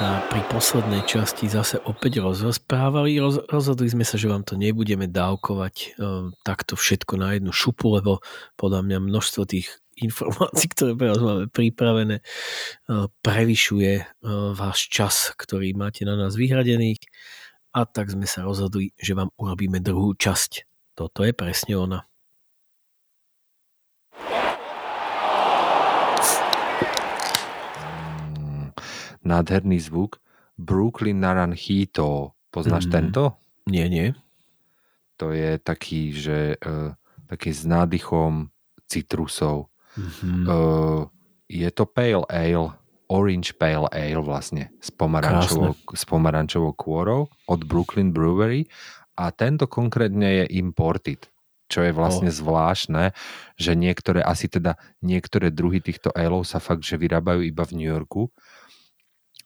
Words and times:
a 0.00 0.24
pri 0.32 0.40
poslednej 0.48 1.04
časti 1.04 1.44
zase 1.44 1.76
opäť 1.84 2.24
rozprávali. 2.24 3.20
Roz, 3.20 3.44
rozhodli 3.52 3.84
sme 3.84 4.08
sa, 4.08 4.16
že 4.16 4.32
vám 4.32 4.48
to 4.48 4.56
nebudeme 4.56 5.04
dávkovať 5.04 5.74
e, 5.76 5.86
takto 6.40 6.72
všetko 6.72 7.20
na 7.20 7.36
jednu 7.36 7.52
šupu, 7.52 8.00
lebo 8.00 8.24
podľa 8.56 8.80
mňa 8.80 8.96
množstvo 8.96 9.44
tých 9.44 9.68
informácií, 10.00 10.72
ktoré 10.72 10.96
pre 10.96 11.12
vás 11.12 11.20
máme 11.20 11.44
pripravené, 11.52 12.16
e, 12.16 12.24
prevyšuje 13.20 13.92
e, 14.00 14.04
váš 14.56 14.88
čas, 14.88 15.36
ktorý 15.36 15.76
máte 15.76 16.08
na 16.08 16.16
nás 16.16 16.32
vyhradených. 16.32 17.04
A 17.76 17.84
tak 17.84 18.08
sme 18.08 18.24
sa 18.24 18.40
rozhodli, 18.40 18.96
že 18.96 19.12
vám 19.12 19.28
urobíme 19.36 19.84
druhú 19.84 20.16
časť. 20.16 20.64
Toto 20.96 21.28
je 21.28 21.36
presne 21.36 21.76
ona. 21.76 22.09
Nádherný 29.24 29.80
zvuk. 29.80 30.20
Brooklyn 30.60 31.20
Naranjito. 31.20 32.36
Poznáš 32.52 32.88
mm. 32.88 32.92
tento? 32.92 33.22
Nie, 33.70 33.88
nie. 33.88 34.12
To 35.16 35.32
je 35.32 35.56
taký, 35.60 36.12
že 36.12 36.56
uh, 36.60 36.96
taký 37.28 37.52
s 37.52 37.64
nádychom 37.64 38.50
citrusov. 38.90 39.70
Mm-hmm. 39.94 40.44
Uh, 40.48 41.06
je 41.46 41.68
to 41.70 41.84
pale 41.86 42.26
ale, 42.26 42.74
orange 43.10 43.54
pale 43.54 43.86
ale 43.90 44.22
vlastne, 44.22 44.70
s 44.78 44.90
pomarančovou, 44.90 45.74
s 45.94 46.02
pomarančovou 46.06 46.72
kôrou 46.78 47.26
od 47.50 47.60
Brooklyn 47.66 48.14
Brewery 48.14 48.70
a 49.18 49.34
tento 49.34 49.66
konkrétne 49.66 50.42
je 50.42 50.44
imported 50.58 51.30
čo 51.70 51.86
je 51.86 51.94
vlastne 51.94 52.26
oh. 52.26 52.34
zvláštne, 52.34 53.14
že 53.54 53.78
niektoré, 53.78 54.26
asi 54.26 54.50
teda 54.50 54.74
niektoré 55.06 55.54
druhy 55.54 55.78
týchto 55.78 56.10
aleov 56.10 56.42
sa 56.42 56.58
fakt, 56.58 56.82
že 56.82 56.98
vyrábajú 56.98 57.46
iba 57.46 57.62
v 57.62 57.78
New 57.78 57.86
Yorku 57.86 58.34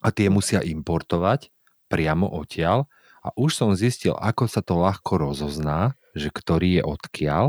a 0.05 0.13
tie 0.13 0.29
musia 0.29 0.61
importovať 0.61 1.49
priamo 1.89 2.29
odtiaľ 2.29 2.85
a 3.25 3.33
už 3.33 3.57
som 3.57 3.73
zistil, 3.73 4.13
ako 4.13 4.45
sa 4.45 4.61
to 4.61 4.77
ľahko 4.77 5.17
rozozná, 5.17 5.97
že 6.13 6.29
ktorý 6.29 6.77
je 6.77 6.83
odkiaľ. 6.85 7.45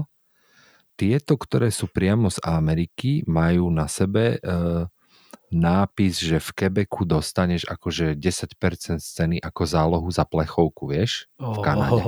Tieto, 0.96 1.36
ktoré 1.36 1.68
sú 1.68 1.92
priamo 1.92 2.32
z 2.32 2.40
Ameriky, 2.40 3.20
majú 3.28 3.68
na 3.68 3.84
sebe 3.84 4.40
e, 4.40 4.88
nápis, 5.52 6.16
že 6.16 6.40
v 6.40 6.50
Quebecu 6.56 7.04
dostaneš 7.04 7.68
akože 7.68 8.16
10% 8.16 9.04
ceny 9.04 9.36
ako 9.44 9.62
zálohu 9.68 10.08
za 10.08 10.24
plechovku, 10.24 10.88
vieš, 10.88 11.28
v 11.36 11.58
Kanade. 11.60 12.00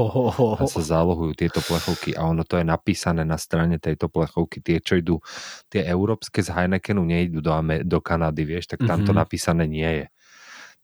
A 0.56 0.64
sa 0.64 0.80
zálohujú 0.80 1.36
tieto 1.36 1.60
plechovky 1.60 2.16
a 2.16 2.24
ono 2.24 2.48
to 2.48 2.56
je 2.56 2.64
napísané 2.64 3.22
na 3.28 3.36
strane 3.36 3.76
tejto 3.76 4.08
plechovky. 4.08 4.64
Tie, 4.64 4.80
čo 4.80 4.96
idú, 4.96 5.20
tie 5.68 5.84
európske 5.84 6.40
z 6.40 6.48
Heinekenu 6.50 7.04
nejdú 7.04 7.44
do, 7.44 7.52
do 7.84 7.98
Kanady, 8.00 8.42
vieš, 8.48 8.72
tak 8.72 8.88
tam 8.88 9.04
to 9.04 9.12
mm-hmm. 9.12 9.20
napísané 9.20 9.64
nie 9.68 9.90
je. 10.02 10.06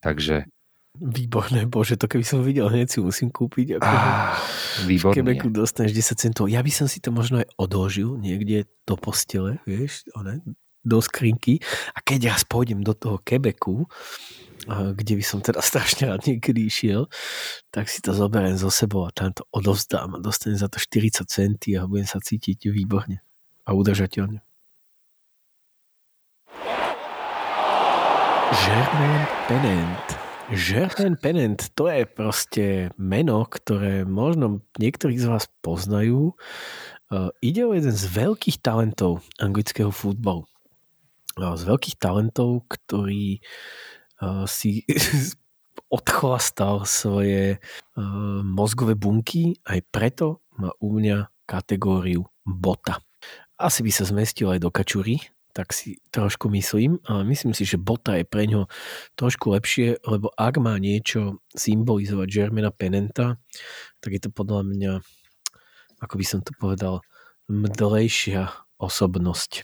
Takže 0.04 0.44
Výborné, 0.94 1.66
bože, 1.66 1.98
to 1.98 2.06
keby 2.06 2.22
som 2.22 2.46
videl, 2.46 2.70
hneď 2.70 2.86
si 2.86 3.02
musím 3.02 3.26
kúpiť. 3.26 3.82
Ako 3.82 3.82
ah, 3.82 4.38
výborné. 4.86 5.10
V 5.10 5.14
Quebecu 5.18 5.46
dostaneš 5.50 5.90
10 5.90 6.22
centov. 6.22 6.46
Ja 6.46 6.62
by 6.62 6.70
som 6.70 6.86
si 6.86 7.02
to 7.02 7.10
možno 7.10 7.42
aj 7.42 7.50
odložil 7.58 8.14
niekde 8.14 8.70
do 8.86 8.94
postele, 8.94 9.58
vieš, 9.66 10.06
one, 10.14 10.38
do 10.86 11.02
skrinky. 11.02 11.58
A 11.90 11.98
keď 11.98 12.30
raz 12.30 12.46
pôjdem 12.46 12.86
do 12.86 12.94
toho 12.94 13.18
Quebecu, 13.26 13.90
kde 14.70 15.14
by 15.18 15.24
som 15.26 15.42
teda 15.42 15.58
strašne 15.66 16.14
rád 16.14 16.30
niekedy 16.30 16.70
išiel, 16.70 17.10
tak 17.74 17.90
si 17.90 17.98
to 17.98 18.14
zoberiem 18.14 18.54
zo 18.54 18.70
sebou 18.70 19.02
a 19.02 19.10
tam 19.10 19.34
to 19.34 19.42
odovzdám 19.50 20.14
a 20.14 20.22
dostanem 20.22 20.62
za 20.62 20.70
to 20.70 20.78
40 20.78 21.26
centy 21.26 21.74
a 21.74 21.90
budem 21.90 22.06
sa 22.06 22.22
cítiť 22.22 22.70
výborne 22.70 23.18
a 23.66 23.74
udržateľne. 23.74 24.46
Germain 28.62 29.26
Penent. 29.50 30.06
Germain 30.54 31.16
Penent, 31.18 31.74
to 31.74 31.90
je 31.90 32.06
proste 32.06 32.64
meno, 32.94 33.42
ktoré 33.50 34.06
možno 34.06 34.62
niektorí 34.78 35.18
z 35.18 35.26
vás 35.26 35.50
poznajú. 35.58 36.38
Uh, 37.10 37.34
ide 37.42 37.66
o 37.66 37.74
jeden 37.74 37.90
z 37.90 38.06
veľkých 38.06 38.62
talentov 38.62 39.26
anglického 39.42 39.90
futbalu. 39.90 40.46
Uh, 41.34 41.58
z 41.58 41.66
veľkých 41.66 41.98
talentov, 41.98 42.62
ktorý 42.70 43.42
uh, 44.22 44.46
si 44.46 44.86
odchlastal 45.98 46.86
svoje 46.86 47.58
mozgové 48.42 48.94
bunky, 48.94 49.58
aj 49.66 49.82
preto 49.90 50.46
má 50.58 50.70
u 50.78 50.94
mňa 50.94 51.26
kategóriu 51.42 52.22
bota. 52.46 53.02
Asi 53.58 53.82
by 53.82 53.90
sa 53.90 54.06
zmestil 54.06 54.50
aj 54.50 54.62
do 54.62 54.70
kačury, 54.70 55.22
tak 55.54 55.70
si 55.70 56.02
trošku 56.10 56.50
myslím. 56.50 56.98
A 57.06 57.22
myslím 57.22 57.54
si, 57.54 57.62
že 57.62 57.78
bota 57.78 58.18
je 58.18 58.26
pre 58.26 58.44
ňo 58.50 58.66
trošku 59.14 59.54
lepšie, 59.54 60.02
lebo 60.04 60.34
ak 60.34 60.58
má 60.58 60.74
niečo 60.82 61.38
symbolizovať 61.54 62.28
Germana 62.28 62.74
Penenta, 62.74 63.38
tak 64.02 64.10
je 64.18 64.20
to 64.26 64.30
podľa 64.34 64.66
mňa, 64.66 64.92
ako 66.02 66.14
by 66.18 66.24
som 66.26 66.42
to 66.42 66.50
povedal, 66.58 67.00
mdlejšia 67.46 68.50
osobnosť. 68.82 69.62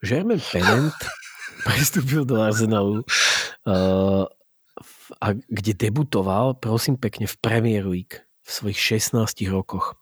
German 0.00 0.40
Penent 0.40 0.96
prestúpil 1.68 2.24
do 2.24 2.40
Arsenalu, 2.40 3.04
uh, 3.68 4.24
a 5.20 5.26
kde 5.34 5.72
debutoval, 5.76 6.56
prosím 6.62 6.96
pekne, 6.96 7.26
v 7.26 7.36
Premier 7.42 7.84
League 7.84 8.22
v 8.46 8.48
svojich 8.48 9.02
16 9.02 9.52
rokoch. 9.52 9.98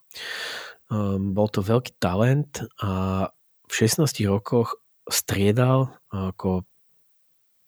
Um, 0.88 1.36
bol 1.36 1.52
to 1.52 1.60
veľký 1.60 2.00
talent 2.00 2.64
a 2.80 3.28
v 3.68 3.72
16 3.72 4.08
rokoch 4.26 4.80
striedal 5.08 5.92
ako 6.08 6.64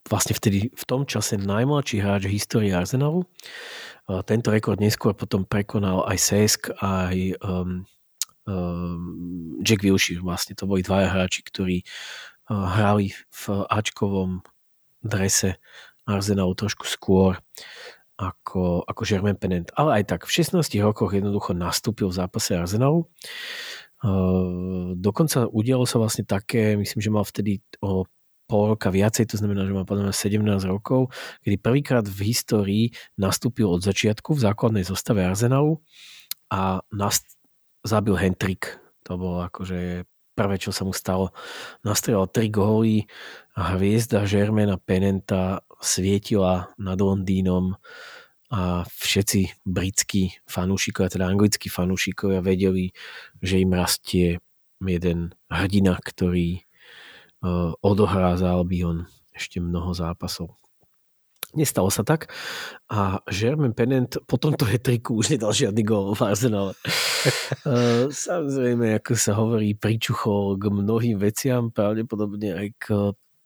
vlastne 0.09 0.35
vtedy 0.35 0.73
v 0.73 0.85
tom 0.89 1.05
čase 1.05 1.37
najmladší 1.37 2.01
hráč 2.01 2.27
histórie 2.27 2.73
Arsenalu. 2.73 3.29
Tento 4.27 4.49
rekord 4.51 4.83
neskôr 4.83 5.15
potom 5.15 5.47
prekonal 5.47 6.03
aj 6.09 6.19
Sesk, 6.19 6.61
aj 6.83 7.39
um, 7.47 7.87
um, 8.49 9.63
Jack 9.63 9.87
Wilshere. 9.87 10.25
Vlastne 10.25 10.59
to 10.59 10.67
boli 10.67 10.83
dvaja 10.83 11.15
hráči, 11.15 11.47
ktorí 11.47 11.87
uh, 11.87 12.67
hrali 12.75 13.15
v 13.15 13.43
Ačkovom 13.71 14.43
drese 14.99 15.63
Arsenalu 16.11 16.59
trošku 16.59 16.91
skôr 16.91 17.39
ako, 18.19 18.83
ako 18.85 19.03
Germain 19.07 19.39
Penent. 19.39 19.71
Ale 19.79 20.03
aj 20.03 20.11
tak 20.11 20.21
v 20.27 20.43
16 20.43 20.59
rokoch 20.83 21.15
jednoducho 21.15 21.55
nastúpil 21.55 22.11
v 22.11 22.19
zápase 22.19 22.59
Arsenalu. 22.59 23.07
Uh, 24.01 24.97
dokonca 24.97 25.45
udialo 25.45 25.85
sa 25.85 26.01
vlastne 26.01 26.25
také, 26.25 26.73
myslím, 26.81 27.01
že 27.05 27.13
mal 27.13 27.25
vtedy 27.25 27.61
o 27.85 28.09
pol 28.51 28.75
roka 28.75 28.91
viacej, 28.91 29.31
to 29.31 29.39
znamená, 29.39 29.63
že 29.63 29.77
má 29.77 29.87
podľa 29.87 30.11
17 30.11 30.43
rokov, 30.67 31.15
kedy 31.47 31.57
prvýkrát 31.63 32.03
v 32.03 32.35
histórii 32.35 32.85
nastúpil 33.15 33.71
od 33.71 33.85
začiatku 33.85 34.35
v 34.35 34.43
základnej 34.43 34.83
zostave 34.83 35.23
Arsenalu 35.23 35.79
a 36.51 36.83
nast- 36.91 37.39
zabil 37.87 38.19
Hendrik. 38.19 38.75
To 39.07 39.15
bolo 39.15 39.47
akože 39.47 40.05
prvé, 40.35 40.57
čo 40.59 40.75
sa 40.75 40.83
mu 40.83 40.91
stalo. 40.91 41.31
Nastrelal 41.87 42.27
tri 42.27 42.51
góly 42.51 43.07
hviezda 43.55 44.27
Žermena 44.27 44.81
Penenta 44.83 45.63
svietila 45.81 46.73
nad 46.77 46.99
Londýnom 47.01 47.77
a 48.51 48.83
všetci 48.83 49.63
britskí 49.63 50.43
fanúšikovia, 50.43 51.15
teda 51.15 51.31
anglickí 51.31 51.71
fanúšikovia 51.71 52.43
vedeli, 52.43 52.91
že 53.39 53.63
im 53.63 53.71
rastie 53.71 54.43
jeden 54.83 55.39
hrdina, 55.47 55.95
ktorý 56.03 56.67
uh, 57.47 57.73
odohrá 57.79 58.35
za 58.35 58.51
Albion 58.51 59.07
ešte 59.31 59.63
mnoho 59.63 59.95
zápasov. 59.95 60.59
Nestalo 61.51 61.91
sa 61.91 62.07
tak 62.07 62.31
a 62.87 63.19
Germain 63.27 63.75
Pennant 63.75 64.23
po 64.23 64.39
tomto 64.39 64.63
hetriku 64.71 65.19
už 65.19 65.35
nedal 65.35 65.51
žiadny 65.51 65.83
gól 65.83 66.15
v 66.15 66.23
Arsenale. 66.27 66.75
uh, 67.67 68.07
samozrejme, 68.11 68.99
ako 68.99 69.13
sa 69.15 69.35
hovorí, 69.39 69.79
pričuchol 69.79 70.59
k 70.59 70.71
mnohým 70.71 71.19
veciam, 71.23 71.71
pravdepodobne 71.71 72.55
aj 72.55 72.69
k 72.79 72.87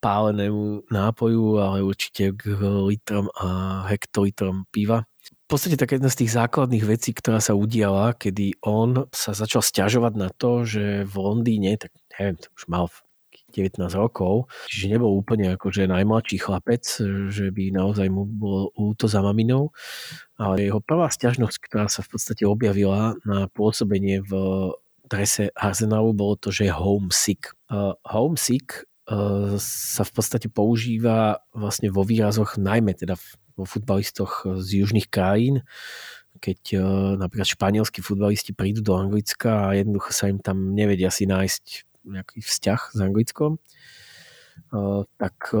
pálenému 0.05 0.85
nápoju, 0.93 1.57
ale 1.57 1.81
určite 1.81 2.37
k 2.37 2.53
litrom 2.61 3.33
a 3.33 3.81
hektolitrom 3.89 4.69
piva. 4.69 5.09
V 5.25 5.47
podstate 5.49 5.81
taká 5.81 5.97
jedna 5.97 6.13
z 6.13 6.25
tých 6.25 6.37
základných 6.37 6.85
vecí, 6.85 7.09
ktorá 7.13 7.41
sa 7.41 7.57
udiala, 7.57 8.13
kedy 8.13 8.61
on 8.61 9.09
sa 9.09 9.33
začal 9.33 9.65
stiažovať 9.65 10.13
na 10.13 10.29
to, 10.29 10.61
že 10.61 11.09
v 11.09 11.15
Londýne, 11.17 11.77
tak 11.81 11.89
neviem, 12.17 12.37
to 12.37 12.49
už 12.53 12.69
mal 12.69 12.85
19 13.55 13.81
rokov, 13.95 14.51
čiže 14.67 14.99
nebol 14.99 15.15
úplne 15.15 15.55
akože 15.55 15.87
najmladší 15.87 16.37
chlapec, 16.43 16.83
že 17.31 17.45
by 17.55 17.71
naozaj 17.71 18.11
mu 18.11 18.27
bolo 18.27 18.69
úto 18.75 19.07
za 19.07 19.23
maminou, 19.23 19.71
ale 20.35 20.67
jeho 20.67 20.83
prvá 20.83 21.07
stiažnosť, 21.07 21.57
ktorá 21.65 21.87
sa 21.87 22.03
v 22.03 22.11
podstate 22.13 22.43
objavila 22.43 23.15
na 23.23 23.47
pôsobenie 23.47 24.19
v 24.21 24.31
drese 25.07 25.53
Arsenalu, 25.55 26.11
bolo 26.11 26.35
to, 26.35 26.49
že 26.51 26.67
je 26.67 26.73
homesick. 26.73 27.53
Uh, 27.69 27.93
homesick 28.03 28.83
sa 29.61 30.01
v 30.01 30.11
podstate 30.11 30.49
používa 30.49 31.45
vlastne 31.53 31.93
vo 31.93 32.01
výrazoch 32.01 32.57
najmä 32.57 32.97
teda 32.97 33.13
vo 33.53 33.63
futbalistoch 33.63 34.43
z 34.65 34.83
južných 34.83 35.07
krajín, 35.07 35.61
keď 36.43 36.61
uh, 36.75 36.83
napríklad 37.15 37.47
španielskí 37.47 38.03
futbalisti 38.03 38.51
prídu 38.51 38.83
do 38.83 38.97
Anglicka 38.99 39.71
a 39.71 39.77
jednoducho 39.77 40.11
sa 40.11 40.27
im 40.27 40.43
tam 40.43 40.75
nevedia 40.75 41.07
si 41.07 41.23
nájsť 41.23 41.63
nejaký 42.05 42.43
vzťah 42.43 42.81
s 42.91 42.99
Anglickom, 42.99 43.55
uh, 43.55 45.07
tak 45.15 45.53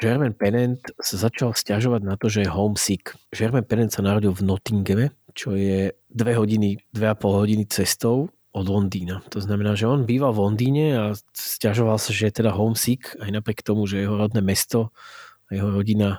German 0.00 0.32
Pennant 0.32 0.80
sa 0.96 1.16
začal 1.20 1.52
stiažovať 1.52 2.02
na 2.02 2.16
to, 2.16 2.32
že 2.32 2.48
je 2.48 2.50
homesick. 2.50 3.12
German 3.36 3.68
Pennant 3.68 3.92
sa 3.92 4.00
narodil 4.00 4.32
v 4.32 4.48
Nottinghame, 4.48 5.06
čo 5.36 5.52
je 5.52 5.92
dve 6.08 6.32
hodiny, 6.34 6.80
dve 6.90 7.12
a 7.12 7.14
pol 7.14 7.36
hodiny 7.36 7.68
cestou 7.68 8.32
od 8.50 8.66
Londýna. 8.66 9.22
To 9.30 9.38
znamená, 9.38 9.78
že 9.78 9.86
on 9.86 10.02
býval 10.02 10.34
v 10.34 10.42
Londýne 10.50 10.86
a 10.98 11.04
stiažoval 11.34 12.02
sa, 12.02 12.10
že 12.10 12.30
je 12.30 12.38
teda 12.42 12.50
homesick, 12.50 13.14
aj 13.22 13.30
napriek 13.30 13.62
tomu, 13.62 13.86
že 13.86 14.02
jeho 14.02 14.18
rodné 14.18 14.42
mesto 14.42 14.90
a 15.46 15.54
jeho 15.54 15.70
rodina 15.70 16.18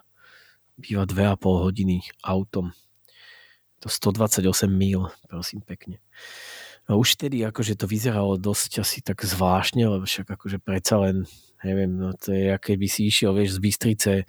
býva 0.80 1.04
dve 1.04 1.28
a 1.28 1.36
pol 1.36 1.60
hodiny 1.60 2.08
autom. 2.24 2.72
To 3.84 3.88
128 3.92 4.48
mil, 4.72 5.12
prosím 5.28 5.60
pekne. 5.60 6.00
A 6.88 6.96
už 6.96 7.20
vtedy 7.20 7.44
akože 7.46 7.78
to 7.78 7.86
vyzeralo 7.86 8.40
dosť 8.40 8.82
asi 8.82 9.04
tak 9.04 9.22
zvláštne, 9.22 9.86
lebo 9.86 10.08
však 10.08 10.28
akože 10.34 10.58
predsa 10.64 10.98
len, 11.04 11.28
neviem, 11.62 11.92
no 11.94 12.16
to 12.18 12.34
je, 12.34 12.50
aké 12.52 12.80
by 12.80 12.88
si 12.90 13.12
išiel, 13.12 13.36
vieš, 13.38 13.58
z 13.58 13.64
Bystrice 13.64 14.14
e, 14.22 14.26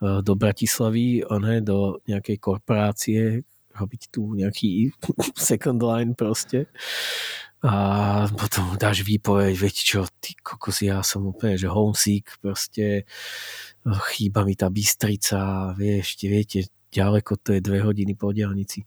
do 0.00 0.32
Bratislavy, 0.34 1.22
ne, 1.24 1.62
do 1.62 2.02
nejakej 2.10 2.36
korporácie, 2.42 3.46
robiť 3.76 4.02
tu 4.08 4.32
nejaký 4.34 4.96
second 5.36 5.80
line 5.80 6.16
proste. 6.16 6.66
A 7.64 8.28
potom 8.36 8.76
dáš 8.76 9.02
výpoveď, 9.02 9.56
veď 9.56 9.74
čo, 9.74 10.00
ty 10.20 10.36
kokos, 10.38 10.84
ja 10.84 11.00
som 11.00 11.24
úplne, 11.24 11.56
že 11.56 11.72
homesick, 11.72 12.36
proste 12.38 13.08
chýba 14.12 14.44
mi 14.44 14.54
tá 14.54 14.68
Bystrica, 14.68 15.72
vieš, 15.74 16.20
viete, 16.20 16.68
ďaleko 16.92 17.40
to 17.40 17.56
je 17.56 17.64
dve 17.64 17.82
hodiny 17.82 18.14
po 18.14 18.30
diálnici. 18.30 18.86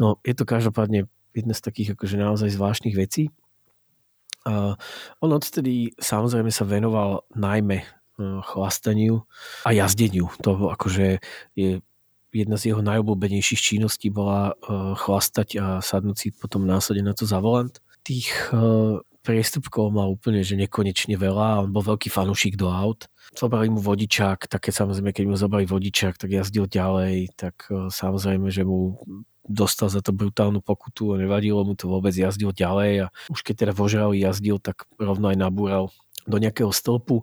No, 0.00 0.22
je 0.24 0.32
to 0.32 0.48
každopádne 0.48 1.10
jedna 1.36 1.52
z 1.52 1.60
takých 1.60 1.98
akože 1.98 2.16
naozaj 2.16 2.50
zvláštnych 2.56 2.96
vecí. 2.96 3.28
A 4.46 4.78
on 5.20 5.30
odtedy 5.34 5.92
samozrejme 5.98 6.54
sa 6.54 6.62
venoval 6.62 7.26
najmä 7.34 7.82
e, 7.82 7.86
chlastaniu 8.46 9.26
a 9.66 9.74
jazdeniu. 9.74 10.30
To 10.46 10.70
akože 10.70 11.18
je 11.58 11.82
jedna 12.44 12.56
z 12.60 12.72
jeho 12.72 12.82
najobľúbenejších 12.84 13.60
činností 13.60 14.12
bola 14.12 14.52
e, 14.52 14.72
chlastať 14.98 15.48
a 15.56 15.66
sadnúť 15.80 16.16
si 16.16 16.28
potom 16.34 16.68
následne 16.68 17.08
na 17.08 17.14
to 17.16 17.24
za 17.24 17.40
volant. 17.40 17.80
Tých 18.04 18.28
e, 18.52 19.00
priestupkov 19.24 19.90
mal 19.90 20.12
úplne 20.12 20.44
že 20.44 20.54
nekonečne 20.60 21.16
veľa. 21.16 21.66
On 21.66 21.70
bol 21.72 21.82
veľký 21.82 22.12
fanúšik 22.12 22.54
do 22.54 22.70
aut. 22.70 23.10
Zobrali 23.34 23.66
mu 23.66 23.82
vodičák, 23.82 24.46
tak 24.46 24.70
keď 24.70 24.86
samozrejme, 24.86 25.10
keď 25.10 25.24
mu 25.26 25.34
zobrali 25.34 25.66
vodičák, 25.66 26.14
tak 26.14 26.30
jazdil 26.30 26.70
ďalej, 26.70 27.34
tak 27.34 27.66
samozrejme, 27.90 28.46
že 28.54 28.62
mu 28.62 29.02
dostal 29.48 29.88
za 29.88 30.02
to 30.02 30.10
brutálnu 30.10 30.60
pokutu 30.60 31.14
a 31.14 31.20
nevadilo 31.20 31.62
mu 31.62 31.78
to 31.78 31.86
vôbec, 31.86 32.12
jazdil 32.12 32.50
ďalej 32.50 33.06
a 33.06 33.14
už 33.30 33.46
keď 33.46 33.54
teda 33.66 33.72
vožral 33.72 34.10
jazdil, 34.12 34.58
tak 34.58 34.86
rovno 34.98 35.30
aj 35.30 35.38
nabúral 35.38 35.94
do 36.26 36.36
nejakého 36.36 36.74
stĺpu. 36.74 37.22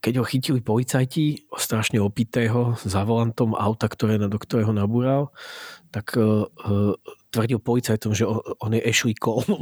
Keď 0.00 0.12
ho 0.18 0.24
chytili 0.24 0.60
policajti, 0.64 1.46
strašne 1.54 2.00
opitého, 2.00 2.74
za 2.80 3.04
volantom 3.04 3.52
auta, 3.54 3.86
ktoré, 3.86 4.16
do 4.16 4.40
ktorého 4.40 4.72
nabúral, 4.72 5.30
tak 5.92 6.16
uh, 6.16 6.48
tvrdil 7.30 7.62
policajtom, 7.62 8.12
že 8.12 8.26
on, 8.26 8.74
je 8.74 8.82
Cole. 9.16 9.46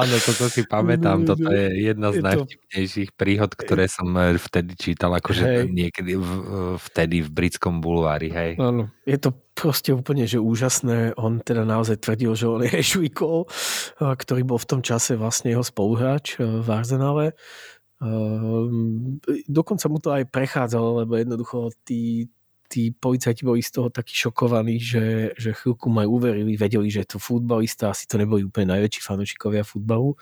Áno, 0.00 0.14
toto 0.20 0.44
si 0.52 0.62
pamätám. 0.68 1.24
Toto 1.24 1.48
je 1.48 1.88
jedna 1.88 2.12
z 2.12 2.20
je 2.20 2.22
najvtipnejších 2.22 3.10
to... 3.10 3.16
príhod, 3.16 3.50
ktoré 3.56 3.88
som 3.88 4.12
e, 4.14 4.36
vtedy 4.36 4.76
čítal, 4.76 5.16
akože 5.16 5.44
hej. 5.44 5.72
niekedy 5.72 6.20
v, 6.20 6.28
vtedy 6.76 7.24
v 7.24 7.28
britskom 7.32 7.80
bulvári. 7.80 8.28
Hej. 8.28 8.60
Áno, 8.60 8.92
je 9.08 9.16
to 9.16 9.32
proste 9.56 9.96
úplne 9.96 10.28
že 10.28 10.36
úžasné. 10.36 11.16
On 11.16 11.40
teda 11.40 11.64
naozaj 11.64 12.04
tvrdil, 12.04 12.36
že 12.36 12.46
on 12.46 12.60
je 12.62 12.70
Ashley 12.76 13.08
Cole, 13.08 13.48
ktorý 13.98 14.44
bol 14.44 14.60
v 14.60 14.68
tom 14.68 14.80
čase 14.84 15.16
vlastne 15.16 15.56
jeho 15.56 15.64
spoluhráč 15.64 16.36
v 16.38 16.68
Arsenale. 16.68 17.32
Dokonca 19.48 19.86
mu 19.88 19.98
to 20.02 20.12
aj 20.12 20.28
prechádzalo, 20.28 21.06
lebo 21.06 21.16
jednoducho 21.16 21.72
tí, 21.86 22.28
tí 22.74 22.90
policajti 22.90 23.46
boli 23.46 23.62
z 23.62 23.70
toho 23.70 23.86
takí 23.86 24.18
šokovaní, 24.18 24.82
že, 24.82 25.30
že 25.38 25.54
chvíľku 25.54 25.86
ma 25.86 26.02
uverili, 26.10 26.58
vedeli, 26.58 26.90
že 26.90 27.06
je 27.06 27.14
to 27.14 27.18
futbalista, 27.22 27.94
asi 27.94 28.10
to 28.10 28.18
neboli 28.18 28.42
úplne 28.42 28.74
najväčší 28.74 28.98
fanúšikovia 28.98 29.62
futbalu, 29.62 30.18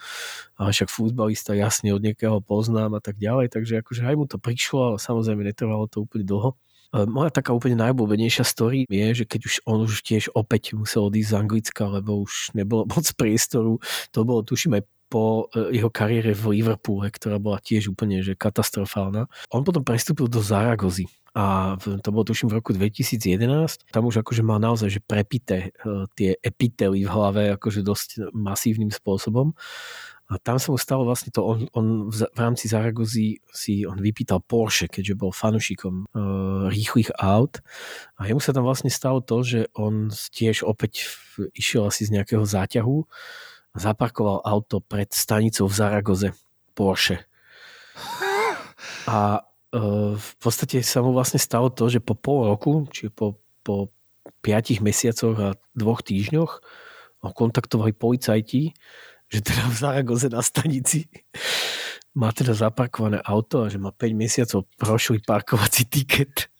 ale 0.61 0.69
však 0.69 0.93
futbalista 0.93 1.57
jasne 1.57 1.89
od 1.97 2.05
niekoho 2.05 2.45
poznám 2.45 2.93
a 2.93 3.01
tak 3.01 3.17
ďalej, 3.17 3.49
takže 3.49 3.81
akože 3.81 4.05
aj 4.05 4.15
mu 4.21 4.29
to 4.29 4.37
prišlo, 4.37 4.93
ale 4.93 4.97
samozrejme 5.01 5.41
netrvalo 5.41 5.89
to 5.89 6.05
úplne 6.05 6.29
dlho. 6.29 6.53
Moja 6.93 7.33
taká 7.33 7.57
úplne 7.57 7.73
najobľúbenejšia 7.81 8.45
story 8.45 8.85
je, 8.85 9.07
že 9.17 9.25
keď 9.25 9.41
už 9.49 9.55
on 9.65 9.81
už 9.81 10.05
tiež 10.05 10.29
opäť 10.37 10.77
musel 10.77 11.09
odísť 11.09 11.33
z 11.33 11.37
Anglicka, 11.41 11.83
lebo 11.89 12.21
už 12.21 12.53
nebolo 12.53 12.85
moc 12.93 13.05
priestoru, 13.17 13.81
to 14.13 14.21
bolo 14.21 14.45
tuším 14.45 14.77
aj 14.77 14.85
po 15.13 15.53
e, 15.53 15.77
jeho 15.77 15.93
kariére 15.93 16.33
v 16.33 16.57
Liverpoole, 16.57 17.13
ktorá 17.13 17.37
bola 17.37 17.61
tiež 17.61 17.93
úplne 17.93 18.25
že 18.25 18.33
katastrofálna. 18.33 19.29
On 19.53 19.61
potom 19.61 19.85
prestúpil 19.85 20.25
do 20.25 20.41
Zaragozy 20.41 21.05
a 21.37 21.77
to 21.81 22.09
bolo 22.09 22.25
tuším 22.25 22.49
v 22.49 22.57
roku 22.57 22.73
2011. 22.73 23.93
Tam 23.93 24.05
už 24.09 24.25
akože 24.25 24.41
mal 24.41 24.57
naozaj 24.57 24.89
že 24.97 25.01
prepité 25.05 25.69
e, 25.69 26.09
tie 26.17 26.33
epitely 26.41 27.05
v 27.05 27.13
hlave 27.13 27.53
akože 27.53 27.85
dosť 27.85 28.33
masívnym 28.33 28.89
spôsobom. 28.89 29.53
A 30.31 30.39
tam 30.41 30.57
sa 30.57 30.73
mu 30.73 30.79
stalo 30.81 31.05
vlastne 31.05 31.29
to, 31.29 31.45
on, 31.45 31.69
on 31.77 32.09
v, 32.09 32.25
v 32.25 32.39
rámci 32.39 32.65
Zaragozy 32.65 33.37
si 33.53 33.85
on 33.85 34.01
vypýtal 34.01 34.41
Porsche, 34.41 34.89
keďže 34.89 35.19
bol 35.19 35.29
fanušikom 35.29 36.09
uh, 36.09 36.71
rýchlych 36.73 37.11
aut. 37.21 37.59
A 38.17 38.31
jemu 38.31 38.41
sa 38.41 38.55
tam 38.55 38.65
vlastne 38.65 38.89
stalo 38.89 39.19
to, 39.19 39.43
že 39.43 39.69
on 39.77 40.09
tiež 40.09 40.63
opäť 40.63 41.05
išiel 41.53 41.85
asi 41.91 42.07
z 42.07 42.17
nejakého 42.17 42.47
záťahu 42.47 42.97
zaparkoval 43.73 44.45
auto 44.45 44.79
pred 44.79 45.09
stanicou 45.09 45.65
v 45.65 45.77
Zaragoze 45.77 46.29
Porsche. 46.77 47.25
A 49.09 49.41
v 50.17 50.31
podstate 50.37 50.85
sa 50.85 51.01
mu 51.01 51.17
vlastne 51.17 51.41
stalo 51.41 51.73
to, 51.73 51.89
že 51.89 51.97
po 51.97 52.13
pol 52.13 52.45
roku, 52.53 52.85
čiže 52.93 53.09
po, 53.09 53.41
po 53.65 53.89
piatich 54.45 54.85
mesiacoch 54.85 55.35
a 55.41 55.49
dvoch 55.73 56.05
týždňoch 56.05 56.51
ho 57.23 57.29
kontaktovali 57.33 57.97
policajti, 57.97 58.77
že 59.33 59.39
teda 59.41 59.65
v 59.73 59.75
Zaragoze 59.75 60.27
na 60.29 60.45
stanici 60.45 61.09
má 62.13 62.29
teda 62.29 62.53
zaparkované 62.53 63.17
auto 63.25 63.65
a 63.65 63.71
že 63.73 63.81
má 63.81 63.89
5 63.89 64.13
mesiacov 64.13 64.69
prošli 64.77 65.25
parkovací 65.25 65.89
tiket. 65.89 66.53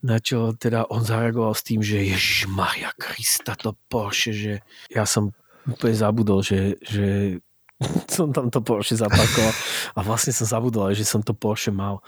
Na 0.00 0.16
čo 0.16 0.56
teda 0.56 0.88
on 0.88 1.04
zareagoval 1.04 1.52
s 1.52 1.60
tým, 1.60 1.84
že 1.84 2.00
Ježiš 2.00 2.48
Maria 2.48 2.88
Krista, 2.96 3.52
to 3.52 3.76
Porsche, 3.92 4.32
že 4.32 4.64
ja 4.88 5.04
som 5.04 5.36
úplne 5.68 5.94
zabudol, 5.96 6.40
že, 6.40 6.80
že 6.84 7.38
som 8.14 8.28
tam 8.30 8.52
to 8.52 8.60
Porsche 8.60 8.96
zaparkoval 8.96 9.52
a 9.96 10.00
vlastne 10.04 10.36
som 10.36 10.44
zabudol 10.44 10.92
že 10.92 11.08
som 11.08 11.24
to 11.24 11.32
Porsche 11.32 11.72
mal. 11.72 12.04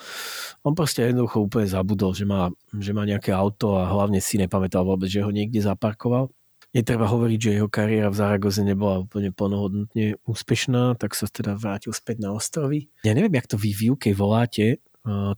On 0.60 0.76
proste 0.76 1.00
jednoducho 1.00 1.48
úplne 1.48 1.64
zabudol, 1.64 2.12
že 2.12 2.28
má, 2.28 2.52
že 2.76 2.92
má 2.92 3.08
nejaké 3.08 3.32
auto 3.32 3.80
a 3.80 3.88
hlavne 3.88 4.20
si 4.20 4.36
nepamätal 4.36 4.84
vôbec, 4.84 5.08
že 5.08 5.24
ho 5.24 5.30
niekde 5.32 5.64
zaparkoval. 5.64 6.28
Netreba 6.72 7.04
hovoriť, 7.04 7.38
že 7.40 7.56
jeho 7.60 7.68
kariéra 7.68 8.08
v 8.08 8.16
Zaragoze 8.16 8.64
nebola 8.64 9.04
úplne 9.04 9.28
plnohodnotne 9.28 10.16
úspešná, 10.24 10.96
tak 10.96 11.12
sa 11.12 11.28
teda 11.28 11.52
vrátil 11.52 11.92
späť 11.92 12.24
na 12.24 12.32
ostrovy. 12.32 12.88
Ja 13.04 13.12
neviem, 13.12 13.36
jak 13.36 13.44
to 13.44 13.60
vy 13.60 13.76
v 13.76 13.92
UK 13.92 14.16
voláte, 14.16 14.80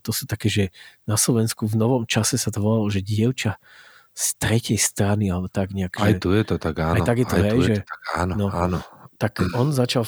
to 0.04 0.10
sú 0.12 0.30
také, 0.30 0.46
že 0.46 0.64
na 1.08 1.16
Slovensku 1.16 1.64
v 1.66 1.74
novom 1.74 2.04
čase 2.06 2.36
sa 2.36 2.54
to 2.54 2.62
volalo, 2.62 2.86
že 2.86 3.02
dievča 3.02 3.58
z 4.14 4.26
tretej 4.38 4.78
strany, 4.78 5.28
alebo 5.28 5.50
tak 5.50 5.74
nejak. 5.74 5.98
Aj 5.98 6.14
tu 6.14 6.30
je 6.30 6.46
to 6.46 6.56
tak, 6.56 6.78
áno. 6.78 7.02
Aj 7.02 7.02
tak 7.02 7.18
je 7.18 7.26
to, 7.26 7.36
hej, 7.36 7.58
že... 7.66 7.74
To 7.82 7.86
tak, 7.90 8.02
áno, 8.14 8.32
no, 8.38 8.46
áno. 8.54 8.78
Tak 9.18 9.42
on 9.58 9.74
začal 9.74 10.06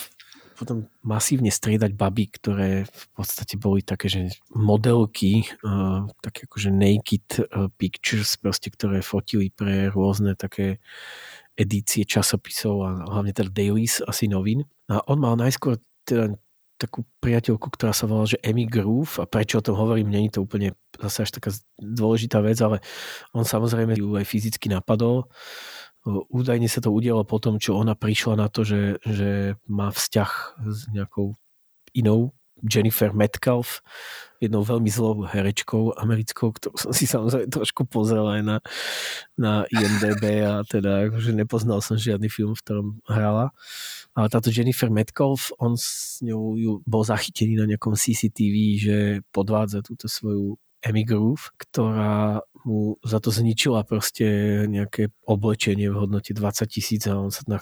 potom 0.57 0.89
masívne 1.05 1.53
striedať 1.53 1.93
baby, 1.93 2.33
ktoré 2.33 2.71
v 2.89 3.07
podstate 3.13 3.61
boli 3.61 3.85
také, 3.85 4.09
že 4.09 4.33
modelky, 4.57 5.45
uh, 5.61 6.09
také 6.25 6.49
akože 6.49 6.73
naked 6.73 7.27
uh, 7.45 7.69
pictures, 7.77 8.41
proste, 8.41 8.73
ktoré 8.73 9.05
fotili 9.05 9.53
pre 9.53 9.93
rôzne 9.93 10.33
také 10.33 10.81
edície 11.61 12.09
časopisov 12.09 12.77
a 12.85 12.91
hlavne 13.05 13.37
teda 13.37 13.53
dailies 13.53 14.01
asi 14.01 14.33
novín. 14.33 14.65
A 14.89 15.05
on 15.05 15.21
mal 15.21 15.37
najskôr 15.37 15.77
teda 16.09 16.33
takú 16.77 17.09
priateľku, 17.25 17.73
ktorá 17.73 17.97
sa 17.97 18.05
volala, 18.05 18.29
že 18.29 18.41
Emmy 18.45 18.69
Groove 18.69 19.21
a 19.21 19.25
prečo 19.25 19.59
o 19.59 19.65
tom 19.65 19.81
hovorím, 19.81 20.13
není 20.13 20.29
to 20.29 20.45
úplne 20.45 20.77
zase 21.01 21.25
až 21.25 21.31
taká 21.41 21.51
dôležitá 21.81 22.45
vec, 22.45 22.61
ale 22.61 22.85
on 23.33 23.49
samozrejme 23.49 23.97
ju 23.97 24.13
aj 24.17 24.29
fyzicky 24.29 24.69
napadol 24.69 25.29
Údajne 26.07 26.71
sa 26.71 26.79
to 26.79 26.95
udialo 26.95 27.27
po 27.27 27.43
tom, 27.43 27.59
čo 27.59 27.75
ona 27.75 27.99
prišla 27.99 28.39
na 28.39 28.47
to, 28.47 28.63
že, 28.63 29.03
že 29.03 29.59
má 29.67 29.91
vzťah 29.91 30.31
s 30.63 30.87
nejakou 30.95 31.35
inou, 31.99 32.31
Jennifer 32.63 33.13
Metcalf, 33.13 33.85
jednou 34.41 34.65
veľmi 34.65 34.89
zlou 34.89 35.29
herečkou 35.29 35.93
americkou, 35.99 36.57
ktorú 36.57 36.79
som 36.79 36.93
si 36.95 37.05
samozrejme 37.05 37.53
trošku 37.53 37.85
pozrel 37.85 38.25
aj 38.25 38.41
na, 38.47 38.57
na 39.37 39.53
IMDB 39.69 40.25
a 40.47 40.65
teda 40.65 41.11
akože 41.11 41.37
nepoznal 41.37 41.83
som 41.83 42.01
žiadny 42.01 42.31
film, 42.33 42.57
v 42.57 42.63
ktorom 42.65 42.89
hrala. 43.11 43.53
Táto 44.17 44.49
Jennifer 44.49 44.89
Metcalf, 44.89 45.53
on 45.61 45.77
s 45.77 46.25
ňou 46.25 46.57
ju, 46.57 46.73
bol 46.89 47.05
zachytený 47.05 47.61
na 47.61 47.69
nejakom 47.69 47.93
CCTV, 47.93 48.57
že 48.81 48.97
podvádza 49.29 49.85
túto 49.85 50.09
svoju 50.09 50.57
Amy 50.81 51.05
Groove, 51.05 51.53
ktorá 51.61 52.41
mu 52.65 52.97
za 53.05 53.21
to 53.21 53.29
zničila 53.29 53.85
proste 53.85 54.25
nejaké 54.73 55.13
oblečenie 55.29 55.93
v 55.93 56.01
hodnote 56.01 56.33
20 56.33 56.65
tisíc 56.65 57.05
a 57.05 57.21
on 57.21 57.29
sa 57.29 57.45
na 57.45 57.61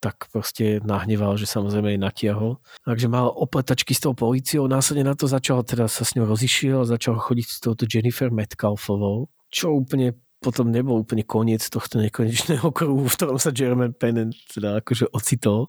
tak 0.00 0.32
proste 0.32 0.80
nahneval, 0.80 1.36
že 1.36 1.44
samozrejme 1.44 1.92
jej 1.92 2.00
natiahol. 2.00 2.56
Takže 2.88 3.06
mal 3.12 3.28
opletačky 3.28 3.92
s 3.92 4.00
tou 4.00 4.16
policiou, 4.16 4.64
následne 4.64 5.12
na 5.12 5.14
to 5.14 5.28
začal, 5.28 5.60
teda 5.60 5.92
sa 5.92 6.08
s 6.08 6.16
ňou 6.16 6.24
rozišiel 6.24 6.88
začal 6.88 7.20
chodiť 7.20 7.46
s 7.46 7.58
touto 7.60 7.84
Jennifer 7.84 8.32
Metcalfovou, 8.32 9.28
čo 9.52 9.76
úplne 9.76 10.16
potom 10.40 10.72
nebol 10.72 11.04
úplne 11.04 11.20
koniec 11.20 11.68
tohto 11.68 12.00
nekonečného 12.00 12.64
kruhu, 12.76 13.04
v 13.06 13.16
ktorom 13.16 13.36
sa 13.36 13.52
Jeremy 13.52 13.92
Pennant 13.92 14.32
teda 14.48 14.80
akože 14.80 15.12
ocitol, 15.12 15.68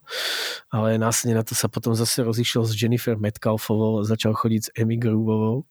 ale 0.72 0.96
následne 0.96 1.36
na 1.36 1.44
to 1.44 1.52
sa 1.52 1.68
potom 1.68 1.92
zase 1.92 2.24
rozišiel 2.24 2.64
s 2.64 2.72
Jennifer 2.72 3.14
Metcalfovou 3.20 4.00
a 4.00 4.08
začal 4.08 4.32
chodiť 4.32 4.60
s 4.64 4.72
Emmy 4.72 4.96
Groovovou. 4.96 5.68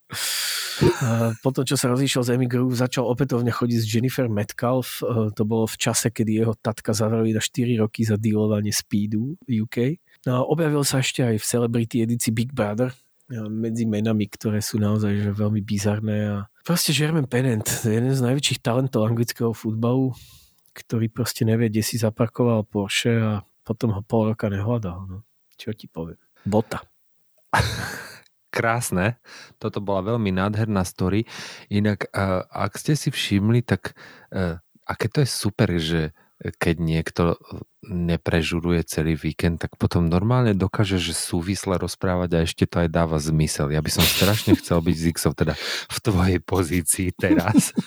Potom, 1.45 1.61
čo 1.61 1.77
sa 1.77 1.91
rozišiel 1.91 2.21
s 2.25 2.29
Emmy 2.33 2.49
Groove, 2.49 2.73
začal 2.73 3.05
opätovne 3.05 3.53
chodiť 3.53 3.77
s 3.77 3.85
Jennifer 3.85 4.25
Metcalf. 4.25 5.03
E, 5.05 5.29
to 5.35 5.43
bolo 5.45 5.69
v 5.69 5.77
čase, 5.77 6.09
kedy 6.09 6.41
jeho 6.41 6.53
tatka 6.57 6.95
zavreli 6.95 7.35
na 7.35 7.41
4 7.43 7.77
roky 7.77 8.01
za 8.01 8.17
dealovanie 8.17 8.73
speedu 8.73 9.37
v 9.45 9.61
UK. 9.65 10.01
No 10.25 10.31
a 10.37 10.39
objavil 10.47 10.81
sa 10.81 11.01
ešte 11.01 11.21
aj 11.21 11.37
v 11.37 11.45
celebrity 11.45 11.95
edícii 12.01 12.33
Big 12.33 12.49
Brother, 12.53 12.93
medzi 13.47 13.87
menami, 13.87 14.27
ktoré 14.27 14.59
sú 14.59 14.75
naozaj 14.77 15.23
že 15.23 15.31
veľmi 15.31 15.63
bizarné 15.63 16.17
a 16.27 16.37
proste 16.67 16.91
Jermaine 16.91 17.31
Pennant, 17.31 17.63
jeden 17.63 18.11
z 18.11 18.21
najväčších 18.21 18.59
talentov 18.59 19.07
anglického 19.07 19.55
futbalu, 19.55 20.11
ktorý 20.75 21.07
proste 21.07 21.47
nevie, 21.47 21.71
kde 21.71 21.83
si 21.83 21.95
zaparkoval 21.97 22.67
Porsche 22.67 23.17
a 23.17 23.33
potom 23.63 23.95
ho 23.95 24.01
pol 24.03 24.35
roka 24.35 24.51
nehľadal. 24.51 24.97
No. 25.07 25.17
Čo 25.55 25.71
ti 25.71 25.87
poviem? 25.87 26.19
Bota. 26.43 26.83
Krásne. 28.55 29.21
Toto 29.57 29.79
bola 29.79 30.15
veľmi 30.15 30.35
nádherná 30.35 30.83
story. 30.83 31.23
Inak, 31.71 32.11
ak 32.51 32.75
ste 32.75 32.99
si 32.99 33.07
všimli, 33.07 33.63
tak 33.63 33.95
aké 34.83 35.07
to 35.07 35.23
je 35.23 35.29
super, 35.29 35.69
že 35.79 36.11
keď 36.41 36.75
niekto 36.81 37.37
neprežuruje 37.85 38.81
celý 38.89 39.13
víkend, 39.13 39.61
tak 39.61 39.77
potom 39.77 40.09
normálne 40.09 40.57
dokáže, 40.57 40.97
že 40.97 41.13
súvisle 41.13 41.77
rozprávať 41.77 42.29
a 42.33 42.43
ešte 42.45 42.65
to 42.65 42.81
aj 42.81 42.89
dáva 42.89 43.21
zmysel. 43.21 43.69
Ja 43.69 43.81
by 43.81 43.91
som 43.93 44.05
strašne 44.05 44.57
chcel 44.57 44.81
byť 44.81 44.97
Zixov 44.97 45.37
teda 45.37 45.53
v 45.89 45.97
tvojej 46.01 46.39
pozícii 46.41 47.13
teraz. 47.13 47.73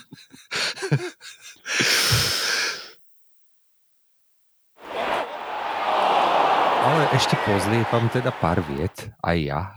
Ale 6.84 7.08
ešte 7.16 7.32
pozliepam 7.48 8.12
teda 8.12 8.28
pár 8.28 8.60
viet, 8.60 9.08
aj 9.24 9.38
ja. 9.40 9.72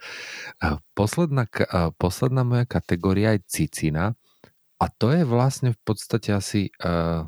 Posledná, 0.94 1.50
posledná 1.98 2.46
moja 2.46 2.64
kategória 2.70 3.34
je 3.34 3.42
cicina 3.50 4.14
a 4.78 4.86
to 4.88 5.10
je 5.10 5.26
vlastne 5.26 5.74
v 5.74 5.80
podstate 5.82 6.30
asi 6.30 6.70
uh, 6.86 7.26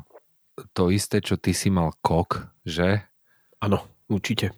to 0.73 0.93
isté, 0.93 1.19
čo 1.19 1.37
ty 1.41 1.51
si 1.51 1.73
mal 1.73 1.93
kok, 1.99 2.49
že? 2.65 3.05
Áno, 3.61 3.85
určite. 4.11 4.53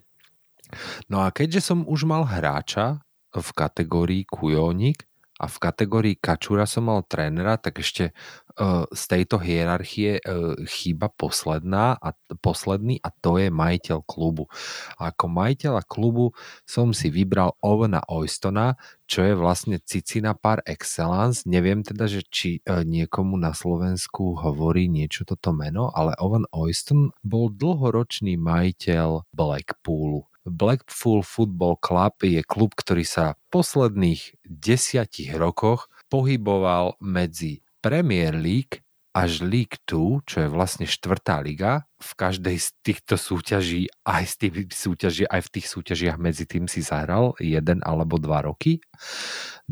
No 1.06 1.22
a 1.22 1.30
keďže 1.30 1.62
som 1.72 1.86
už 1.86 2.04
mal 2.04 2.26
hráča 2.26 3.06
v 3.32 3.48
kategórii 3.54 4.22
kujónik 4.26 5.06
a 5.36 5.46
v 5.52 5.56
kategórii 5.60 6.16
kačúra 6.16 6.64
som 6.64 6.88
mal 6.88 7.04
trénera, 7.04 7.60
tak 7.60 7.84
ešte 7.84 8.16
uh, 8.56 8.88
z 8.88 9.02
tejto 9.04 9.36
hierarchie 9.36 10.16
uh, 10.24 10.56
chýba 10.64 11.12
posledná 11.12 11.92
a, 12.00 12.16
posledný 12.40 12.96
a 13.04 13.12
to 13.12 13.36
je 13.36 13.52
majiteľ 13.52 14.00
klubu. 14.08 14.48
A 14.96 15.12
ako 15.12 15.28
majiteľa 15.28 15.84
klubu 15.84 16.32
som 16.64 16.96
si 16.96 17.12
vybral 17.12 17.52
Ovena 17.60 18.00
Oystona, 18.08 18.80
čo 19.04 19.28
je 19.28 19.36
vlastne 19.36 19.76
cicina 19.84 20.32
par 20.32 20.64
excellence. 20.64 21.44
Neviem 21.44 21.84
teda, 21.84 22.08
že 22.08 22.24
či 22.24 22.64
uh, 22.64 22.80
niekomu 22.80 23.36
na 23.36 23.52
Slovensku 23.52 24.40
hovorí 24.40 24.88
niečo 24.88 25.28
toto 25.28 25.52
meno, 25.52 25.92
ale 25.92 26.16
Owen 26.16 26.48
Oyston 26.48 27.12
bol 27.20 27.52
dlhoročný 27.52 28.40
majiteľ 28.40 29.28
Blackpoolu. 29.36 30.24
Blackpool 30.46 31.26
Football 31.26 31.82
Club 31.82 32.22
je 32.22 32.40
klub, 32.46 32.72
ktorý 32.78 33.02
sa 33.02 33.34
posledných 33.50 34.45
desiatich 34.56 35.36
rokoch 35.36 35.92
pohyboval 36.08 36.96
medzi 37.04 37.60
Premier 37.84 38.34
League 38.34 38.86
až 39.16 39.40
League 39.40 39.80
2, 39.88 40.28
čo 40.28 40.36
je 40.44 40.48
vlastne 40.52 40.84
štvrtá 40.84 41.40
liga. 41.40 41.88
V 41.96 42.12
každej 42.20 42.60
z 42.60 42.68
týchto 42.84 43.16
súťaží, 43.16 43.88
aj 44.04 44.24
z 44.28 44.34
tých 44.36 44.52
súťaží, 44.76 45.24
aj 45.24 45.40
v 45.40 45.52
tých 45.56 45.66
súťažiach 45.72 46.20
medzi 46.20 46.44
tým 46.44 46.68
si 46.68 46.84
zahral 46.84 47.32
jeden 47.40 47.80
alebo 47.80 48.20
dva 48.20 48.44
roky. 48.44 48.84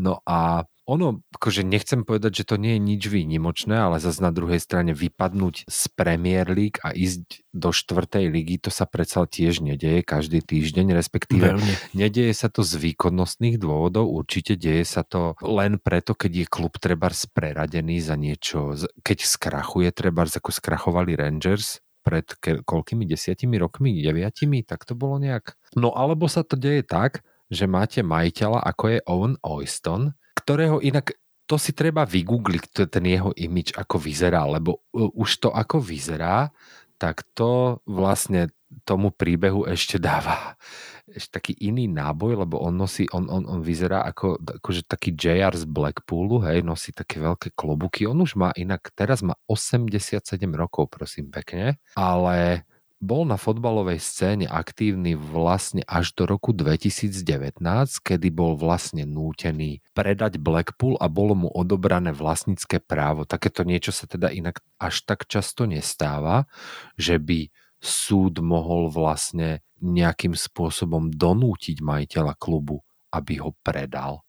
No 0.00 0.25
a 0.25 0.64
ono, 0.85 1.25
akože 1.33 1.64
nechcem 1.64 2.05
povedať, 2.05 2.45
že 2.45 2.49
to 2.53 2.57
nie 2.61 2.76
je 2.76 2.81
nič 2.85 3.03
výnimočné, 3.09 3.73
ale 3.73 3.97
zase 4.00 4.21
na 4.21 4.29
druhej 4.29 4.61
strane 4.61 4.93
vypadnúť 4.93 5.64
z 5.64 5.83
Premier 5.97 6.45
League 6.45 6.76
a 6.85 6.93
ísť 6.93 7.45
do 7.57 7.73
štvrtej 7.73 8.29
ligy, 8.29 8.61
to 8.61 8.69
sa 8.69 8.85
predsa 8.85 9.25
tiež 9.25 9.64
nedeje 9.64 10.05
každý 10.05 10.45
týždeň, 10.45 10.93
respektíve 10.93 11.57
Veľmi. 11.57 11.73
nedeje 11.97 12.37
sa 12.37 12.53
to 12.53 12.61
z 12.61 12.76
výkonnostných 12.76 13.57
dôvodov, 13.57 14.12
určite 14.12 14.61
deje 14.61 14.85
sa 14.85 15.00
to 15.00 15.33
len 15.41 15.81
preto, 15.81 16.12
keď 16.12 16.45
je 16.45 16.47
klub 16.53 16.76
treba 16.76 17.09
spreradený 17.09 18.05
za 18.05 18.21
niečo, 18.21 18.76
keď 19.00 19.19
skrachuje 19.25 19.88
treba, 19.88 20.29
ako 20.29 20.53
skrachovali 20.53 21.17
Rangers, 21.17 21.81
pred 22.05 22.29
ke- 22.37 22.61
koľkými 22.61 23.09
desiatimi 23.09 23.57
rokmi, 23.57 24.05
deviatimi, 24.05 24.61
tak 24.61 24.85
to 24.85 24.93
bolo 24.93 25.17
nejak. 25.17 25.57
No 25.73 25.97
alebo 25.97 26.29
sa 26.29 26.45
to 26.45 26.61
deje 26.61 26.85
tak, 26.85 27.25
že 27.49 27.64
máte 27.64 28.05
majiteľa, 28.05 28.61
ako 28.61 28.85
je 28.93 28.99
Owen 29.09 29.35
Oyston, 29.41 30.12
ktorého 30.44 30.78
inak 30.84 31.16
to 31.44 31.56
si 31.60 31.76
treba 31.76 32.08
vygoogliť, 32.08 32.88
ten 32.88 33.04
jeho 33.04 33.32
imič, 33.36 33.76
ako 33.76 34.00
vyzerá, 34.00 34.48
lebo 34.48 34.80
e, 34.96 35.08
už 35.12 35.44
to, 35.44 35.48
ako 35.52 35.76
vyzerá, 35.76 36.48
tak 36.96 37.24
to 37.36 37.84
vlastne 37.84 38.48
tomu 38.88 39.12
príbehu 39.12 39.68
ešte 39.68 40.00
dáva 40.00 40.56
ešte 41.04 41.36
taký 41.36 41.52
iný 41.60 41.84
náboj, 41.86 42.42
lebo 42.42 42.64
on 42.64 42.74
nosí, 42.80 43.04
on, 43.12 43.28
on, 43.28 43.44
on 43.44 43.60
vyzerá 43.60 44.02
ako 44.08 44.40
akože 44.40 44.88
taký 44.88 45.12
JR 45.12 45.52
z 45.52 45.68
Blackpoolu, 45.68 46.40
hej, 46.48 46.64
nosí 46.64 46.96
také 46.96 47.20
veľké 47.20 47.52
klobuky. 47.52 48.08
On 48.08 48.16
už 48.16 48.40
má 48.40 48.50
inak, 48.56 48.88
teraz 48.96 49.20
má 49.20 49.36
87 49.44 50.24
rokov, 50.56 50.88
prosím 50.88 51.28
pekne, 51.28 51.76
ale 51.92 52.64
bol 53.02 53.28
na 53.28 53.36
fotbalovej 53.36 54.00
scéne 54.00 54.46
aktívny 54.48 55.12
vlastne 55.18 55.84
až 55.84 56.14
do 56.16 56.24
roku 56.24 56.56
2019, 56.56 57.60
kedy 58.00 58.28
bol 58.32 58.56
vlastne 58.56 59.04
nútený 59.04 59.84
predať 59.92 60.40
Blackpool 60.40 60.96
a 61.02 61.10
bolo 61.10 61.36
mu 61.36 61.48
odobrané 61.52 62.14
vlastnícke 62.16 62.80
právo. 62.80 63.28
Takéto 63.28 63.66
niečo 63.66 63.92
sa 63.92 64.08
teda 64.08 64.32
inak 64.32 64.64
až 64.80 65.04
tak 65.04 65.28
často 65.28 65.68
nestáva, 65.68 66.48
že 66.96 67.20
by 67.20 67.52
súd 67.84 68.40
mohol 68.40 68.88
vlastne 68.88 69.60
nejakým 69.84 70.32
spôsobom 70.32 71.12
donútiť 71.12 71.84
majiteľa 71.84 72.40
klubu, 72.40 72.80
aby 73.12 73.36
ho 73.44 73.52
predal. 73.60 74.24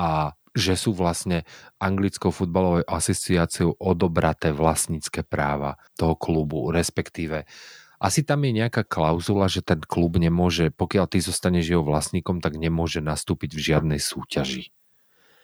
A 0.00 0.32
že 0.56 0.72
sú 0.72 0.96
vlastne 0.96 1.44
anglickou 1.76 2.32
futbalovou 2.32 2.80
asociáciou 2.88 3.76
odobraté 3.76 4.56
vlastnícke 4.56 5.20
práva 5.28 5.76
toho 6.00 6.16
klubu, 6.16 6.72
respektíve 6.72 7.44
asi 7.96 8.20
tam 8.22 8.44
je 8.44 8.52
nejaká 8.64 8.84
klauzula, 8.84 9.48
že 9.48 9.64
ten 9.64 9.80
klub 9.80 10.20
nemôže, 10.20 10.68
pokiaľ 10.72 11.08
ty 11.08 11.18
zostaneš 11.24 11.72
jeho 11.72 11.84
vlastníkom, 11.84 12.44
tak 12.44 12.60
nemôže 12.60 13.00
nastúpiť 13.00 13.56
v 13.56 13.60
žiadnej 13.72 14.00
súťaži. 14.00 14.72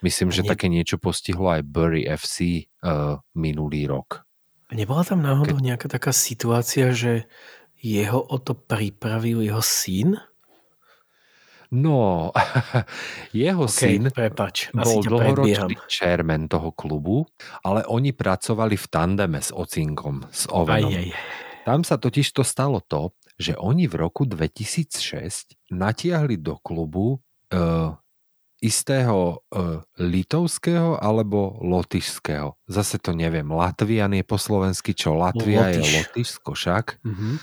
Myslím, 0.03 0.35
že 0.35 0.43
také 0.43 0.67
niečo 0.67 0.99
postihlo 0.99 1.47
aj 1.47 1.63
Bury 1.63 2.03
FC 2.03 2.67
uh, 2.83 3.23
minulý 3.39 3.87
rok. 3.87 4.27
Nebola 4.75 5.07
tam 5.07 5.23
náhodou 5.23 5.57
Ke... 5.57 5.63
nejaká 5.63 5.87
taká 5.87 6.11
situácia, 6.11 6.91
že 6.91 7.29
jeho 7.79 8.19
o 8.19 8.37
to 8.39 8.51
pripravil 8.51 9.39
jeho 9.39 9.63
syn? 9.63 10.19
No, 11.73 12.29
jeho 13.33 13.65
okay, 13.65 13.97
syn 13.97 14.13
prepač, 14.13 14.69
bol 14.75 15.01
dlhoročný 15.01 15.73
chairman 15.89 16.45
toho 16.45 16.69
klubu, 16.75 17.25
ale 17.65 17.81
oni 17.89 18.13
pracovali 18.13 18.77
v 18.77 18.87
tandeme 18.91 19.41
s 19.41 19.49
Ocinkom, 19.49 20.27
s 20.29 20.45
Ovenom. 20.53 20.93
Aj, 20.93 21.01
aj. 21.01 21.09
Tam 21.63 21.81
sa 21.87 21.95
totiž 21.95 22.35
to 22.35 22.43
stalo 22.43 22.83
to, 22.83 23.15
že 23.39 23.55
oni 23.57 23.87
v 23.87 23.95
roku 23.97 24.27
2006 24.27 25.71
natiahli 25.73 26.37
do 26.37 26.59
klubu 26.59 27.17
uh, 27.17 27.95
istého 28.63 29.43
uh, 29.51 29.83
litovského 29.99 30.95
alebo 30.99 31.59
lotyšského. 31.59 32.55
Zase 32.67 32.99
to 32.99 33.11
neviem. 33.11 33.47
Latvian 33.47 34.15
je 34.15 34.23
po 34.23 34.39
slovensky 34.39 34.95
čo? 34.95 35.15
Latvia 35.15 35.67
Lotyš. 35.67 35.75
je 35.75 35.83
Lotyšsko 35.99 36.51
však. 36.55 36.85
Mm-hmm. 37.03 37.33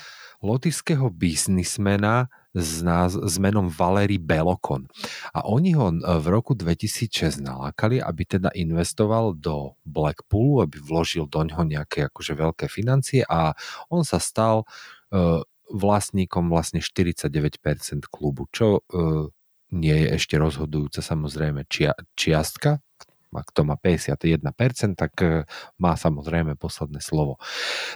Lotyšského 0.41 1.07
biznismena 1.13 2.33
s, 2.55 2.83
nás, 2.83 3.15
s 3.15 3.35
menom 3.39 3.71
Valery 3.71 4.19
Belokon. 4.19 4.91
A 5.31 5.47
oni 5.47 5.79
ho 5.79 5.95
v 5.95 6.27
roku 6.27 6.59
2006 6.59 7.39
nalákali, 7.39 8.03
aby 8.03 8.23
teda 8.27 8.51
investoval 8.59 9.39
do 9.39 9.79
Blackpoolu, 9.87 10.67
aby 10.67 10.83
vložil 10.83 11.31
do 11.31 11.47
ňoho 11.47 11.63
nejaké 11.63 12.11
akože 12.11 12.35
veľké 12.35 12.67
financie 12.67 13.23
a 13.27 13.55
on 13.87 14.03
sa 14.03 14.19
stal 14.19 14.67
uh, 14.67 15.43
vlastníkom 15.71 16.51
vlastne 16.51 16.83
49% 16.83 17.31
klubu, 18.11 18.51
čo 18.51 18.83
uh, 18.83 19.31
nie 19.71 19.97
je 20.03 20.19
ešte 20.19 20.35
rozhodujúca 20.35 20.99
samozrejme 20.99 21.71
čia, 21.71 21.95
čiastka, 22.19 22.83
ak 23.31 23.49
to 23.55 23.63
má 23.63 23.79
51%, 23.79 24.99
tak 24.99 25.15
uh, 25.23 25.47
má 25.79 25.95
samozrejme 25.95 26.59
posledné 26.59 26.99
slovo. 26.99 27.39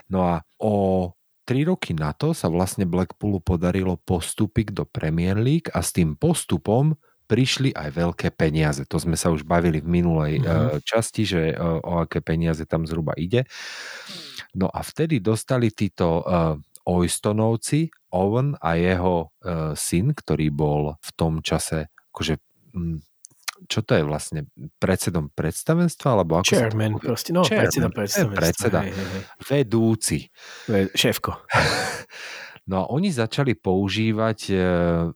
No 0.06 0.22
a 0.22 0.46
o 0.62 1.10
Tri 1.44 1.68
roky 1.68 1.92
na 1.92 2.16
to 2.16 2.32
sa 2.32 2.48
vlastne 2.48 2.88
Blackpoolu 2.88 3.40
podarilo 3.44 4.00
postúpiť 4.00 4.72
do 4.72 4.88
Premier 4.88 5.36
League 5.36 5.68
a 5.76 5.84
s 5.84 5.92
tým 5.92 6.16
postupom 6.16 6.96
prišli 7.24 7.72
aj 7.72 7.88
veľké 7.92 8.28
peniaze. 8.36 8.84
To 8.88 8.96
sme 9.00 9.16
sa 9.16 9.32
už 9.32 9.44
bavili 9.48 9.80
v 9.80 9.88
minulej 10.00 10.34
uh-huh. 10.40 10.80
časti, 10.84 11.24
že 11.24 11.52
uh, 11.52 11.80
o 11.84 12.04
aké 12.04 12.20
peniaze 12.20 12.64
tam 12.68 12.84
zhruba 12.84 13.16
ide. 13.16 13.48
No 14.56 14.68
a 14.68 14.80
vtedy 14.84 15.20
dostali 15.24 15.72
títo 15.72 16.20
uh, 16.20 16.56
Oystonovci, 16.84 17.88
Owen 18.12 18.54
a 18.60 18.76
jeho 18.76 19.32
syn, 19.74 20.12
ktorý 20.14 20.52
bol 20.52 20.94
v 21.00 21.10
tom 21.16 21.40
čase 21.40 21.90
akože 22.12 22.38
čo 23.64 23.80
to 23.82 23.96
je 23.96 24.04
vlastne 24.04 24.40
predsedom 24.78 25.32
predstavenstva? 25.32 26.08
Alebo 26.20 26.40
ako 26.40 26.54
Chairman, 26.54 27.00
proste, 27.00 27.32
no 27.32 27.44
Chairman, 27.44 27.68
predseda 27.68 27.88
predstavenstva. 27.90 28.38
Predseda, 28.38 28.78
hej, 28.84 28.92
hej. 28.92 29.22
vedúci. 29.48 30.18
Šéfko. 30.94 31.32
No 32.64 32.80
a 32.80 32.84
oni 32.88 33.12
začali 33.12 33.60
používať 33.60 34.38
e, 34.48 34.54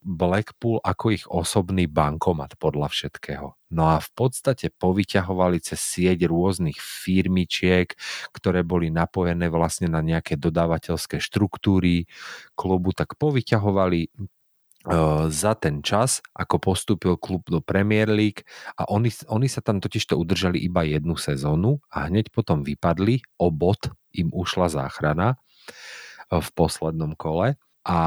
Blackpool 0.04 0.84
ako 0.84 1.04
ich 1.08 1.24
osobný 1.24 1.88
bankomat 1.88 2.60
podľa 2.60 2.92
všetkého. 2.92 3.56
No 3.72 3.88
a 3.88 4.04
v 4.04 4.10
podstate 4.12 4.68
povyťahovali 4.68 5.56
cez 5.64 5.80
sieť 5.80 6.28
rôznych 6.28 6.76
firmičiek, 6.76 7.88
ktoré 8.36 8.60
boli 8.68 8.92
napojené 8.92 9.48
vlastne 9.48 9.88
na 9.88 10.04
nejaké 10.04 10.36
dodávateľské 10.36 11.24
štruktúry 11.24 12.04
klubu, 12.52 12.92
tak 12.92 13.16
povyťahovali 13.16 14.12
za 15.28 15.52
ten 15.58 15.82
čas, 15.82 16.22
ako 16.38 16.62
postúpil 16.62 17.18
klub 17.18 17.42
do 17.50 17.58
Premier 17.58 18.06
League 18.06 18.46
a 18.78 18.86
oni, 18.86 19.10
oni 19.26 19.50
sa 19.50 19.58
tam 19.58 19.82
totižto 19.82 20.14
udržali 20.14 20.62
iba 20.62 20.86
jednu 20.86 21.18
sezónu 21.18 21.82
a 21.90 22.06
hneď 22.06 22.30
potom 22.30 22.62
vypadli, 22.62 23.20
o 23.42 23.50
bod 23.50 23.90
im 24.14 24.30
ušla 24.30 24.70
záchrana 24.70 25.36
v 26.30 26.48
poslednom 26.54 27.18
kole 27.18 27.58
a 27.82 27.98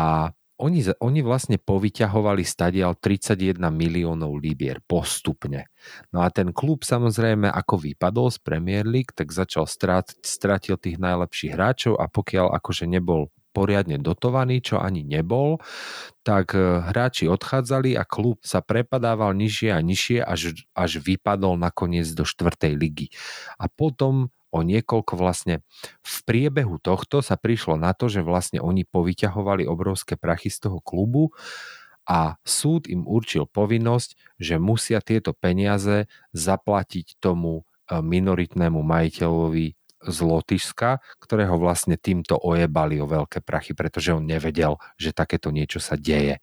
oni, 0.62 0.86
oni 1.02 1.26
vlastne 1.26 1.58
povyťahovali 1.58 2.46
stadial 2.46 2.94
31 2.94 3.58
miliónov 3.74 4.38
libier 4.38 4.78
postupne. 4.86 5.66
No 6.14 6.22
a 6.22 6.30
ten 6.30 6.54
klub 6.54 6.86
samozrejme 6.86 7.50
ako 7.50 7.82
vypadol 7.82 8.30
z 8.30 8.38
Premier 8.46 8.86
League, 8.86 9.10
tak 9.18 9.34
začal 9.34 9.66
strát, 9.66 10.14
stratil 10.22 10.78
tých 10.78 11.02
najlepších 11.02 11.58
hráčov 11.58 11.98
a 11.98 12.06
pokiaľ 12.06 12.54
akože 12.62 12.86
nebol 12.86 13.34
poriadne 13.52 14.00
dotovaný, 14.00 14.64
čo 14.64 14.80
ani 14.80 15.04
nebol, 15.04 15.60
tak 16.24 16.56
e, 16.56 16.82
hráči 16.88 17.28
odchádzali 17.28 18.00
a 18.00 18.08
klub 18.08 18.40
sa 18.42 18.64
prepadával 18.64 19.36
nižšie 19.36 19.70
a 19.76 19.80
nižšie, 19.84 20.20
až, 20.24 20.56
až 20.72 20.92
vypadol 21.04 21.60
nakoniec 21.60 22.08
do 22.16 22.24
štvrtej 22.24 22.74
ligy. 22.80 23.08
A 23.60 23.68
potom 23.68 24.32
o 24.52 24.60
niekoľko 24.62 25.14
vlastne 25.16 25.64
v 26.04 26.16
priebehu 26.28 26.78
tohto 26.84 27.24
sa 27.24 27.40
prišlo 27.40 27.80
na 27.80 27.96
to, 27.96 28.12
že 28.12 28.24
vlastne 28.24 28.60
oni 28.60 28.84
povyťahovali 28.84 29.64
obrovské 29.64 30.20
prachy 30.20 30.52
z 30.52 30.68
toho 30.68 30.84
klubu 30.84 31.32
a 32.04 32.36
súd 32.44 32.92
im 32.92 33.08
určil 33.08 33.48
povinnosť, 33.48 34.20
že 34.42 34.60
musia 34.60 35.00
tieto 35.00 35.32
peniaze 35.32 36.12
zaplatiť 36.36 37.22
tomu 37.24 37.64
e, 37.88 38.02
minoritnému 38.04 38.84
majiteľovi 38.84 39.81
z 40.06 40.18
Lotyšska, 40.22 41.02
ktorého 41.22 41.56
vlastne 41.62 41.98
týmto 41.98 42.38
ojebali 42.38 42.98
o 43.02 43.10
veľké 43.10 43.46
prachy, 43.46 43.78
pretože 43.78 44.14
on 44.14 44.26
nevedel, 44.26 44.78
že 44.98 45.14
takéto 45.14 45.54
niečo 45.54 45.78
sa 45.78 45.94
deje. 45.94 46.42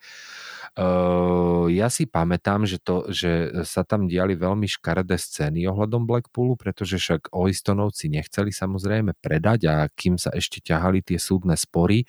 Uh, 0.76 1.70
ja 1.72 1.88
si 1.88 2.04
pamätám, 2.04 2.68
že, 2.68 2.82
to, 2.82 3.08
že 3.08 3.64
sa 3.64 3.86
tam 3.86 4.10
diali 4.10 4.36
veľmi 4.36 4.68
škaredé 4.68 5.16
scény 5.16 5.64
ohľadom 5.70 6.04
Blackpoolu, 6.04 6.58
pretože 6.58 7.00
však 7.00 7.32
Oistonovci 7.32 8.12
nechceli 8.12 8.52
samozrejme 8.52 9.16
predať 9.18 9.60
a 9.70 9.74
kým 9.88 10.20
sa 10.20 10.34
ešte 10.34 10.60
ťahali 10.60 11.00
tie 11.00 11.16
súdne 11.16 11.56
spory, 11.56 12.04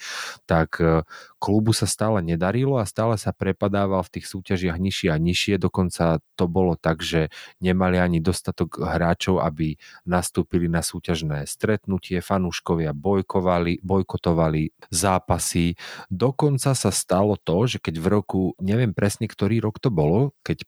tak 0.50 0.82
uh, 0.82 1.06
klubu 1.40 1.72
sa 1.72 1.88
stále 1.88 2.20
nedarilo 2.20 2.78
a 2.78 2.90
stále 2.90 3.16
sa 3.16 3.32
prepadával 3.32 4.04
v 4.04 4.20
tých 4.20 4.28
súťažiach 4.28 4.78
nižšie 4.78 5.10
a 5.10 5.18
nižšie, 5.18 5.56
dokonca 5.56 6.20
to 6.36 6.46
bolo 6.52 6.76
tak, 6.76 7.00
že 7.04 7.32
nemali 7.64 7.96
ani 8.00 8.20
dostatok 8.20 8.80
hráčov, 8.80 9.40
aby 9.44 9.80
nastúpili 10.04 10.68
na 10.68 10.84
súťažné 10.84 11.48
stretnutie, 11.48 12.20
fanúškovia 12.20 12.92
bojkovali, 12.96 13.80
bojkotovali 13.84 14.76
zápasy. 14.92 15.80
Dokonca 16.12 16.76
sa 16.76 16.92
stalo 16.92 17.40
to, 17.40 17.68
že 17.68 17.78
keď 17.80 17.96
v 18.00 18.08
roku 18.08 18.42
neviem 18.58 18.92
presne, 18.96 19.30
ktorý 19.30 19.62
rok 19.62 19.78
to 19.78 19.94
bolo, 19.94 20.34
keď 20.42 20.66
e, 20.66 20.68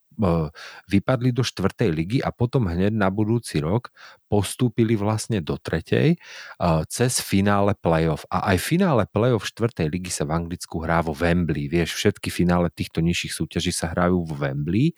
vypadli 0.88 1.34
do 1.34 1.41
štvrtej 1.41 1.89
ligy 1.89 2.20
a 2.22 2.30
potom 2.30 2.70
hneď 2.70 2.94
na 2.94 3.10
budúci 3.10 3.58
rok 3.58 3.89
postúpili 4.30 4.94
vlastne 4.94 5.41
do 5.41 5.58
tretej 5.58 6.15
e, 6.15 6.17
cez 6.88 7.17
finále 7.20 7.74
playoff. 7.74 8.30
A 8.30 8.54
aj 8.54 8.58
finále 8.62 9.04
playoff 9.10 9.50
štvrtej 9.50 9.88
ligy 9.89 10.12
sa 10.13 10.28
v 10.28 10.38
Anglicku 10.38 10.82
hrá 10.84 11.02
vo 11.02 11.15
Wembley. 11.15 11.67
Vieš, 11.72 11.98
všetky 11.98 12.30
finále 12.30 12.70
týchto 12.70 13.02
nižších 13.02 13.34
súťaží 13.34 13.72
sa 13.74 13.91
hrajú 13.91 14.24
vo 14.24 14.36
Wembley. 14.38 14.94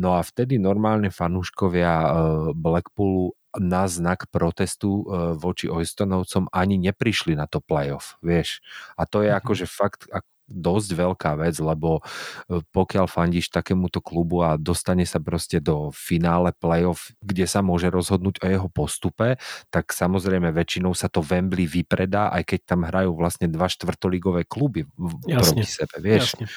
No 0.00 0.18
a 0.18 0.24
vtedy 0.24 0.58
normálne 0.58 1.12
fanúškovia 1.12 1.92
e, 1.92 2.08
Blackpoolu 2.52 3.36
na 3.58 3.88
znak 3.88 4.28
protestu 4.28 5.08
voči 5.40 5.72
Oystonovcom 5.72 6.52
ani 6.52 6.76
neprišli 6.76 7.32
na 7.32 7.48
to 7.48 7.64
playoff, 7.64 8.20
vieš. 8.20 8.60
A 8.94 9.08
to 9.08 9.24
je 9.24 9.32
mm-hmm. 9.32 9.40
akože 9.40 9.66
fakt 9.66 10.04
dosť 10.48 10.90
veľká 10.96 11.36
vec, 11.38 11.60
lebo 11.60 12.00
e, 12.48 12.64
pokiaľ 12.72 13.06
fandíš 13.06 13.52
takémuto 13.52 14.00
klubu 14.00 14.40
a 14.42 14.56
dostane 14.56 15.04
sa 15.04 15.20
proste 15.20 15.60
do 15.60 15.92
finále 15.92 16.56
playoff, 16.56 17.12
kde 17.20 17.44
sa 17.44 17.60
môže 17.60 17.92
rozhodnúť 17.92 18.40
o 18.42 18.46
jeho 18.48 18.68
postupe, 18.72 19.36
tak 19.68 19.92
samozrejme 19.92 20.50
väčšinou 20.50 20.96
sa 20.96 21.12
to 21.12 21.20
Wembley 21.20 21.68
vypredá, 21.68 22.32
aj 22.32 22.56
keď 22.56 22.60
tam 22.64 22.80
hrajú 22.88 23.12
vlastne 23.14 23.46
dva 23.46 23.68
štvrtoligové 23.68 24.48
kluby 24.48 24.88
Jasne. 25.28 25.60
proti 25.60 25.68
sebe, 25.68 25.96
vieš. 26.00 26.34
Jasne 26.34 26.48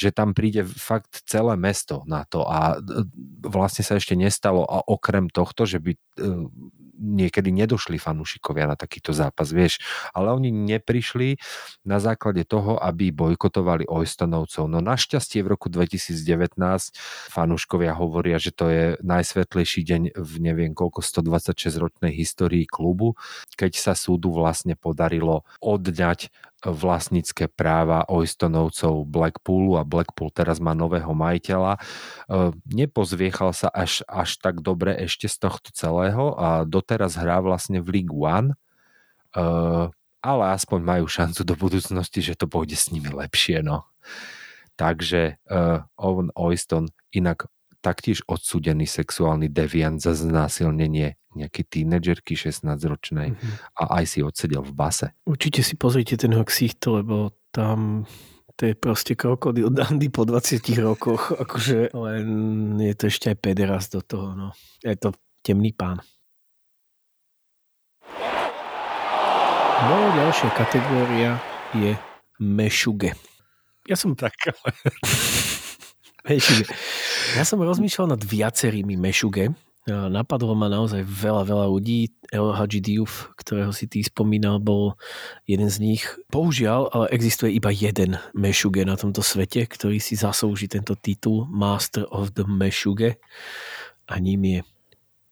že 0.00 0.14
tam 0.14 0.32
príde 0.32 0.64
fakt 0.64 1.28
celé 1.28 1.60
mesto 1.60 2.06
na 2.08 2.24
to 2.24 2.46
a 2.48 2.80
e, 2.80 3.04
vlastne 3.44 3.84
sa 3.84 4.00
ešte 4.00 4.16
nestalo 4.16 4.64
a 4.64 4.80
okrem 4.80 5.28
tohto, 5.28 5.68
že 5.68 5.76
by 5.76 5.92
e, 5.92 6.00
niekedy 7.00 7.48
nedošli 7.48 7.96
fanúšikovia 7.96 8.68
na 8.68 8.76
takýto 8.76 9.16
zápas, 9.16 9.50
vieš. 9.50 9.80
Ale 10.12 10.30
oni 10.36 10.52
neprišli 10.52 11.40
na 11.88 11.96
základe 11.96 12.44
toho, 12.44 12.76
aby 12.76 13.08
bojkotovali 13.10 13.88
Oystonovcov. 13.88 14.68
No 14.68 14.84
našťastie 14.84 15.40
v 15.40 15.56
roku 15.56 15.72
2019 15.72 16.60
fanúškovia 17.32 17.96
hovoria, 17.96 18.36
že 18.36 18.52
to 18.52 18.68
je 18.68 18.84
najsvetlejší 19.00 19.80
deň 19.82 20.02
v 20.14 20.32
neviem 20.38 20.76
koľko 20.76 21.00
126 21.00 21.80
ročnej 21.80 22.12
histórii 22.12 22.68
klubu, 22.68 23.16
keď 23.56 23.72
sa 23.80 23.92
súdu 23.96 24.30
vlastne 24.30 24.76
podarilo 24.76 25.48
odňať 25.64 26.28
vlastnícke 26.64 27.48
práva 27.48 28.04
Oystonovcov 28.04 29.08
Blackpoolu 29.08 29.80
a 29.80 29.82
Blackpool 29.88 30.28
teraz 30.28 30.60
má 30.60 30.76
nového 30.76 31.16
majiteľa. 31.16 31.76
E, 31.76 32.52
nepozviechal 32.68 33.56
sa 33.56 33.72
až, 33.72 34.04
až 34.04 34.36
tak 34.36 34.60
dobre 34.60 34.92
ešte 35.00 35.24
z 35.24 35.40
tohto 35.40 35.72
celého 35.72 36.36
a 36.36 36.68
doteraz 36.90 37.14
hrá 37.14 37.38
vlastne 37.38 37.78
v 37.78 38.02
League 38.02 38.10
One, 38.10 38.58
e, 39.30 39.46
ale 40.26 40.44
aspoň 40.58 40.80
majú 40.82 41.06
šancu 41.06 41.46
do 41.46 41.54
budúcnosti, 41.54 42.18
že 42.18 42.34
to 42.34 42.50
pôjde 42.50 42.74
s 42.74 42.90
nimi 42.90 43.14
lepšie. 43.14 43.62
No. 43.62 43.86
Takže 44.74 45.38
uh, 45.48 45.84
Owen 46.00 46.32
Oyston 46.36 46.88
inak 47.12 47.48
taktiež 47.84 48.24
odsúdený 48.28 48.88
sexuálny 48.88 49.52
deviant 49.52 50.00
za 50.00 50.12
znásilnenie 50.12 51.20
nejakej 51.36 51.64
tínedžerky 51.68 52.32
16-ročnej 52.36 53.32
mm-hmm. 53.32 53.54
a 53.76 53.82
aj 54.00 54.04
si 54.08 54.18
odsedel 54.20 54.60
v 54.60 54.72
base. 54.72 55.12
Určite 55.24 55.64
si 55.64 55.76
pozrite 55.76 56.16
ten 56.16 56.32
ksichto, 56.32 57.00
lebo 57.00 57.32
tam 57.52 58.08
to 58.56 58.68
je 58.68 58.74
proste 58.76 59.16
krokodil 59.16 59.72
dandy 59.72 60.12
po 60.12 60.28
20 60.28 60.60
rokoch, 60.80 61.32
akože 61.32 61.96
len 61.96 62.26
je 62.80 62.92
to 62.96 63.04
ešte 63.08 63.32
aj 63.32 63.36
pederas 63.40 63.88
do 63.88 64.04
toho, 64.04 64.36
no. 64.36 64.52
Je 64.84 64.96
to 64.96 65.16
temný 65.40 65.72
pán. 65.72 66.04
Moja 69.80 70.08
ďalšia 70.12 70.50
kategória 70.52 71.30
je 71.72 71.96
mešuge. 72.36 73.16
Ja 73.88 73.96
som 73.96 74.12
tak... 74.12 74.36
mešuge. 76.28 76.68
Ja 77.32 77.48
som 77.48 77.64
rozmýšľal 77.64 78.12
nad 78.12 78.20
viacerými 78.20 79.00
mešuge, 79.00 79.56
napadlo 79.88 80.52
ma 80.52 80.68
naozaj 80.68 81.00
veľa, 81.00 81.48
veľa 81.48 81.66
ľudí. 81.72 82.12
El 82.30 82.52
Diouf, 82.84 83.32
ktorého 83.40 83.72
si 83.72 83.88
ty 83.88 84.04
spomínal, 84.04 84.60
bol 84.60 84.94
jeden 85.48 85.66
z 85.66 85.80
nich. 85.80 86.04
Bohužiaľ, 86.30 86.92
ale 86.92 87.06
existuje 87.16 87.56
iba 87.56 87.72
jeden 87.74 88.20
Mešuge 88.36 88.86
na 88.86 88.94
tomto 88.94 89.24
svete, 89.24 89.66
ktorý 89.66 89.98
si 89.98 90.14
zaslúži 90.14 90.70
tento 90.70 90.94
titul 90.94 91.48
Master 91.50 92.06
of 92.12 92.36
the 92.36 92.46
Mešuge 92.46 93.18
a 94.06 94.14
ním 94.20 94.44
je 94.44 94.60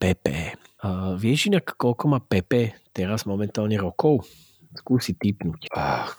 Pepe. 0.00 0.67
A 0.78 1.18
vieš 1.18 1.50
inak, 1.50 1.74
koľko 1.74 2.04
má 2.06 2.18
Pepe 2.22 2.78
teraz 2.94 3.26
momentálne 3.26 3.74
rokov? 3.78 4.22
Skúsi 4.78 5.18
typnúť. 5.18 5.74
Ach, 5.74 6.14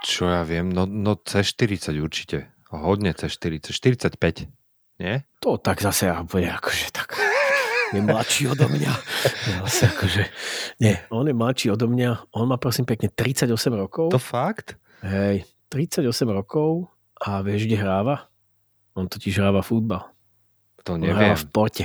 čo 0.00 0.30
ja 0.30 0.40
viem, 0.46 0.72
no, 0.72 0.88
no 0.88 1.20
C40 1.20 2.00
určite. 2.00 2.48
Hodne 2.72 3.12
C40. 3.12 3.68
45. 3.70 4.48
Nie? 5.02 5.28
To 5.44 5.60
tak 5.60 5.84
zase 5.84 6.08
ja 6.08 6.24
bude 6.24 6.48
akože 6.48 6.88
tak 6.94 7.18
je 7.92 8.00
mladší 8.00 8.48
odo 8.48 8.66
mňa. 8.72 8.92
Zase 9.68 9.92
akože, 9.92 10.22
nie, 10.80 10.96
on 11.12 11.28
je 11.28 11.34
mladší 11.36 11.66
odo 11.70 11.86
mňa. 11.92 12.32
On 12.32 12.48
má 12.48 12.56
prosím 12.56 12.88
pekne 12.88 13.12
38 13.12 13.52
rokov. 13.76 14.08
To 14.08 14.20
fakt? 14.20 14.80
Hej, 15.04 15.44
38 15.68 16.08
rokov 16.32 16.88
a 17.20 17.44
vieš, 17.44 17.68
kde 17.68 17.76
hráva? 17.76 18.32
On 18.96 19.04
totiž 19.08 19.40
hráva 19.40 19.60
futbal. 19.60 20.08
To 20.84 20.96
On 20.96 21.00
neviem. 21.00 21.16
hráva 21.16 21.36
v 21.36 21.46
Porte. 21.52 21.84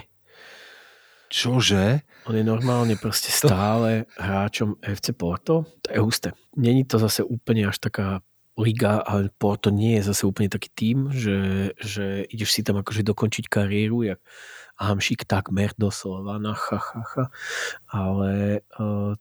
Čože? 1.28 2.02
On 2.28 2.36
je 2.36 2.44
normálne 2.44 2.96
proste 3.00 3.32
stále 3.32 4.08
hráčom 4.16 4.80
FC 4.84 5.12
Porto. 5.12 5.68
To 5.84 5.88
je 5.92 6.00
husté. 6.00 6.30
Není 6.56 6.88
to 6.88 7.00
zase 7.00 7.24
úplne 7.24 7.68
až 7.68 7.80
taká 7.80 8.20
liga, 8.58 9.04
ale 9.06 9.30
Porto 9.38 9.70
nie 9.70 10.02
je 10.02 10.12
zase 10.12 10.26
úplne 10.26 10.50
taký 10.50 10.70
tým, 10.74 10.98
že, 11.14 11.72
že 11.78 12.26
ideš 12.28 12.58
si 12.58 12.62
tam 12.66 12.82
akože 12.82 13.06
dokončiť 13.06 13.46
kariéru, 13.48 14.04
jak 14.04 14.20
Hamšik 14.78 15.26
takmer 15.26 15.74
doslova, 15.78 16.38
na 16.38 16.54
ha, 16.54 16.78
ha, 16.78 17.02
ha. 17.02 17.26
ale 17.90 18.62
uh, 18.78 19.14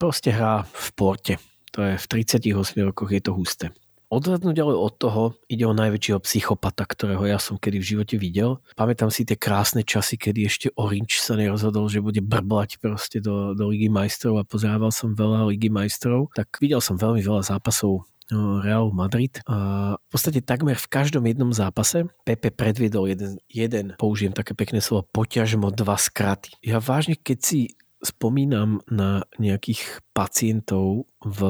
proste 0.00 0.32
hrá 0.32 0.64
v 0.64 0.88
Porte. 0.96 1.34
To 1.76 1.84
je 1.84 1.96
v 2.00 2.06
38 2.08 2.54
rokoch 2.88 3.10
je 3.12 3.20
to 3.20 3.32
husté. 3.36 3.66
Odhľadnúť 4.08 4.56
ale 4.64 4.72
od 4.72 4.94
toho 4.96 5.36
ide 5.52 5.68
o 5.68 5.76
najväčšieho 5.76 6.24
psychopata, 6.24 6.88
ktorého 6.88 7.28
ja 7.28 7.36
som 7.36 7.60
kedy 7.60 7.76
v 7.76 7.88
živote 7.92 8.16
videl. 8.16 8.56
Pamätám 8.72 9.12
si 9.12 9.28
tie 9.28 9.36
krásne 9.36 9.84
časy, 9.84 10.16
kedy 10.16 10.48
ešte 10.48 10.66
Orange 10.80 11.20
sa 11.20 11.36
nerozhodol, 11.36 11.92
že 11.92 12.00
bude 12.00 12.24
brblať 12.24 12.80
proste 12.80 13.20
do, 13.20 13.52
do 13.52 13.68
Ligy 13.68 13.92
majstrov 13.92 14.40
a 14.40 14.48
pozerával 14.48 14.88
som 14.88 15.12
veľa 15.12 15.52
Ligy 15.52 15.68
majstrov. 15.68 16.32
Tak 16.32 16.56
videl 16.56 16.80
som 16.80 16.96
veľmi 16.96 17.20
veľa 17.20 17.44
zápasov 17.52 18.08
no, 18.32 18.64
Real 18.64 18.88
Madrid. 18.96 19.44
A 19.44 20.00
v 20.00 20.08
podstate 20.08 20.40
takmer 20.40 20.80
v 20.80 20.88
každom 20.88 21.28
jednom 21.28 21.52
zápase 21.52 22.08
Pepe 22.24 22.48
predviedol 22.48 23.12
jeden, 23.12 23.36
jeden 23.52 23.92
použijem 24.00 24.32
také 24.32 24.56
pekné 24.56 24.80
slovo, 24.80 25.04
poťažmo 25.12 25.68
dva 25.68 26.00
skraty. 26.00 26.56
Ja 26.64 26.80
vážne, 26.80 27.12
keď 27.20 27.38
si 27.44 27.60
spomínam 28.00 28.80
na 28.86 29.26
nejakých 29.42 30.00
pacientov 30.14 31.10
v 31.20 31.40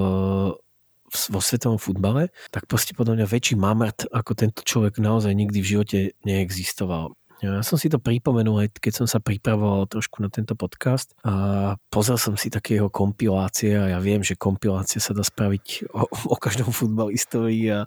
vo 1.09 1.41
svetovom 1.41 1.81
futbale, 1.81 2.31
tak 2.53 2.69
proste 2.71 2.93
podľa 2.93 3.23
mňa 3.23 3.27
väčší 3.27 3.55
mamrt 3.57 4.09
ako 4.09 4.33
tento 4.37 4.61
človek 4.63 5.01
naozaj 5.01 5.33
nikdy 5.33 5.59
v 5.61 5.71
živote 5.77 5.99
neexistoval. 6.23 7.19
Ja 7.39 7.63
som 7.63 7.79
si 7.79 7.87
to 7.87 8.03
pripomenul 8.03 8.67
aj 8.67 8.83
keď 8.83 8.93
som 9.03 9.07
sa 9.07 9.23
pripravoval 9.23 9.87
trošku 9.87 10.19
na 10.19 10.27
tento 10.27 10.59
podcast 10.59 11.15
a 11.23 11.75
pozrel 11.87 12.19
som 12.19 12.35
si 12.35 12.51
také 12.51 12.83
jeho 12.83 12.91
kompilácie 12.91 13.79
a 13.79 13.95
ja 13.95 13.99
viem, 14.03 14.27
že 14.27 14.35
kompilácia 14.35 14.99
sa 14.99 15.15
dá 15.15 15.23
spraviť 15.23 15.87
o, 15.95 16.35
o 16.35 16.37
každom 16.37 16.75
futbalistovi 16.75 17.71
a 17.71 17.87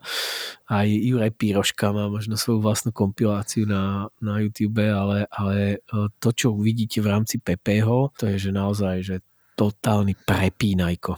aj 0.71 0.87
Juraj 0.87 1.35
Píroška 1.35 1.91
má 1.91 2.07
možno 2.07 2.39
svoju 2.39 2.63
vlastnú 2.63 2.95
kompiláciu 2.95 3.67
na, 3.67 4.07
na 4.23 4.39
YouTube, 4.39 4.87
ale, 4.87 5.27
ale 5.27 5.83
e, 5.83 6.07
to, 6.23 6.31
čo 6.31 6.55
uvidíte 6.55 7.03
v 7.03 7.11
rámci 7.11 7.43
Pepeho, 7.43 8.15
to 8.15 8.31
je, 8.31 8.39
že 8.39 8.51
naozaj, 8.55 8.95
že 9.03 9.15
totálny 9.55 10.17
prepínajko. 10.17 11.17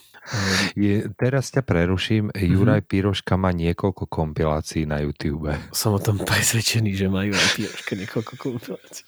Je, 0.80 1.08
teraz 1.20 1.52
ťa 1.52 1.62
preruším. 1.68 2.32
Mm-hmm. 2.32 2.52
Juraj 2.56 2.82
Piroška 2.88 3.36
má 3.36 3.52
niekoľko 3.52 4.08
kompilácií 4.08 4.88
na 4.88 5.04
YouTube. 5.04 5.52
Som 5.76 5.96
o 5.96 6.02
tom 6.02 6.20
presvedčený, 6.24 6.96
že 6.96 7.12
má 7.12 7.28
Juraj 7.28 7.50
Piroška 7.60 7.94
niekoľko 8.00 8.34
kompilácií. 8.40 9.06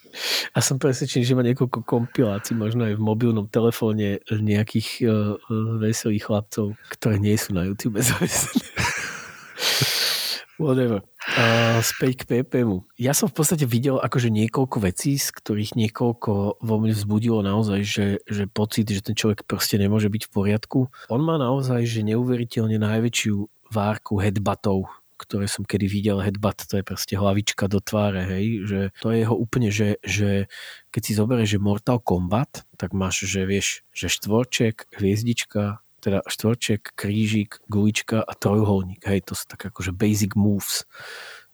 A 0.51 0.59
som 0.59 0.75
presvedčený, 0.75 1.23
že 1.23 1.35
má 1.35 1.43
niekoľko 1.43 1.87
kompilácií, 1.87 2.55
možno 2.55 2.87
aj 2.87 2.99
v 2.99 3.03
mobilnom 3.03 3.47
telefóne 3.47 4.19
nejakých 4.27 4.87
uh, 5.07 5.39
veselých 5.79 6.27
chlapcov, 6.27 6.75
ktoré 6.91 7.19
nie 7.19 7.35
sú 7.39 7.55
na 7.55 7.63
YouTube 7.63 7.99
zavesené. 7.99 8.63
Whatever. 10.55 11.03
Uh, 11.35 11.83
späť 11.83 12.23
k 12.23 12.27
PPmu. 12.31 12.87
Ja 12.95 13.11
som 13.11 13.27
v 13.27 13.35
podstate 13.43 13.67
videl 13.67 13.99
akože 13.99 14.31
niekoľko 14.31 14.77
vecí, 14.87 15.19
z 15.19 15.35
ktorých 15.35 15.75
niekoľko 15.75 16.63
vo 16.63 16.75
mne 16.79 16.95
vzbudilo 16.95 17.43
naozaj, 17.43 17.79
že, 17.83 18.07
že 18.23 18.47
pocit, 18.47 18.87
že 18.87 19.03
ten 19.03 19.19
človek 19.19 19.43
proste 19.43 19.75
nemôže 19.75 20.07
byť 20.07 20.23
v 20.27 20.31
poriadku. 20.31 20.79
On 21.11 21.19
má 21.19 21.35
naozaj, 21.35 21.83
že 21.83 22.07
neuveriteľne 22.07 22.79
najväčšiu 22.79 23.35
várku 23.67 24.21
headbutov, 24.23 24.87
ktoré 25.15 25.47
som 25.47 25.63
kedy 25.63 25.87
videl, 25.87 26.19
headbutt, 26.19 26.67
to 26.67 26.79
je 26.79 26.87
proste 26.87 27.15
hlavička 27.15 27.71
do 27.71 27.79
tváre, 27.79 28.27
hej, 28.27 28.45
že 28.67 28.79
to 28.99 29.11
je 29.11 29.23
jeho 29.23 29.35
úplne, 29.35 29.71
že, 29.71 29.99
že 30.03 30.51
keď 30.91 31.01
si 31.01 31.13
zoberieš, 31.15 31.49
že 31.55 31.63
Mortal 31.63 31.99
Kombat, 32.03 32.67
tak 32.75 32.91
máš, 32.91 33.23
že 33.23 33.47
vieš, 33.47 33.87
že 33.95 34.11
štvorček, 34.11 34.91
hviezdička, 34.99 35.79
teda 36.05 36.21
štvorček, 36.29 36.93
krížik, 36.93 37.57
gulička 37.65 38.21
a 38.21 38.31
trojuholník. 38.37 39.01
Hej, 39.01 39.25
to 39.25 39.33
sú 39.33 39.49
tak 39.49 39.73
akože 39.73 39.89
basic 39.89 40.37
moves, 40.37 40.85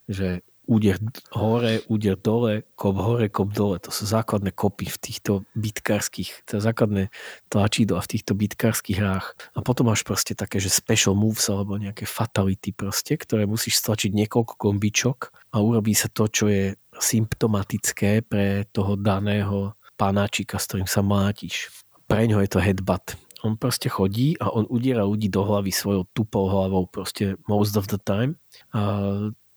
že 0.04 0.44
úder 0.68 1.00
hore, 1.34 1.82
úder 1.90 2.14
dole, 2.20 2.62
kop 2.78 2.94
hore, 3.00 3.26
kop 3.32 3.50
dole. 3.50 3.82
To 3.82 3.90
sú 3.90 4.06
základné 4.06 4.54
kopy 4.54 4.86
v 4.86 4.98
týchto 5.00 5.32
bitkárskych, 5.58 6.46
to 6.46 6.62
základné 6.62 7.10
tlačidla 7.50 7.98
v 8.04 8.10
týchto 8.12 8.32
bitkárskych 8.38 8.98
hrách. 9.00 9.34
A 9.56 9.64
potom 9.64 9.90
máš 9.90 10.06
proste 10.06 10.38
také, 10.38 10.62
že 10.62 10.70
special 10.70 11.18
moves 11.18 11.48
alebo 11.50 11.80
nejaké 11.80 12.06
fatality 12.06 12.70
proste, 12.70 13.18
ktoré 13.18 13.48
musíš 13.48 13.82
stlačiť 13.82 14.14
niekoľko 14.14 14.54
kombičok 14.54 15.18
a 15.52 15.56
urobí 15.58 15.96
sa 15.96 16.06
to, 16.12 16.30
čo 16.30 16.46
je 16.46 16.78
symptomatické 16.94 18.22
pre 18.22 18.68
toho 18.70 18.94
daného 18.94 19.74
panáčika, 19.98 20.62
s 20.62 20.68
ktorým 20.70 20.88
sa 20.88 21.02
mlátiš. 21.02 21.72
Pre 22.06 22.22
ňo 22.22 22.38
je 22.44 22.50
to 22.50 22.60
headbutt 22.62 23.18
on 23.42 23.58
proste 23.58 23.90
chodí 23.90 24.38
a 24.38 24.50
on 24.54 24.70
udiera 24.70 25.02
ľudí 25.02 25.26
do 25.26 25.42
hlavy 25.42 25.74
svojou 25.74 26.06
tupou 26.14 26.46
hlavou 26.46 26.86
proste 26.86 27.34
most 27.50 27.74
of 27.74 27.90
the 27.90 27.98
time. 27.98 28.38
A 28.70 28.80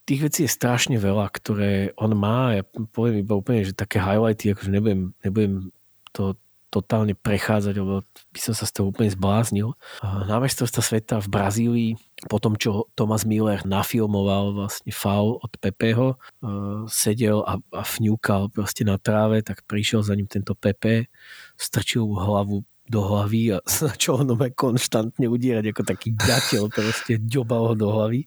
tých 0.05 0.21
vecí 0.21 0.39
je 0.45 0.51
strašne 0.53 0.97
veľa, 0.97 1.29
ktoré 1.33 1.93
on 1.97 2.13
má. 2.13 2.53
Ja 2.53 2.63
poviem 2.93 3.25
iba 3.25 3.37
úplne, 3.37 3.65
že 3.65 3.77
také 3.77 3.97
highlighty, 3.97 4.53
akože 4.53 4.69
nebudem, 4.73 5.17
nebudem 5.21 5.73
to 6.13 6.37
totálne 6.75 7.15
prechádzať, 7.15 7.71
lebo 7.79 8.03
by 8.35 8.39
som 8.43 8.51
sa 8.51 8.67
z 8.67 8.75
toho 8.75 8.91
úplne 8.91 9.07
zbláznil. 9.07 9.79
Na 10.03 10.43
mestrovstva 10.43 10.83
sveta 10.83 11.23
v 11.23 11.31
Brazílii, 11.31 11.91
po 12.27 12.43
tom, 12.43 12.59
čo 12.59 12.91
Thomas 12.99 13.23
Miller 13.23 13.63
nafilmoval 13.63 14.51
vlastne 14.51 14.91
faul 14.91 15.39
od 15.39 15.55
Pepeho, 15.55 16.19
sedel 16.91 17.47
a, 17.47 17.63
a 17.71 17.81
fňúkal 17.87 18.51
proste 18.51 18.83
na 18.83 18.99
tráve, 18.99 19.39
tak 19.39 19.63
prišiel 19.63 20.03
za 20.03 20.19
ním 20.19 20.27
tento 20.27 20.51
Pepe, 20.51 21.07
strčil 21.55 22.03
mu 22.03 22.19
hlavu 22.19 22.67
do 22.89 23.01
hlavy 23.01 23.53
a 23.53 23.61
začal 23.89 24.21
ho 24.21 24.35
konštantne 24.53 25.25
udierať 25.27 25.65
ako 25.73 25.81
taký 25.85 26.13
ďateľ, 26.13 26.63
proste 26.69 27.17
ďobal 27.21 27.73
ho 27.73 27.75
do 27.75 27.87
hlavy. 27.89 28.21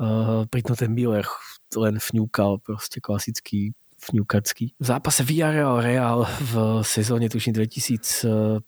Uh, 0.00 0.42
pritom 0.50 0.74
ten 0.74 0.90
Miller 0.90 1.22
len 1.78 2.02
fňúkal, 2.02 2.58
proste 2.62 2.98
klasický 2.98 3.74
fňukacký. 3.98 4.76
V 4.76 4.84
zápase 4.84 5.24
Villarreal 5.24 5.80
Real 5.80 6.28
v 6.52 6.82
sezóne 6.84 7.32
tuším 7.32 7.56
2015 7.56 8.60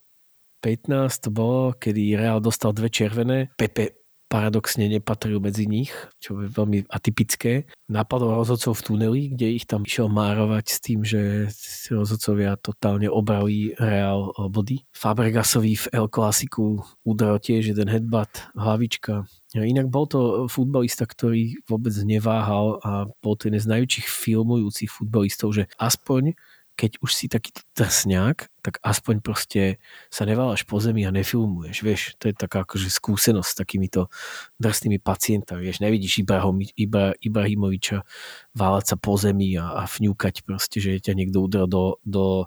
to 1.21 1.29
bolo, 1.29 1.77
kedy 1.77 2.17
Real 2.17 2.41
dostal 2.41 2.73
dve 2.73 2.89
červené. 2.89 3.53
Pepe 3.59 4.06
paradoxne 4.27 4.91
nepatril 4.91 5.39
medzi 5.39 5.71
nich, 5.71 5.95
čo 6.19 6.43
je 6.43 6.51
veľmi 6.51 6.91
atypické. 6.91 7.71
Napadol 7.87 8.35
rozhodcov 8.35 8.83
v 8.83 8.85
tuneli, 8.85 9.23
kde 9.31 9.55
ich 9.55 9.67
tam 9.71 9.87
išiel 9.87 10.11
márovať 10.11 10.67
s 10.67 10.79
tým, 10.83 11.01
že 11.07 11.47
rozhodcovia 11.95 12.59
totálne 12.59 13.07
obrali 13.07 13.79
Real 13.79 14.35
body. 14.51 14.83
Fabregasovi 14.91 15.79
v 15.79 15.87
El 15.95 16.07
Clasiku 16.11 16.83
udral 17.07 17.39
tiež 17.39 17.71
jeden 17.71 17.87
headbutt, 17.87 18.51
hlavička. 18.59 19.31
Inak 19.55 19.89
bol 19.89 20.11
to 20.11 20.51
futbalista, 20.51 21.07
ktorý 21.07 21.63
vôbec 21.65 21.95
neváhal 22.03 22.83
a 22.83 23.07
bol 23.23 23.39
to 23.39 23.49
jeden 23.49 23.63
z 23.63 23.71
najväčších 23.71 24.07
filmujúcich 24.11 24.91
futbalistov, 24.91 25.55
že 25.55 25.71
aspoň 25.79 26.35
keď 26.77 27.01
už 27.01 27.11
si 27.17 27.27
taký 27.27 27.57
drsňák, 27.73 28.61
tak 28.61 28.75
aspoň 28.85 29.25
proste 29.25 29.81
sa 30.13 30.29
neváľaš 30.29 30.69
po 30.69 30.77
zemi 30.77 31.09
a 31.09 31.11
nefilmuješ, 31.11 31.77
vieš, 31.81 32.03
to 32.21 32.29
je 32.29 32.37
taká 32.37 32.69
akože 32.69 32.93
skúsenosť 32.93 33.49
s 33.49 33.57
takýmito 33.57 34.13
drsnými 34.61 35.01
pacientami, 35.01 35.65
vieš, 35.65 35.81
nevidíš 35.81 36.21
Ibrahom, 36.21 36.61
Ibra, 36.77 37.17
Ibrahimoviča 37.17 38.05
váľať 38.53 38.85
sa 38.93 38.97
po 39.01 39.17
zemi 39.17 39.57
a, 39.57 39.81
a 39.81 39.89
fňúkať 39.89 40.45
proste, 40.45 40.79
že 40.85 41.01
ťa 41.01 41.17
niekto 41.17 41.41
udrel 41.41 41.65
do, 41.65 41.97
do 42.05 42.45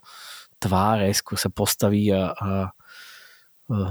tváre, 0.62 1.10
skôr 1.18 1.42
sa 1.42 1.50
postaví 1.50 2.14
a, 2.14 2.30
a, 2.30 2.70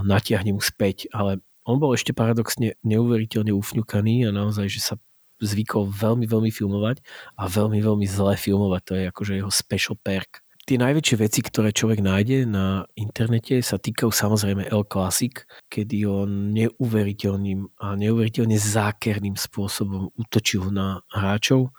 natiahne 0.07 0.55
mu 0.55 0.63
späť, 0.63 1.11
ale 1.11 1.43
on 1.67 1.83
bol 1.83 1.93
ešte 1.93 2.17
paradoxne 2.17 2.79
neuveriteľne 2.87 3.53
ufňukaný 3.53 4.25
a 4.25 4.31
naozaj, 4.33 4.71
že 4.71 4.81
sa 4.81 4.95
zvykol 5.41 5.89
veľmi, 5.89 6.27
veľmi 6.27 6.51
filmovať 6.51 7.03
a 7.39 7.47
veľmi, 7.47 7.79
veľmi 7.79 8.07
zle 8.07 8.35
filmovať. 8.35 8.83
To 8.85 8.93
je 8.95 9.05
akože 9.11 9.33
jeho 9.39 9.53
special 9.53 9.97
perk. 9.99 10.43
Tie 10.69 10.77
najväčšie 10.77 11.17
veci, 11.17 11.41
ktoré 11.41 11.73
človek 11.73 12.05
nájde 12.05 12.45
na 12.45 12.85
internete 12.93 13.65
sa 13.65 13.81
týkajú 13.81 14.13
samozrejme 14.13 14.69
El 14.69 14.85
Classic, 14.85 15.33
kedy 15.73 16.05
on 16.05 16.53
neuveriteľným 16.53 17.81
a 17.81 17.97
neuveriteľne 17.97 18.61
zákerným 18.61 19.33
spôsobom 19.33 20.13
útočil 20.13 20.69
na 20.69 21.01
hráčov. 21.09 21.73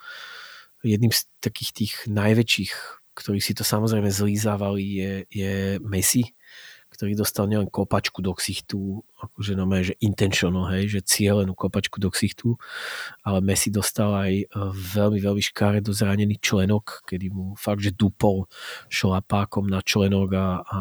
Jedným 0.81 1.13
z 1.13 1.29
takých 1.37 1.71
tých 1.77 1.93
najväčších, 2.09 2.73
ktorí 3.13 3.37
si 3.37 3.53
to 3.53 3.61
samozrejme 3.61 4.09
zlízávali, 4.09 4.81
je, 4.81 5.13
je 5.29 5.53
Messi, 5.85 6.25
ktorý 6.99 7.15
dostal 7.15 7.47
nielen 7.47 7.71
kopačku 7.71 8.19
do 8.19 8.35
ksichtu, 8.35 8.99
akože 9.23 9.55
no 9.55 9.71
že 9.79 9.95
intentional, 10.03 10.67
hej, 10.75 10.99
že 10.99 10.99
cieľenú 10.99 11.55
kopačku 11.55 11.95
do 11.95 12.11
ksichtu, 12.11 12.59
ale 13.23 13.39
Messi 13.39 13.71
dostal 13.71 14.11
aj 14.11 14.31
e, 14.35 14.45
veľmi, 14.75 15.23
veľmi 15.23 15.39
do 15.79 15.95
zranený 15.95 16.43
členok, 16.43 17.07
kedy 17.07 17.31
mu 17.31 17.55
fakt, 17.55 17.87
že 17.87 17.95
dupol 17.95 18.51
šlapákom 18.91 19.71
na 19.71 19.79
členok 19.79 20.27
a, 20.35 20.47
a 20.59 20.79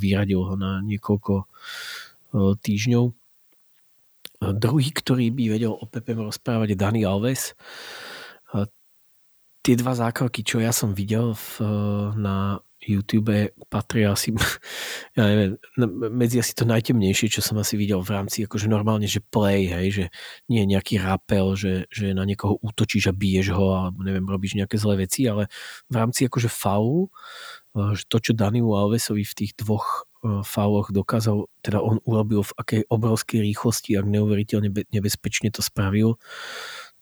vyradil 0.00 0.40
ho 0.40 0.56
na 0.56 0.80
niekoľko 0.80 1.44
e, 1.44 1.44
týždňov. 2.56 3.12
Druhý, 4.56 4.88
ktorý 4.88 5.36
by 5.36 5.44
vedel 5.52 5.76
o 5.76 5.84
Pepe 5.84 6.16
rozprávať 6.16 6.72
je 6.72 6.80
Dani 6.80 7.04
Alves. 7.04 7.52
Tie 9.62 9.74
dva 9.78 9.94
zákroky, 9.94 10.42
čo 10.42 10.58
ja 10.58 10.74
som 10.74 10.96
videl 10.96 11.36
v, 11.36 11.62
na 12.16 12.58
YouTube 12.82 13.54
patria 13.70 14.10
asi, 14.10 14.34
ja 15.16 15.22
neviem, 15.22 15.56
medzi 16.10 16.42
asi 16.42 16.52
to 16.52 16.66
najtemnejšie, 16.66 17.30
čo 17.30 17.40
som 17.40 17.58
asi 17.62 17.78
videl 17.78 18.02
v 18.02 18.10
rámci 18.10 18.42
akože 18.44 18.66
normálne, 18.66 19.06
že 19.06 19.22
play, 19.22 19.70
hej, 19.70 19.86
že 19.90 20.04
nie 20.50 20.66
je 20.66 20.70
nejaký 20.74 20.94
rapel, 20.98 21.54
že, 21.54 21.86
že 21.88 22.10
na 22.10 22.26
niekoho 22.26 22.58
útočíš 22.58 23.10
a 23.10 23.14
biješ 23.14 23.54
ho, 23.54 23.66
alebo 23.78 24.02
neviem, 24.02 24.26
robíš 24.26 24.58
nejaké 24.58 24.76
zlé 24.76 25.06
veci, 25.06 25.24
ale 25.30 25.46
v 25.86 25.94
rámci 25.94 26.26
akože 26.26 26.50
faulu, 26.50 27.08
eh, 27.78 27.94
to, 28.10 28.16
čo 28.18 28.32
Daniu 28.34 28.74
Alvesovi 28.74 29.22
v 29.22 29.36
tých 29.38 29.52
dvoch 29.54 30.10
eh, 30.26 30.42
fauloch 30.42 30.90
dokázal, 30.90 31.46
teda 31.62 31.78
on 31.78 32.02
urobil 32.02 32.42
v 32.42 32.52
akej 32.58 32.80
obrovskej 32.90 33.40
rýchlosti, 33.46 33.94
ak 33.94 34.10
neuveriteľne 34.10 34.74
nebezpečne 34.90 35.54
to 35.54 35.62
spravil, 35.62 36.18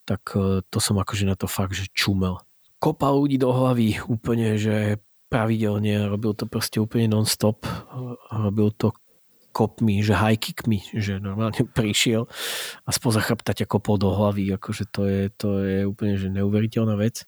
tak 0.05 0.37
eh, 0.37 0.61
to 0.69 0.79
som 0.79 1.01
akože 1.01 1.25
na 1.25 1.35
to 1.41 1.49
fakt, 1.49 1.73
že 1.73 1.89
čumel. 1.97 2.45
Kopal 2.81 3.13
ľudí 3.21 3.37
do 3.37 3.53
hlavy 3.53 4.01
úplne, 4.09 4.57
že 4.57 5.05
pravidelne, 5.31 6.11
robil 6.11 6.35
to 6.35 6.51
proste 6.51 6.83
úplne 6.83 7.07
non-stop, 7.07 7.63
robil 8.35 8.75
to 8.75 8.91
kopmi, 9.51 10.03
že 10.03 10.15
high 10.15 10.39
kickmi, 10.39 10.83
že 10.95 11.19
normálne 11.23 11.67
prišiel 11.79 12.27
a 12.87 12.91
spoza 12.91 13.23
chrbta 13.23 13.55
ťa 13.55 13.67
kopol 13.67 13.99
do 13.99 14.11
hlavy, 14.11 14.51
akože 14.59 14.91
to 14.91 15.07
je, 15.07 15.23
to 15.35 15.49
je 15.63 15.79
úplne 15.87 16.19
že 16.19 16.31
neuveriteľná 16.31 16.95
vec. 16.99 17.27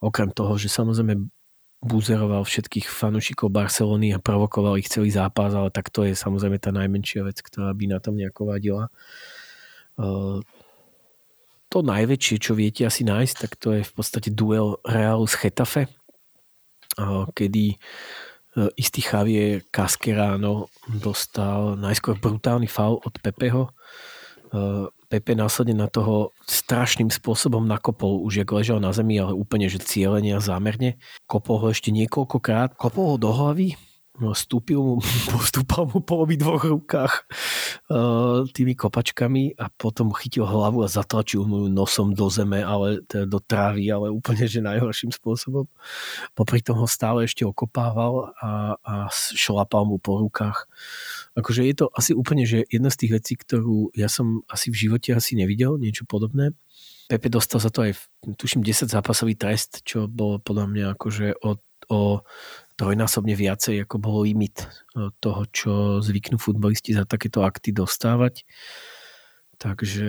Okrem 0.00 0.28
toho, 0.32 0.60
že 0.60 0.68
samozrejme 0.68 1.32
buzeroval 1.84 2.44
všetkých 2.44 2.88
fanúšikov 2.88 3.52
Barcelony 3.52 4.12
a 4.12 4.20
provokoval 4.20 4.80
ich 4.80 4.88
celý 4.88 5.12
zápas, 5.12 5.52
ale 5.52 5.68
tak 5.72 5.92
to 5.92 6.04
je 6.04 6.16
samozrejme 6.16 6.56
tá 6.60 6.72
najmenšia 6.72 7.24
vec, 7.24 7.40
ktorá 7.40 7.72
by 7.72 7.84
na 7.88 7.98
tom 8.00 8.16
nejako 8.16 8.52
vadila. 8.52 8.88
To 11.66 11.78
najväčšie, 11.80 12.36
čo 12.40 12.52
viete 12.56 12.84
asi 12.88 13.04
nájsť, 13.04 13.34
tak 13.36 13.52
to 13.60 13.76
je 13.76 13.82
v 13.84 13.92
podstate 13.92 14.28
duel 14.32 14.80
Realu 14.84 15.28
s 15.28 15.36
Chetafe, 15.36 15.88
kedy 17.32 17.66
e, 17.72 17.76
istý 18.80 19.04
Javier 19.04 19.62
Casquerano 19.68 20.72
dostal 20.88 21.76
najskôr 21.76 22.16
brutálny 22.16 22.66
faul 22.66 22.98
od 23.04 23.14
Pepeho. 23.20 23.68
E, 23.68 24.90
Pepe 25.06 25.38
následne 25.38 25.78
na 25.78 25.86
toho 25.86 26.34
strašným 26.50 27.14
spôsobom 27.14 27.62
nakopol, 27.62 28.26
už 28.26 28.42
jak 28.42 28.50
ležal 28.50 28.82
na 28.82 28.90
zemi, 28.90 29.22
ale 29.22 29.38
úplne, 29.38 29.70
že 29.70 29.78
cieľene 29.78 30.34
a 30.34 30.42
zámerne. 30.42 30.98
Kopol 31.30 31.62
ho 31.62 31.66
ešte 31.70 31.94
niekoľkokrát, 31.94 32.74
kopol 32.74 33.14
ho 33.14 33.16
do 33.16 33.30
hlavy, 33.30 33.78
stúpil 34.32 34.80
mu, 34.80 34.94
postúpal 35.32 35.88
mu 35.88 36.00
po 36.00 36.24
obi 36.24 36.40
dvoch 36.40 36.64
rukách 36.64 37.28
uh, 37.92 38.48
tými 38.50 38.72
kopačkami 38.72 39.56
a 39.60 39.68
potom 39.68 40.12
chytil 40.16 40.48
hlavu 40.48 40.84
a 40.84 40.88
zatlačil 40.88 41.44
mu 41.44 41.68
nosom 41.68 42.16
do 42.16 42.32
zeme, 42.32 42.64
ale 42.64 43.04
teda 43.04 43.28
do 43.28 43.38
trávy, 43.42 43.88
ale 43.92 44.08
úplne, 44.08 44.48
že 44.48 44.64
najhorším 44.64 45.12
spôsobom. 45.12 45.68
Popri 46.32 46.64
tom 46.64 46.80
ho 46.80 46.88
stále 46.88 47.28
ešte 47.28 47.44
okopával 47.44 48.32
a, 48.40 48.76
a 48.80 48.94
šlapal 49.12 49.84
mu 49.84 50.00
po 50.00 50.20
rukách. 50.20 50.66
Akože 51.36 51.62
je 51.68 51.74
to 51.76 51.86
asi 51.92 52.16
úplne, 52.16 52.48
že 52.48 52.64
jedna 52.72 52.88
z 52.88 53.06
tých 53.06 53.12
vecí, 53.20 53.32
ktorú 53.36 53.92
ja 53.92 54.08
som 54.08 54.40
asi 54.48 54.72
v 54.72 54.88
živote 54.88 55.12
asi 55.12 55.36
nevidel, 55.36 55.76
niečo 55.76 56.08
podobné. 56.08 56.56
Pepe 57.06 57.30
dostal 57.30 57.62
za 57.62 57.70
to 57.70 57.86
aj, 57.86 57.94
tuším, 58.34 58.66
10 58.66 58.90
zápasový 58.90 59.38
trest, 59.38 59.86
čo 59.86 60.10
bolo 60.10 60.42
podľa 60.42 60.66
mňa 60.66 60.84
akože 60.98 61.26
o, 61.38 61.50
o 61.86 62.00
trojnásobne 62.76 63.32
viacej, 63.32 63.88
ako 63.88 63.96
bol 63.98 64.16
limit 64.28 64.64
e, 64.94 65.08
toho, 65.20 65.42
čo 65.50 65.72
zvyknú 66.04 66.36
futbalisti 66.36 66.92
za 66.92 67.08
takéto 67.08 67.42
akty 67.42 67.72
dostávať. 67.72 68.44
Takže 69.56 70.08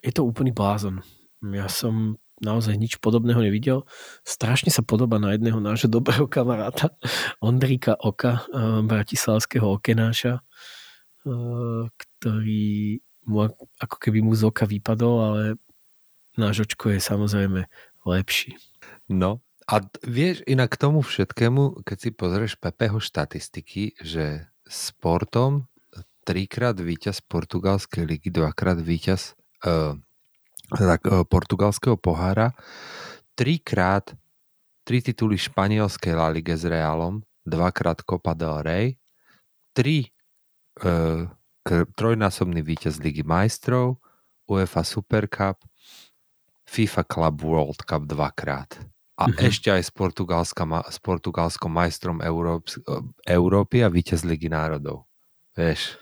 je 0.00 0.12
to 0.12 0.22
úplný 0.24 0.56
blázon. 0.56 1.04
Ja 1.44 1.68
som 1.68 2.16
naozaj 2.40 2.74
nič 2.76 2.98
podobného 2.98 3.40
nevidel. 3.44 3.84
Strašne 4.24 4.72
sa 4.72 4.82
podoba 4.82 5.20
na 5.22 5.36
jedného 5.36 5.60
nášho 5.60 5.86
dobrého 5.86 6.26
kamaráta, 6.26 6.90
Ondríka 7.44 7.94
Oka, 8.00 8.48
e, 8.48 8.82
bratislavského 8.84 9.68
okenáša, 9.78 10.40
e, 10.40 10.42
ktorý 11.92 12.98
mu, 13.24 13.48
ako 13.80 13.96
keby 14.00 14.20
mu 14.20 14.36
z 14.36 14.44
oka 14.44 14.68
vypadol, 14.68 15.16
ale 15.20 15.42
náš 16.36 16.68
očko 16.68 16.92
je 16.92 17.00
samozrejme 17.00 17.64
lepší. 18.04 18.60
No, 19.08 19.40
a 19.64 19.80
vieš, 20.04 20.44
inak 20.44 20.76
k 20.76 20.80
tomu 20.80 21.00
všetkému, 21.00 21.84
keď 21.88 21.96
si 21.96 22.10
pozrieš 22.12 22.60
Pepeho 22.60 23.00
štatistiky, 23.00 23.96
že 23.96 24.44
sportom 24.68 25.68
trikrát 26.24 26.76
víťaz 26.76 27.24
portugalskej 27.24 28.04
ligy, 28.04 28.28
dvakrát 28.28 28.80
víťaz 28.80 29.36
uh, 29.64 29.96
tak, 30.68 31.04
uh, 31.08 31.24
portugalského 31.24 31.96
pohára, 31.96 32.52
trikrát 33.36 34.12
tri 34.84 35.00
tituly 35.00 35.40
španielskej 35.40 36.12
La 36.12 36.28
Ligue 36.28 36.56
s 36.56 36.68
Realom, 36.68 37.24
dvakrát 37.44 38.04
Copa 38.04 38.36
del 38.36 38.60
Rey, 38.60 38.86
tri 39.72 40.12
uh, 40.84 41.24
trojnásobný 41.96 42.60
víťaz 42.60 43.00
Ligy 43.00 43.24
majstrov, 43.24 43.96
UEFA 44.44 44.84
Super 44.84 45.24
Cup, 45.24 45.64
FIFA 46.68 47.02
Club 47.08 47.36
World 47.40 47.80
Cup 47.88 48.04
dvakrát 48.04 48.93
a 49.14 49.30
mm-hmm. 49.30 49.46
ešte 49.46 49.68
aj 49.70 49.82
s, 49.86 49.92
s 50.90 50.98
portugalskom 50.98 51.70
majstrom 51.70 52.18
Európy, 52.18 52.82
Európy 53.22 53.86
a 53.86 53.88
víťaz 53.88 54.26
Ligy 54.26 54.50
národov. 54.50 55.06
Vieš. 55.54 55.94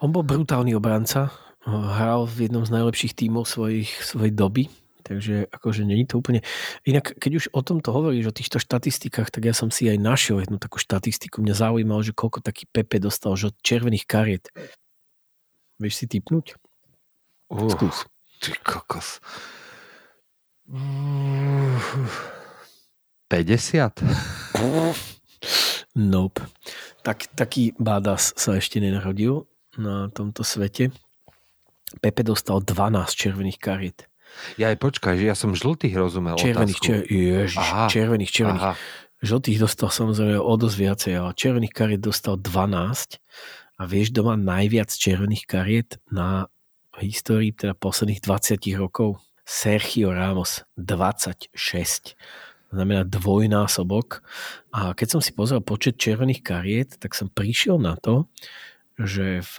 On 0.00 0.08
bol 0.08 0.24
brutálny 0.24 0.72
obranca, 0.72 1.32
hral 1.68 2.24
v 2.24 2.48
jednom 2.48 2.64
z 2.64 2.72
najlepších 2.72 3.12
tímov 3.12 3.44
svojich, 3.44 3.92
svojej 4.00 4.32
doby, 4.32 4.72
takže 5.04 5.52
akože 5.52 5.84
není 5.84 6.08
to 6.08 6.16
úplne... 6.16 6.40
Inak, 6.88 7.12
keď 7.20 7.32
už 7.36 7.44
o 7.52 7.60
tomto 7.60 7.92
hovoríš, 7.92 8.32
o 8.32 8.36
týchto 8.36 8.56
štatistikách, 8.56 9.28
tak 9.28 9.44
ja 9.44 9.52
som 9.52 9.68
si 9.68 9.88
aj 9.92 10.00
našiel 10.00 10.40
jednu 10.40 10.56
takú 10.56 10.80
štatistiku. 10.80 11.44
Mňa 11.44 11.54
zaujímalo, 11.60 12.00
že 12.00 12.16
koľko 12.16 12.40
taký 12.40 12.64
Pepe 12.72 12.96
dostal 13.02 13.36
že 13.36 13.52
od 13.52 13.56
červených 13.60 14.08
kariet. 14.08 14.48
Vieš 15.76 15.94
si 16.00 16.06
typnúť? 16.08 16.56
Uh, 17.52 17.68
Skús. 17.68 18.08
Ty 18.40 18.52
kokos. 18.64 19.20
Uh, 20.66 22.35
50? 23.28 24.02
Nope. 25.96 26.44
Tak, 27.00 27.32
taký 27.32 27.72
bádas 27.80 28.36
sa 28.36 28.60
ešte 28.60 28.84
nenarodil 28.84 29.48
na 29.80 30.12
tomto 30.12 30.44
svete. 30.44 30.92
Pepe 32.04 32.20
dostal 32.20 32.60
12 32.60 33.16
červených 33.16 33.56
kariet. 33.56 34.04
Ja 34.60 34.68
aj 34.68 34.76
počkaj, 34.76 35.16
že 35.16 35.24
ja 35.24 35.32
som 35.32 35.56
žltých 35.56 35.96
rozumel 35.96 36.36
Červených, 36.36 36.80
čer, 36.84 37.00
ježiš, 37.08 37.56
Aha. 37.56 37.88
červených, 37.88 38.28
červených. 38.28 38.66
Aha. 38.68 38.76
Žltých 39.24 39.56
dostal 39.56 39.88
samozrejme 39.88 40.36
o 40.36 40.52
dosť 40.60 40.76
viacej, 40.76 41.12
ale 41.16 41.32
červených 41.32 41.72
kariet 41.72 42.02
dostal 42.04 42.36
12 42.36 43.16
a 43.80 43.82
vieš, 43.88 44.12
doma 44.12 44.36
najviac 44.36 44.92
červených 44.92 45.48
kariet 45.48 45.96
na 46.12 46.52
histórii 47.00 47.56
teda 47.56 47.72
posledných 47.72 48.20
20 48.20 48.60
rokov? 48.76 49.16
Sergio 49.48 50.12
Ramos 50.12 50.66
26 50.76 52.18
znamená 52.70 53.06
dvojnásobok. 53.06 54.22
A 54.74 54.92
keď 54.92 55.18
som 55.18 55.20
si 55.22 55.32
pozrel 55.32 55.62
počet 55.62 55.98
červených 55.98 56.42
kariet, 56.42 56.90
tak 56.98 57.14
som 57.14 57.30
prišiel 57.30 57.78
na 57.78 57.94
to, 57.98 58.26
že 58.96 59.44
v, 59.44 59.54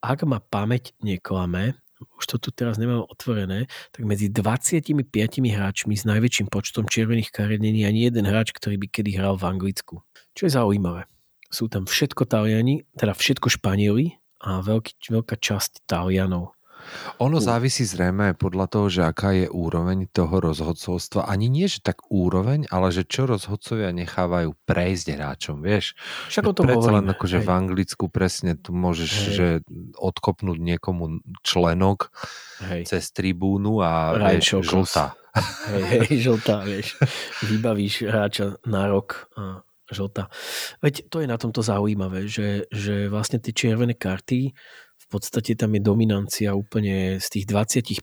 ak 0.00 0.18
ma 0.24 0.38
pamäť 0.38 0.94
neklame, 1.02 1.76
už 2.18 2.24
to 2.26 2.36
tu 2.36 2.50
teraz 2.52 2.76
nemám 2.76 3.06
otvorené, 3.06 3.70
tak 3.94 4.04
medzi 4.04 4.28
25 4.28 5.08
hráčmi 5.40 5.94
s 5.96 6.04
najväčším 6.04 6.52
počtom 6.52 6.84
červených 6.84 7.32
kariet 7.32 7.62
není 7.62 7.86
ani 7.88 8.04
jeden 8.04 8.28
hráč, 8.28 8.52
ktorý 8.52 8.76
by 8.76 8.86
kedy 8.90 9.16
hral 9.16 9.40
v 9.40 9.48
Anglicku. 9.48 10.04
Čo 10.34 10.42
je 10.50 10.52
zaujímavé. 10.52 11.08
Sú 11.48 11.70
tam 11.70 11.86
všetko 11.86 12.26
Taliani, 12.26 12.82
teda 12.98 13.14
všetko 13.14 13.46
Španieli 13.46 14.18
a 14.42 14.58
veľký, 14.58 15.14
veľká 15.14 15.38
časť 15.38 15.86
Talianov. 15.86 16.52
Ono 17.22 17.38
závisí 17.38 17.86
zrejme 17.86 18.34
podľa 18.34 18.66
toho, 18.66 18.86
že 18.90 19.02
aká 19.06 19.30
je 19.34 19.46
úroveň 19.48 20.10
toho 20.10 20.42
rozhodcovstva. 20.42 21.26
Ani 21.28 21.52
nie, 21.52 21.70
že 21.70 21.84
tak 21.84 22.06
úroveň, 22.10 22.66
ale 22.68 22.90
že 22.90 23.06
čo 23.06 23.28
rozhodcovia 23.28 23.94
nechávajú 23.94 24.54
prejsť 24.66 25.06
hráčom, 25.14 25.56
vieš. 25.62 25.96
Však 26.32 26.44
o 26.50 26.54
tom 26.56 26.64
Predsa 26.68 26.90
len 27.00 27.06
akože 27.10 27.38
v 27.44 27.50
Anglicku 27.50 28.08
presne 28.08 28.56
tu 28.58 28.74
môžeš 28.74 29.10
Hej. 29.10 29.34
že 29.34 29.48
odkopnúť 30.00 30.58
niekomu 30.58 31.20
členok 31.44 32.10
Hej. 32.64 32.88
cez 32.88 33.12
tribúnu 33.14 33.84
a 33.84 34.16
Ryan 34.16 34.40
vieš, 34.40 34.64
žltá. 34.64 35.06
Hej, 35.66 35.82
hej, 35.82 36.08
žltá, 36.30 36.62
vieš. 36.62 36.94
Vybavíš 37.42 38.06
hráča 38.06 38.58
na 38.64 38.86
rok 38.86 39.26
a 39.34 39.66
žltá. 39.90 40.32
Veď 40.80 41.10
to 41.12 41.20
je 41.20 41.28
na 41.28 41.36
tomto 41.36 41.60
zaujímavé, 41.60 42.24
že, 42.30 42.64
že 42.72 43.10
vlastne 43.12 43.36
tie 43.42 43.52
červené 43.52 43.92
karty, 43.92 44.54
podstate 45.14 45.54
tam 45.54 45.78
je 45.78 45.82
dominancia 45.82 46.50
úplne 46.58 47.22
z 47.22 47.26
tých 47.30 47.44
25, 47.46 48.02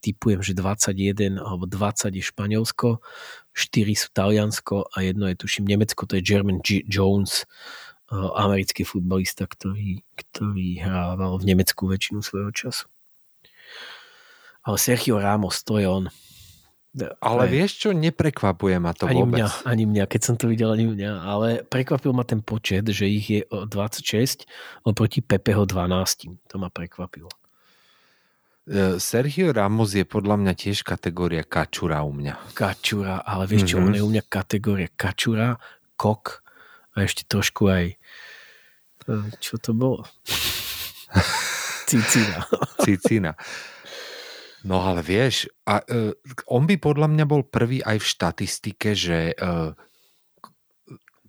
typujem, 0.00 0.40
že 0.40 0.56
21 0.56 1.36
alebo 1.36 1.68
20 1.68 2.16
je 2.16 2.24
Španielsko, 2.24 3.04
4 3.52 3.92
sú 3.92 4.08
Taliansko 4.16 4.88
a 4.88 4.96
jedno 5.04 5.28
je 5.28 5.36
tuším 5.36 5.68
Nemecko, 5.68 6.08
to 6.08 6.16
je 6.16 6.24
German 6.24 6.64
G- 6.64 6.88
Jones, 6.88 7.44
eh, 7.44 8.16
americký 8.16 8.88
futbalista, 8.88 9.44
ktorý, 9.44 10.00
ktorý 10.16 10.80
hrával 10.80 11.36
v 11.36 11.44
Nemecku 11.52 11.84
väčšinu 11.84 12.24
svojho 12.24 12.50
času. 12.56 12.88
Ale 14.64 14.80
Sergio 14.80 15.20
Ramos, 15.20 15.62
to 15.62 15.78
je 15.78 15.86
on. 15.86 16.10
Ale 16.96 17.44
Hej. 17.44 17.50
vieš 17.50 17.72
čo, 17.76 17.88
neprekvapuje 17.90 18.76
ma 18.76 18.90
to 18.90 19.04
ani 19.04 19.20
vôbec. 19.20 19.36
mňa, 19.36 19.48
ani 19.64 19.84
mňa, 19.84 20.04
keď 20.06 20.20
som 20.22 20.34
to 20.34 20.46
videl, 20.46 20.70
ani 20.70 20.88
mňa, 20.88 21.12
ale 21.20 21.48
prekvapil 21.62 22.10
ma 22.10 22.22
ten 22.22 22.40
počet, 22.40 22.86
že 22.86 23.04
ich 23.04 23.26
je 23.26 23.40
o 23.46 23.64
26 23.64 24.48
oproti 24.82 25.20
Pepeho 25.20 25.62
12. 25.62 26.32
To 26.46 26.56
ma 26.56 26.66
prekvapilo. 26.66 27.28
E, 28.64 28.96
Sergio 28.96 29.52
Ramos 29.52 29.92
je 29.92 30.02
podľa 30.02 30.36
mňa 30.38 30.52
tiež 30.52 30.82
kategória 30.82 31.42
kačura 31.42 32.00
u 32.00 32.10
mňa. 32.10 32.56
Kačura, 32.56 33.20
ale 33.20 33.44
vieš 33.44 33.70
čo, 33.70 33.76
Mhm. 33.76 33.84
on 33.84 33.92
je 33.92 34.02
u 34.02 34.10
mňa 34.10 34.24
kategória 34.24 34.88
Kačura, 34.88 35.60
Kok 35.94 36.24
a 36.92 37.04
ešte 37.04 37.24
trošku 37.24 37.68
aj 37.68 37.84
e, 37.88 39.14
čo 39.38 39.56
to 39.56 39.70
bolo? 39.70 40.02
Cicina. 41.86 42.42
Cicina. 42.82 43.32
No 44.66 44.82
ale 44.82 44.98
vieš, 45.06 45.46
a, 45.62 45.78
uh, 45.78 46.10
on 46.50 46.66
by 46.66 46.74
podľa 46.82 47.06
mňa 47.06 47.24
bol 47.30 47.46
prvý 47.46 47.78
aj 47.86 48.02
v 48.02 48.10
štatistike, 48.10 48.98
že 48.98 49.30
uh, 49.38 49.70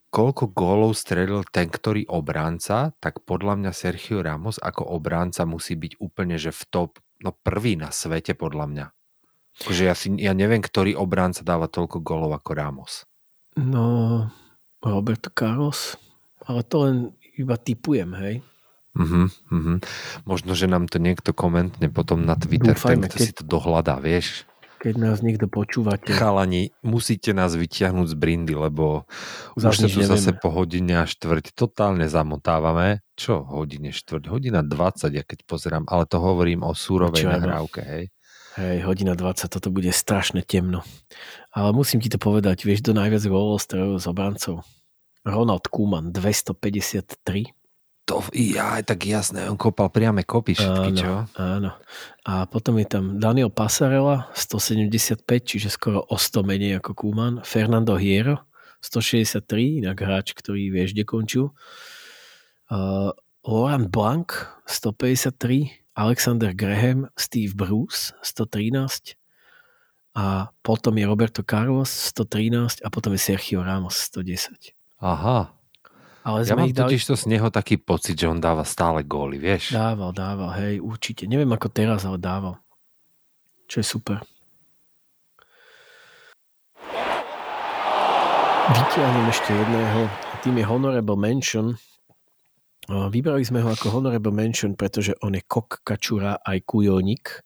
koľko 0.09 0.49
gólov 0.57 0.97
strelil 0.97 1.45
ten, 1.45 1.69
ktorý 1.69 2.09
obránca, 2.09 2.97
tak 2.97 3.21
podľa 3.29 3.61
mňa 3.61 3.71
Sergio 3.77 4.25
Ramos 4.25 4.57
ako 4.57 4.89
obránca 4.89 5.45
musí 5.45 5.77
byť 5.77 6.01
úplne, 6.01 6.41
že 6.41 6.49
v 6.49 6.63
top, 6.73 6.91
no 7.21 7.29
prvý 7.29 7.77
na 7.77 7.93
svete 7.93 8.33
podľa 8.33 8.65
mňa. 8.65 8.85
Akože 9.61 9.83
ja, 9.85 9.93
si, 9.93 10.13
ja 10.17 10.33
neviem, 10.33 10.61
ktorý 10.61 10.97
obránca 10.97 11.45
dáva 11.45 11.69
toľko 11.69 12.01
gólov 12.01 12.33
ako 12.33 12.51
Ramos. 12.57 12.93
No, 13.57 14.25
Roberto 14.81 15.29
Carlos. 15.33 15.97
Ale 16.45 16.65
to 16.65 16.85
len 16.85 16.95
iba 17.37 17.57
typujem, 17.57 18.13
hej. 18.17 18.35
Uh-huh, 18.97 19.29
uh-huh. 19.29 19.77
Možno, 20.25 20.57
že 20.57 20.65
nám 20.65 20.89
to 20.89 20.97
niekto 20.97 21.29
komentne 21.29 21.85
potom 21.93 22.25
na 22.25 22.33
Twitter, 22.33 22.73
ten, 22.73 22.97
Dúfajme, 22.97 23.05
kto 23.05 23.17
keď- 23.21 23.27
si 23.29 23.33
to 23.37 23.43
dohľadá, 23.45 24.01
vieš. 24.01 24.49
Keď 24.77 24.93
nás 25.01 25.25
niekto 25.25 25.49
počúvate. 25.49 26.13
Chalani, 26.13 26.69
musíte 26.85 27.33
nás 27.33 27.57
vyťahnuť 27.57 28.13
z 28.13 28.15
brindy, 28.17 28.53
lebo 28.53 29.09
Zas 29.57 29.73
už 29.73 29.77
sa 29.81 29.87
tu 29.89 29.99
zase 30.05 30.31
po 30.37 30.53
hodine 30.53 31.01
a 31.01 31.09
štvrť 31.09 31.57
totálne 31.57 32.05
zamotávame. 32.05 33.01
Čo 33.17 33.41
hodine 33.41 33.89
štvrť? 33.89 34.29
Hodina 34.29 34.61
20, 34.61 35.17
ja 35.17 35.25
keď 35.25 35.49
pozerám, 35.49 35.89
ale 35.89 36.05
to 36.05 36.21
hovorím 36.21 36.61
o 36.61 36.77
súrovej 36.77 37.25
Čo, 37.25 37.33
nahrávke, 37.33 37.81
hej. 37.81 38.05
Hej, 38.57 38.85
hodina 38.85 39.17
20, 39.17 39.49
toto 39.49 39.69
bude 39.73 39.89
strašne 39.89 40.45
temno. 40.45 40.85
Ale 41.57 41.73
musím 41.73 41.97
ti 41.97 42.09
to 42.09 42.21
povedať, 42.21 42.61
vieš, 42.61 42.85
do 42.85 42.93
najviac 42.93 43.25
gólov 43.25 43.61
strelil 43.61 43.97
z 43.97 44.05
obrancov. 44.09 44.61
Ronald 45.25 45.73
Koeman, 45.73 46.13
253. 46.13 47.49
To, 48.07 48.23
ja, 48.31 48.79
tak 48.87 49.03
jasné, 49.03 49.51
on 49.51 49.59
kopal 49.59 49.91
priame 49.91 50.23
kopy 50.23 50.55
všetky, 50.55 50.95
čo? 50.95 51.27
áno. 51.35 51.75
A 52.23 52.47
potom 52.47 52.79
je 52.79 52.87
tam 52.87 53.19
Daniel 53.19 53.51
Passarella, 53.51 54.31
175, 54.31 55.27
čiže 55.43 55.67
skoro 55.67 56.07
o 56.07 56.15
100 56.15 56.39
menej 56.47 56.79
ako 56.79 56.95
Koeman. 56.95 57.43
Fernando 57.43 57.99
Hierro, 57.99 58.47
163, 58.79 59.83
inak 59.83 59.99
hráč, 59.99 60.31
ktorý 60.31 60.71
vieš, 60.71 60.95
kde 60.95 61.03
končil. 61.03 61.45
Uh, 62.71 63.11
Laurent 63.43 63.91
Blanc, 63.91 64.31
153, 64.71 65.83
Alexander 65.99 66.55
Graham, 66.55 67.11
Steve 67.19 67.51
Bruce, 67.59 68.15
113 68.23 69.19
a 70.17 70.49
potom 70.65 70.97
je 70.97 71.05
Roberto 71.05 71.45
Carlos, 71.45 71.89
113 71.89 72.81
a 72.81 72.87
potom 72.89 73.13
je 73.13 73.21
Sergio 73.21 73.61
Ramos, 73.61 73.99
110. 74.09 74.73
Aha. 74.97 75.56
Ale 76.27 76.43
Ja 76.43 76.59
mám 76.59 76.67
dali... 76.67 76.75
totiž 76.75 77.07
to 77.07 77.15
z 77.15 77.31
neho 77.31 77.47
taký 77.47 77.79
pocit, 77.79 78.19
že 78.19 78.27
on 78.27 78.43
dáva 78.43 78.67
stále 78.67 79.07
góly, 79.07 79.39
vieš? 79.39 79.71
Dával, 79.71 80.11
dával, 80.11 80.51
hej, 80.59 80.83
určite. 80.83 81.23
Neviem 81.23 81.55
ako 81.55 81.71
teraz, 81.71 82.03
ale 82.03 82.19
dával. 82.19 82.59
Čo 83.71 83.79
je 83.79 83.87
super. 83.87 84.19
Vytiahnem 88.67 89.31
ešte 89.31 89.55
jedného. 89.55 90.11
Tým 90.43 90.59
je 90.59 90.65
Honorable 90.67 91.15
Mention. 91.15 91.79
Vybrali 92.91 93.47
sme 93.47 93.63
ho 93.63 93.71
ako 93.71 93.95
Honorable 93.95 94.35
Mention, 94.35 94.75
pretože 94.75 95.15
on 95.23 95.31
je 95.31 95.43
kok, 95.47 95.79
kačura 95.87 96.43
aj 96.43 96.59
kujonik. 96.67 97.39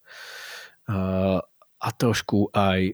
A, 1.82 1.90
trošku 1.90 2.54
aj 2.54 2.94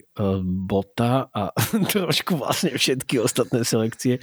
bota 0.64 1.28
a 1.28 1.52
trošku 1.94 2.40
vlastne 2.40 2.72
všetky 2.72 3.20
ostatné 3.20 3.60
selekcie. 3.60 4.16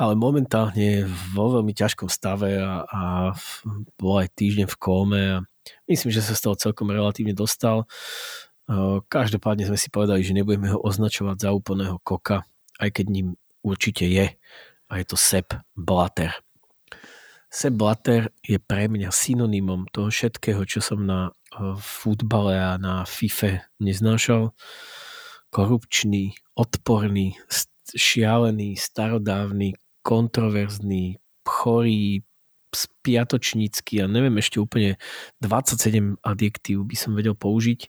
Ale 0.00 0.16
momentálne 0.16 0.80
je 0.80 1.00
vo 1.36 1.52
veľmi 1.52 1.76
ťažkom 1.76 2.08
stave 2.08 2.56
a, 2.56 2.88
a 2.88 3.02
bol 4.00 4.14
aj 4.16 4.32
týždeň 4.32 4.72
v 4.72 4.76
kóme 4.80 5.20
a 5.20 5.38
myslím, 5.84 6.16
že 6.16 6.24
sa 6.24 6.32
z 6.32 6.48
toho 6.48 6.56
celkom 6.56 6.88
relatívne 6.88 7.36
dostal. 7.36 7.84
E, 7.84 9.04
Každopádne 9.04 9.68
sme 9.68 9.76
si 9.76 9.92
povedali, 9.92 10.24
že 10.24 10.32
nebudeme 10.32 10.72
ho 10.72 10.80
označovať 10.80 11.36
za 11.36 11.50
úplného 11.52 12.00
koka, 12.00 12.48
aj 12.80 12.96
keď 12.96 13.06
ním 13.12 13.28
určite 13.60 14.08
je. 14.08 14.32
A 14.86 14.92
je 15.02 15.04
to 15.04 15.18
Sepp 15.18 15.52
Blatter. 15.74 16.45
Sepp 17.46 17.78
Blatter 17.78 18.34
je 18.42 18.58
pre 18.58 18.90
mňa 18.90 19.14
synonymom 19.14 19.86
toho 19.94 20.10
všetkého, 20.10 20.66
čo 20.66 20.82
som 20.82 21.06
na 21.06 21.30
eh, 21.30 21.74
futbale 21.78 22.58
a 22.58 22.76
na 22.76 23.06
FIFA 23.06 23.64
neznášal. 23.80 24.52
Korupčný, 25.54 26.36
odporný, 26.58 27.38
šialený, 27.94 28.76
starodávny, 28.76 29.78
kontroverzný, 30.02 31.22
chorý, 31.46 32.26
spiatočnícky 32.74 34.04
a 34.04 34.10
neviem 34.10 34.36
ešte 34.36 34.60
úplne 34.60 35.00
27 35.40 36.20
adjektív 36.20 36.84
by 36.84 36.96
som 36.98 37.16
vedel 37.16 37.32
použiť. 37.32 37.88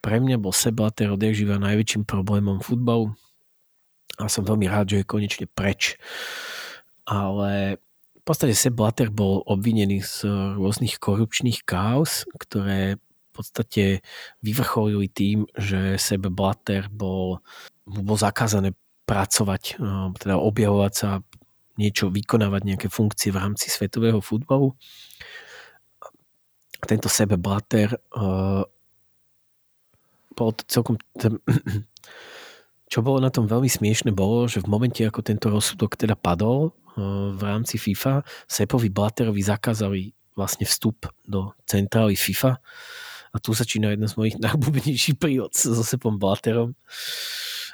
Pre 0.00 0.16
mňa 0.16 0.40
bol 0.40 0.54
Sepp 0.54 0.80
Blatter 0.80 1.12
odjak 1.12 1.36
živa 1.36 1.60
najväčším 1.60 2.08
problémom 2.08 2.64
futbalu 2.64 3.12
a 4.16 4.30
som 4.30 4.46
veľmi 4.46 4.70
rád, 4.70 4.94
že 4.94 4.96
je 5.02 5.10
konečne 5.10 5.46
preč. 5.50 5.98
Ale 7.04 7.82
v 8.24 8.32
podstate 8.32 8.56
Sepp 8.56 8.80
Blatter 8.80 9.12
bol 9.12 9.44
obvinený 9.44 10.00
z 10.00 10.24
rôznych 10.56 10.96
korupčných 10.96 11.60
káuz, 11.68 12.24
ktoré 12.40 12.96
v 12.96 13.30
podstate 13.36 13.84
vyvrcholili 14.40 15.12
tým, 15.12 15.44
že 15.52 16.00
Sepp 16.00 16.32
Blatter 16.32 16.88
bol, 16.88 17.44
mu 17.84 18.00
bol 18.00 18.16
zakázané 18.16 18.72
pracovať, 19.04 19.76
eh, 19.76 20.08
teda 20.16 20.40
objavovať 20.40 20.92
sa, 20.96 21.20
niečo 21.76 22.08
vykonávať, 22.08 22.62
nejaké 22.64 22.88
funkcie 22.88 23.28
v 23.28 23.44
rámci 23.44 23.68
svetového 23.68 24.24
futbalu. 24.24 24.72
Tento 26.84 27.08
Sepp 27.12 27.34
Blatter 27.40 27.98
uh, 28.14 28.62
bol 30.36 30.50
to 30.54 30.62
celkom... 30.68 31.00
Čo 32.94 33.02
bolo 33.02 33.18
na 33.18 33.26
tom 33.26 33.50
veľmi 33.50 33.66
smiešne 33.66 34.14
bolo, 34.14 34.46
že 34.46 34.62
v 34.62 34.70
momente, 34.70 35.02
ako 35.02 35.18
tento 35.26 35.50
rozsudok 35.50 35.98
teda 35.98 36.14
padol 36.14 36.70
uh, 36.70 37.34
v 37.34 37.42
rámci 37.42 37.74
FIFA, 37.74 38.22
Seppovi 38.46 38.86
Blatterovi 38.86 39.42
zakázali 39.42 40.14
vlastne 40.38 40.62
vstup 40.62 41.10
do 41.26 41.50
centrály 41.66 42.14
FIFA 42.14 42.54
a 43.34 43.36
tu 43.42 43.50
začína 43.50 43.98
jedna 43.98 44.06
z 44.06 44.14
mojich 44.14 44.36
najobľúbenejších 44.46 45.18
príhod 45.18 45.50
so 45.50 45.82
Seppom 45.82 46.22
Blatterom. 46.22 46.78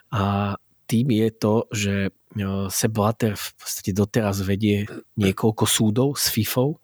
A 0.09 0.57
tým 0.89 1.13
je 1.13 1.29
to, 1.37 1.55
že 1.69 1.95
uh, 2.09 2.73
Sepp 2.73 2.97
Blatter 2.97 3.37
v 3.37 3.49
podstate 3.61 3.93
doteraz 3.93 4.41
vedie 4.41 4.89
niekoľko 5.21 5.69
súdov 5.69 6.17
s 6.17 6.33
FIFou. 6.33 6.81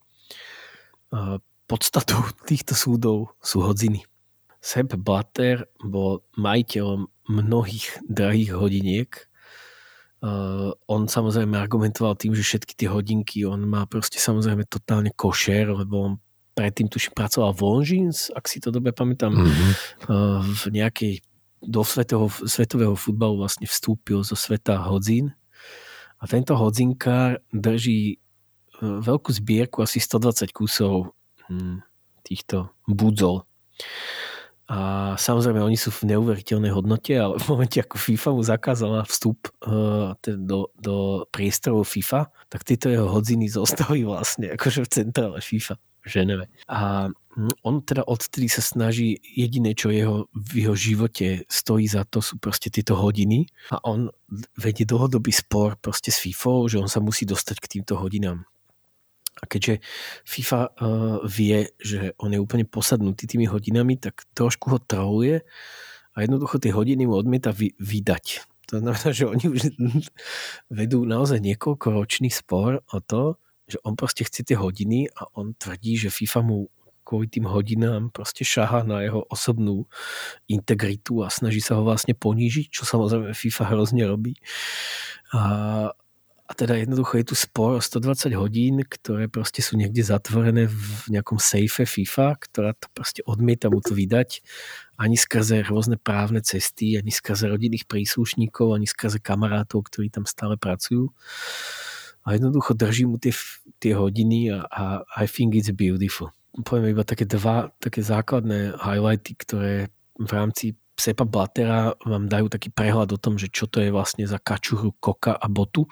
Uh, 1.09 1.41
podstatou 1.64 2.20
týchto 2.45 2.76
súdov 2.76 3.32
sú 3.41 3.64
hodziny. 3.64 4.05
Sepp 4.67 4.99
Blatter 4.99 5.71
bol 5.79 6.27
majiteľom 6.35 7.07
mnohých 7.31 8.03
drahých 8.03 8.51
hodiniek. 8.59 9.11
Uh, 10.19 10.75
on 10.91 11.07
samozrejme 11.07 11.55
argumentoval 11.55 12.19
tým, 12.19 12.35
že 12.35 12.43
všetky 12.43 12.75
tie 12.75 12.89
hodinky 12.91 13.47
on 13.47 13.62
má 13.62 13.87
proste 13.87 14.19
samozrejme 14.19 14.67
totálne 14.67 15.14
košer, 15.14 15.71
lebo 15.71 15.95
on 16.03 16.12
predtým 16.59 16.91
tuším 16.91 17.14
pracoval 17.14 17.53
v 17.55 17.62
Longines, 17.62 18.33
ak 18.33 18.49
si 18.49 18.59
to 18.59 18.73
dobre 18.73 18.91
pamätám, 18.91 19.37
mm-hmm. 19.37 19.73
v 20.41 20.62
nejakej 20.73 21.21
do 21.61 21.85
svetového, 21.85 22.33
svetového 22.49 22.97
futbalu 22.97 23.45
vlastne 23.45 23.69
vstúpil 23.69 24.25
zo 24.25 24.35
sveta 24.35 24.81
hodzín. 24.89 25.37
A 26.17 26.25
tento 26.25 26.57
hodzinkár 26.57 27.45
drží 27.53 28.19
veľkú 28.81 29.31
zbierku, 29.37 29.85
asi 29.85 30.01
120 30.01 30.53
kusov 30.53 31.12
hm, 31.49 31.85
týchto 32.25 32.73
budzol. 32.89 33.45
A 34.67 35.14
samozrejme, 35.14 35.62
oni 35.62 35.79
sú 35.79 35.95
v 35.95 36.11
neuveriteľnej 36.11 36.75
hodnote, 36.75 37.14
ale 37.14 37.39
v 37.39 37.47
momente, 37.55 37.79
ako 37.79 38.03
FIFA 38.03 38.29
mu 38.35 38.43
zakázala 38.43 39.07
vstup 39.07 39.47
uh, 39.62 40.19
do, 40.27 40.75
do 40.75 41.23
priestorov 41.31 41.87
FIFA, 41.87 42.27
tak 42.51 42.67
tieto 42.67 42.91
jeho 42.91 43.07
hodziny 43.07 43.47
zostali 43.47 44.03
vlastne 44.03 44.51
akože 44.59 44.83
v 44.83 44.91
centrále 44.91 45.39
FIFA 45.39 45.79
v 45.79 46.09
Ženeve. 46.11 46.47
A 46.71 47.11
hm, 47.11 47.55
on 47.67 47.83
teda 47.83 48.07
odtedy 48.07 48.47
sa 48.47 48.62
snaží, 48.62 49.19
jediné, 49.23 49.75
čo 49.75 49.91
jeho, 49.91 50.31
v 50.35 50.67
jeho 50.67 50.75
živote 50.79 51.47
stojí 51.51 51.91
za 51.91 52.07
to, 52.07 52.23
sú 52.23 52.39
proste 52.39 52.71
tieto 52.71 52.95
hodiny 52.95 53.51
a 53.75 53.83
on 53.83 54.11
vedie 54.59 54.87
dlhodobý 54.87 55.35
spor 55.35 55.75
proste 55.79 56.14
s 56.14 56.23
FIFA, 56.23 56.71
že 56.71 56.79
on 56.83 56.91
sa 56.91 57.03
musí 57.03 57.27
dostať 57.27 57.57
k 57.59 57.71
týmto 57.79 57.99
hodinám. 57.99 58.47
A 59.37 59.45
keďže 59.45 59.84
FIFA 60.24 60.61
uh, 60.61 60.70
vie, 61.28 61.68
že 61.76 62.16
on 62.16 62.32
je 62.32 62.41
úplne 62.41 62.64
posadnutý 62.64 63.28
tými 63.28 63.45
hodinami, 63.45 64.01
tak 64.01 64.24
trošku 64.32 64.72
ho 64.72 64.78
troluje 64.80 65.45
a 66.16 66.24
jednoducho 66.24 66.57
tie 66.57 66.72
hodiny 66.72 67.05
mu 67.05 67.20
odmieta 67.20 67.53
vy, 67.53 67.76
vydať. 67.76 68.49
To 68.72 68.82
znamená, 68.82 69.09
že 69.12 69.28
oni 69.28 69.47
už 69.47 69.61
vedú 70.80 71.05
naozaj 71.05 71.39
niekoľko 71.39 71.87
ročný 71.93 72.32
spor 72.32 72.80
o 72.91 72.99
to, 73.05 73.37
že 73.68 73.82
on 73.84 73.99
proste 73.99 74.24
chce 74.24 74.47
tie 74.47 74.57
hodiny 74.57 75.11
a 75.11 75.26
on 75.37 75.53
tvrdí, 75.53 75.99
že 75.99 76.14
FIFA 76.14 76.41
mu 76.43 76.70
kvôli 77.07 77.30
tým 77.30 77.47
hodinám 77.47 78.11
proste 78.11 78.43
šaha 78.43 78.82
na 78.82 79.07
jeho 79.07 79.22
osobnú 79.30 79.87
integritu 80.51 81.22
a 81.22 81.30
snaží 81.30 81.62
sa 81.62 81.78
ho 81.78 81.87
vlastne 81.87 82.18
ponížiť, 82.18 82.66
čo 82.66 82.82
samozrejme 82.82 83.30
FIFA 83.30 83.64
hrozne 83.70 84.03
robí. 84.11 84.34
A, 85.30 85.95
a 86.47 86.53
teda 86.55 86.78
jednoducho 86.78 87.18
je 87.18 87.26
tu 87.26 87.34
spor 87.34 87.76
o 87.76 87.82
120 87.82 88.30
hodín, 88.38 88.86
ktoré 88.86 89.26
proste 89.26 89.66
sú 89.66 89.74
niekde 89.74 90.07
zatvorené 90.07 90.70
v 90.70 91.11
nejakom 91.11 91.42
sejfe 91.42 91.82
FIFA, 91.82 92.38
ktorá 92.38 92.70
to 92.78 92.86
proste 92.94 93.20
odmieta 93.26 93.66
mu 93.66 93.82
to 93.82 93.99
vydať 93.99 94.47
ani 94.97 95.18
skrze 95.18 95.66
rôzne 95.68 96.01
právne 96.01 96.40
cesty, 96.40 96.97
ani 96.97 97.12
skrze 97.12 97.51
rodinných 97.51 97.84
príslušníkov, 97.84 98.72
ani 98.72 98.88
skrze 98.88 99.20
kamarátov, 99.20 99.90
ktorí 99.92 100.09
tam 100.09 100.24
stále 100.24 100.57
pracujú. 100.57 101.12
A 102.24 102.34
jednoducho 102.34 102.74
drží 102.74 103.05
mu 103.07 103.20
tie, 103.20 103.30
tie 103.78 103.92
hodiny 103.94 104.51
a, 104.51 104.66
a 104.66 104.82
I 105.22 105.26
think 105.28 105.55
it's 105.55 105.70
beautiful. 105.70 106.32
Poviem 106.57 106.97
iba 106.97 107.05
také 107.05 107.28
dva 107.28 107.68
také 107.78 108.01
základné 108.01 108.80
highlighty, 108.80 109.36
ktoré 109.36 109.92
v 110.16 110.30
rámci 110.32 110.74
Sepa 110.97 111.28
Blatera 111.28 111.92
vám 112.03 112.26
dajú 112.26 112.49
taký 112.49 112.72
prehľad 112.72 113.12
o 113.14 113.20
tom, 113.20 113.36
že 113.36 113.53
čo 113.53 113.68
to 113.68 113.84
je 113.84 113.92
vlastne 113.92 114.24
za 114.24 114.40
kačuru, 114.40 114.97
koka 114.97 115.36
a 115.36 115.47
botu. 115.47 115.86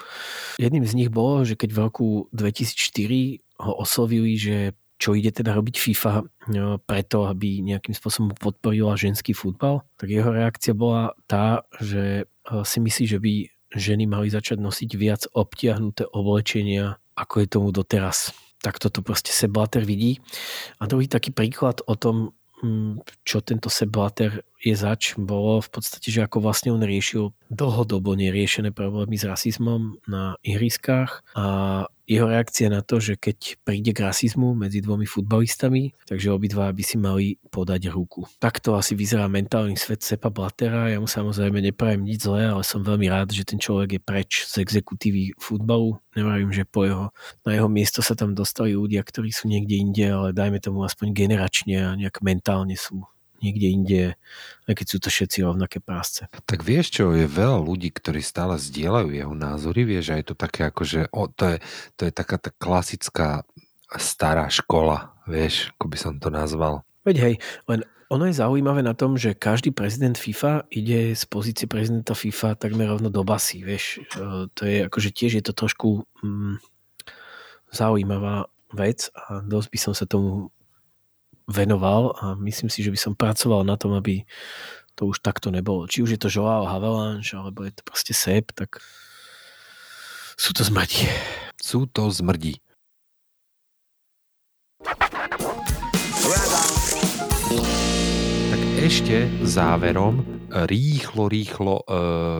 Jedným 0.56 0.88
z 0.88 0.96
nich 0.96 1.10
bolo, 1.12 1.44
že 1.44 1.54
keď 1.54 1.70
v 1.76 1.82
roku 1.84 2.06
2004 2.32 3.62
ho 3.64 3.72
oslovili, 3.78 4.34
že 4.40 4.72
čo 4.98 5.12
ide 5.12 5.34
teda 5.34 5.52
robiť 5.52 5.76
FIFA 5.76 6.12
no, 6.54 6.80
preto, 6.80 7.28
aby 7.28 7.60
nejakým 7.60 7.92
spôsobom 7.92 8.32
podporila 8.38 8.96
ženský 8.96 9.36
futbal, 9.36 9.84
tak 10.00 10.08
jeho 10.08 10.30
reakcia 10.32 10.72
bola 10.72 11.12
tá, 11.28 11.66
že 11.82 12.24
eh, 12.24 12.62
si 12.64 12.78
myslí, 12.80 13.04
že 13.04 13.18
by 13.20 13.32
ženy 13.74 14.06
mali 14.06 14.30
začať 14.30 14.62
nosiť 14.62 14.90
viac 14.94 15.22
obtiahnuté 15.34 16.06
oblečenia, 16.06 17.02
ako 17.18 17.34
je 17.42 17.46
tomu 17.50 17.68
doteraz. 17.74 18.30
Tak 18.62 18.80
toto 18.80 19.04
proste 19.04 19.34
Seblater 19.34 19.84
vidí. 19.84 20.22
A 20.80 20.88
druhý 20.88 21.10
taký 21.10 21.34
príklad 21.34 21.84
o 21.84 21.98
tom, 21.98 22.32
čo 23.24 23.38
tento 23.44 23.68
Seblater 23.68 24.44
je 24.60 24.72
zač, 24.72 25.14
bolo 25.20 25.60
v 25.60 25.68
podstate, 25.68 26.08
že 26.08 26.24
ako 26.24 26.40
vlastne 26.40 26.72
on 26.72 26.80
riešil 26.80 27.36
dlhodobo 27.52 28.16
neriešené 28.16 28.72
problémy 28.72 29.20
s 29.20 29.28
rasizmom 29.28 30.00
na 30.08 30.40
ihriskách 30.40 31.20
a 31.36 31.46
jeho 32.04 32.28
reakcia 32.28 32.68
na 32.68 32.84
to, 32.84 33.00
že 33.00 33.16
keď 33.16 33.60
príde 33.64 33.96
k 33.96 34.04
rasizmu 34.04 34.52
medzi 34.52 34.84
dvomi 34.84 35.08
futbalistami, 35.08 35.96
takže 36.04 36.28
obidva 36.32 36.68
by 36.68 36.82
si 36.84 36.96
mali 37.00 37.26
podať 37.48 37.88
ruku. 37.88 38.28
Takto 38.36 38.76
asi 38.76 38.92
vyzerá 38.92 39.24
mentálny 39.24 39.76
svet 39.80 40.04
Sepa 40.04 40.28
Blatera. 40.28 40.92
Ja 40.92 41.00
mu 41.00 41.08
samozrejme 41.08 41.64
neprajem 41.64 42.04
nič 42.04 42.28
zlé, 42.28 42.52
ale 42.52 42.60
som 42.60 42.84
veľmi 42.84 43.08
rád, 43.08 43.32
že 43.32 43.48
ten 43.48 43.56
človek 43.56 43.96
je 43.96 44.00
preč 44.04 44.30
z 44.44 44.60
exekutívy 44.60 45.32
futbalu. 45.40 45.96
Neviem, 46.12 46.52
že 46.52 46.68
po 46.68 46.84
jeho, 46.84 47.08
na 47.48 47.56
jeho 47.56 47.68
miesto 47.72 48.04
sa 48.04 48.12
tam 48.12 48.36
dostali 48.36 48.76
ľudia, 48.76 49.00
ktorí 49.00 49.32
sú 49.32 49.48
niekde 49.48 49.80
inde, 49.80 50.04
ale 50.04 50.36
dajme 50.36 50.60
tomu 50.60 50.84
aspoň 50.84 51.16
generačne 51.16 51.76
a 51.80 51.96
nejak 51.96 52.20
mentálne 52.20 52.76
sú 52.76 53.08
niekde 53.44 53.68
inde, 53.68 54.02
aj 54.64 54.74
keď 54.80 54.86
sú 54.88 54.96
to 54.96 55.08
všetci 55.12 55.38
rovnaké 55.44 55.84
pásce. 55.84 56.24
Tak 56.48 56.64
vieš 56.64 56.96
čo, 56.96 57.12
je 57.12 57.28
veľa 57.28 57.60
ľudí, 57.60 57.92
ktorí 57.92 58.24
stále 58.24 58.56
zdieľajú 58.56 59.12
jeho 59.12 59.34
názory, 59.36 59.84
vieš, 59.84 60.16
a 60.16 60.18
je 60.18 60.26
to 60.32 60.36
také 60.36 60.72
ako, 60.72 60.82
že 60.88 61.00
o, 61.12 61.28
to, 61.28 61.54
je, 61.54 61.56
to 62.00 62.02
je 62.08 62.12
taká 62.16 62.36
tá 62.40 62.50
klasická 62.56 63.44
stará 64.00 64.48
škola, 64.48 65.12
vieš, 65.28 65.70
ako 65.76 65.86
by 65.92 65.98
som 66.00 66.12
to 66.16 66.32
nazval. 66.32 66.82
Veď 67.04 67.16
hej, 67.20 67.34
len 67.68 67.84
ono 68.08 68.28
je 68.28 68.36
zaujímavé 68.36 68.84
na 68.84 68.94
tom, 68.96 69.16
že 69.16 69.36
každý 69.36 69.72
prezident 69.72 70.16
FIFA 70.16 70.68
ide 70.70 71.16
z 71.16 71.24
pozície 71.28 71.66
prezidenta 71.68 72.12
FIFA 72.14 72.56
takmer 72.56 72.88
rovno 72.88 73.08
do 73.08 73.24
basy, 73.24 73.64
vieš. 73.64 74.00
E, 74.16 74.48
to 74.52 74.62
je 74.64 74.86
akože 74.88 75.10
tiež 75.12 75.32
je 75.40 75.44
to 75.44 75.52
trošku 75.56 76.04
mm, 76.22 76.60
zaujímavá 77.72 78.46
vec 78.70 79.08
a 79.14 79.42
dosť 79.42 79.68
by 79.70 79.78
som 79.78 79.92
sa 79.96 80.04
tomu 80.06 80.54
venoval 81.44 82.16
a 82.16 82.24
myslím 82.40 82.72
si, 82.72 82.80
že 82.80 82.92
by 82.92 82.98
som 82.98 83.12
pracoval 83.12 83.64
na 83.64 83.76
tom, 83.76 83.92
aby 83.92 84.24
to 84.94 85.10
už 85.10 85.20
takto 85.20 85.50
nebolo. 85.50 85.90
Či 85.90 86.06
už 86.06 86.10
je 86.16 86.20
to 86.20 86.32
Joao 86.32 86.64
Havelange, 86.70 87.34
alebo 87.34 87.66
je 87.66 87.72
to 87.74 87.82
proste 87.82 88.14
Sep, 88.14 88.54
tak 88.54 88.78
sú 90.38 90.54
to 90.54 90.62
zmrdi. 90.62 91.10
Sú 91.58 91.86
to 91.90 92.10
zmrdi. 92.10 92.62
Tak 98.50 98.62
ešte 98.78 99.26
záverom 99.42 100.22
rýchlo, 100.54 101.26
rýchlo 101.26 101.82
e, 101.82 101.84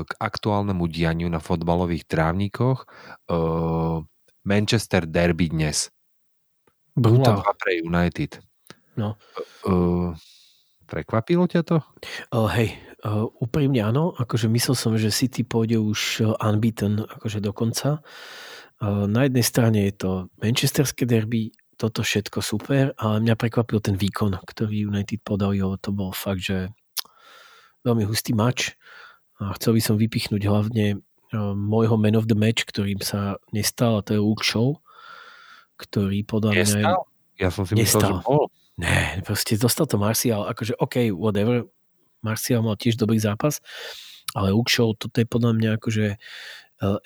k 0.07 0.13
aktuálnemu 0.23 0.85
dianiu 0.87 1.27
na 1.27 1.43
fotbalových 1.43 2.07
trávnikoch. 2.07 2.87
E, 2.87 3.37
Manchester 4.47 5.09
Derby 5.09 5.51
dnes. 5.51 5.91
Brutál. 6.95 7.43
pre 7.59 7.83
United. 7.83 8.39
No. 8.95 9.19
Uh, 9.67 10.15
prekvapilo 10.87 11.51
ťa 11.51 11.63
to? 11.67 11.83
Uh, 12.31 12.47
hej, 12.55 12.79
uh, 13.03 13.27
úprimne 13.43 13.83
áno. 13.83 14.15
Akože 14.15 14.47
myslel 14.51 14.77
som, 14.79 14.93
že 14.95 15.15
City 15.15 15.43
pôjde 15.43 15.83
už 15.83 16.23
unbeaten 16.39 17.03
akože 17.03 17.43
do 17.43 17.51
konca. 17.51 18.05
Uh, 18.79 19.07
na 19.11 19.27
jednej 19.27 19.43
strane 19.43 19.79
je 19.91 19.95
to 19.95 20.11
manchesterské 20.39 21.07
derby, 21.07 21.51
toto 21.75 22.07
všetko 22.07 22.39
super, 22.39 22.95
ale 23.03 23.19
mňa 23.19 23.35
prekvapil 23.35 23.83
ten 23.83 23.99
výkon, 23.99 24.39
ktorý 24.47 24.95
United 24.95 25.19
podali, 25.27 25.59
to 25.83 25.91
bol 25.91 26.15
fakt, 26.15 26.47
že 26.47 26.71
veľmi 27.83 28.07
hustý 28.07 28.31
mač 28.31 28.79
a 29.43 29.51
chcel 29.59 29.75
by 29.75 29.83
som 29.83 29.99
vypichnúť 29.99 30.43
hlavne 30.47 31.03
môjho 31.59 31.99
man 31.99 32.15
of 32.15 32.31
the 32.31 32.39
match, 32.39 32.63
ktorým 32.63 33.03
sa 33.03 33.43
nestal, 33.51 33.99
a 33.99 34.05
to 34.07 34.15
je 34.15 34.23
Luke 34.23 34.47
Show, 34.47 34.79
ktorý 35.83 36.23
podľa 36.23 36.51
mňa... 36.55 36.63
Nestal? 36.63 37.01
Ja 37.43 37.51
som 37.51 37.67
si 37.67 37.75
myslel, 37.75 38.07
že 38.07 38.15
bol. 38.23 38.47
Ne, 38.75 39.23
proste 39.23 39.55
dostal 39.55 39.87
to 39.87 40.03
Martial, 40.03 40.51
akože 40.51 40.75
OK, 40.83 41.15
whatever, 41.15 41.71
Martial 42.27 42.67
mal 42.67 42.75
tiež 42.75 42.99
dobrý 42.99 43.23
zápas, 43.23 43.63
ale 44.35 44.51
Ukšov, 44.51 44.99
toto 44.99 45.23
je 45.23 45.27
podľa 45.31 45.53
mňa 45.55 45.71
akože 45.79 46.07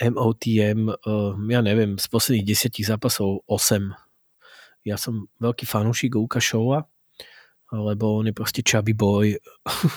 MOTM, 0.00 0.88
uh, 0.88 0.96
uh, 1.04 1.32
ja 1.52 1.60
neviem, 1.60 2.00
z 2.00 2.06
posledných 2.08 2.46
desiatich 2.48 2.88
zápasov 2.88 3.44
8. 3.46 3.92
Ja 4.88 4.96
som 4.96 5.28
veľký 5.44 5.68
fanúšik 5.68 6.16
Luka 6.16 6.40
Showa, 6.40 6.88
lebo 7.68 8.24
on 8.24 8.32
je 8.32 8.34
proste 8.34 8.64
chubby 8.64 8.96
boy, 8.96 9.36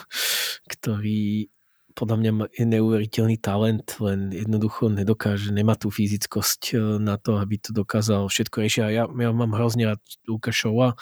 ktorý 0.75 1.47
podľa 1.91 2.17
mňa 2.23 2.31
je 2.55 2.65
neuveriteľný 2.67 3.35
talent, 3.43 3.99
len 3.99 4.31
jednoducho 4.31 4.87
nedokáže, 4.87 5.51
nemá 5.51 5.75
tú 5.75 5.91
fyzickosť 5.91 6.61
uh, 6.75 6.79
na 6.99 7.15
to, 7.15 7.39
aby 7.39 7.55
to 7.55 7.71
dokázal 7.71 8.27
všetko 8.27 8.59
riešiť. 8.59 8.81
A 8.83 8.89
ja, 8.91 9.03
ja 9.07 9.29
mám 9.31 9.55
hrozne 9.55 9.87
rád 9.87 10.03
Luka 10.27 10.51
Showa, 10.51 10.99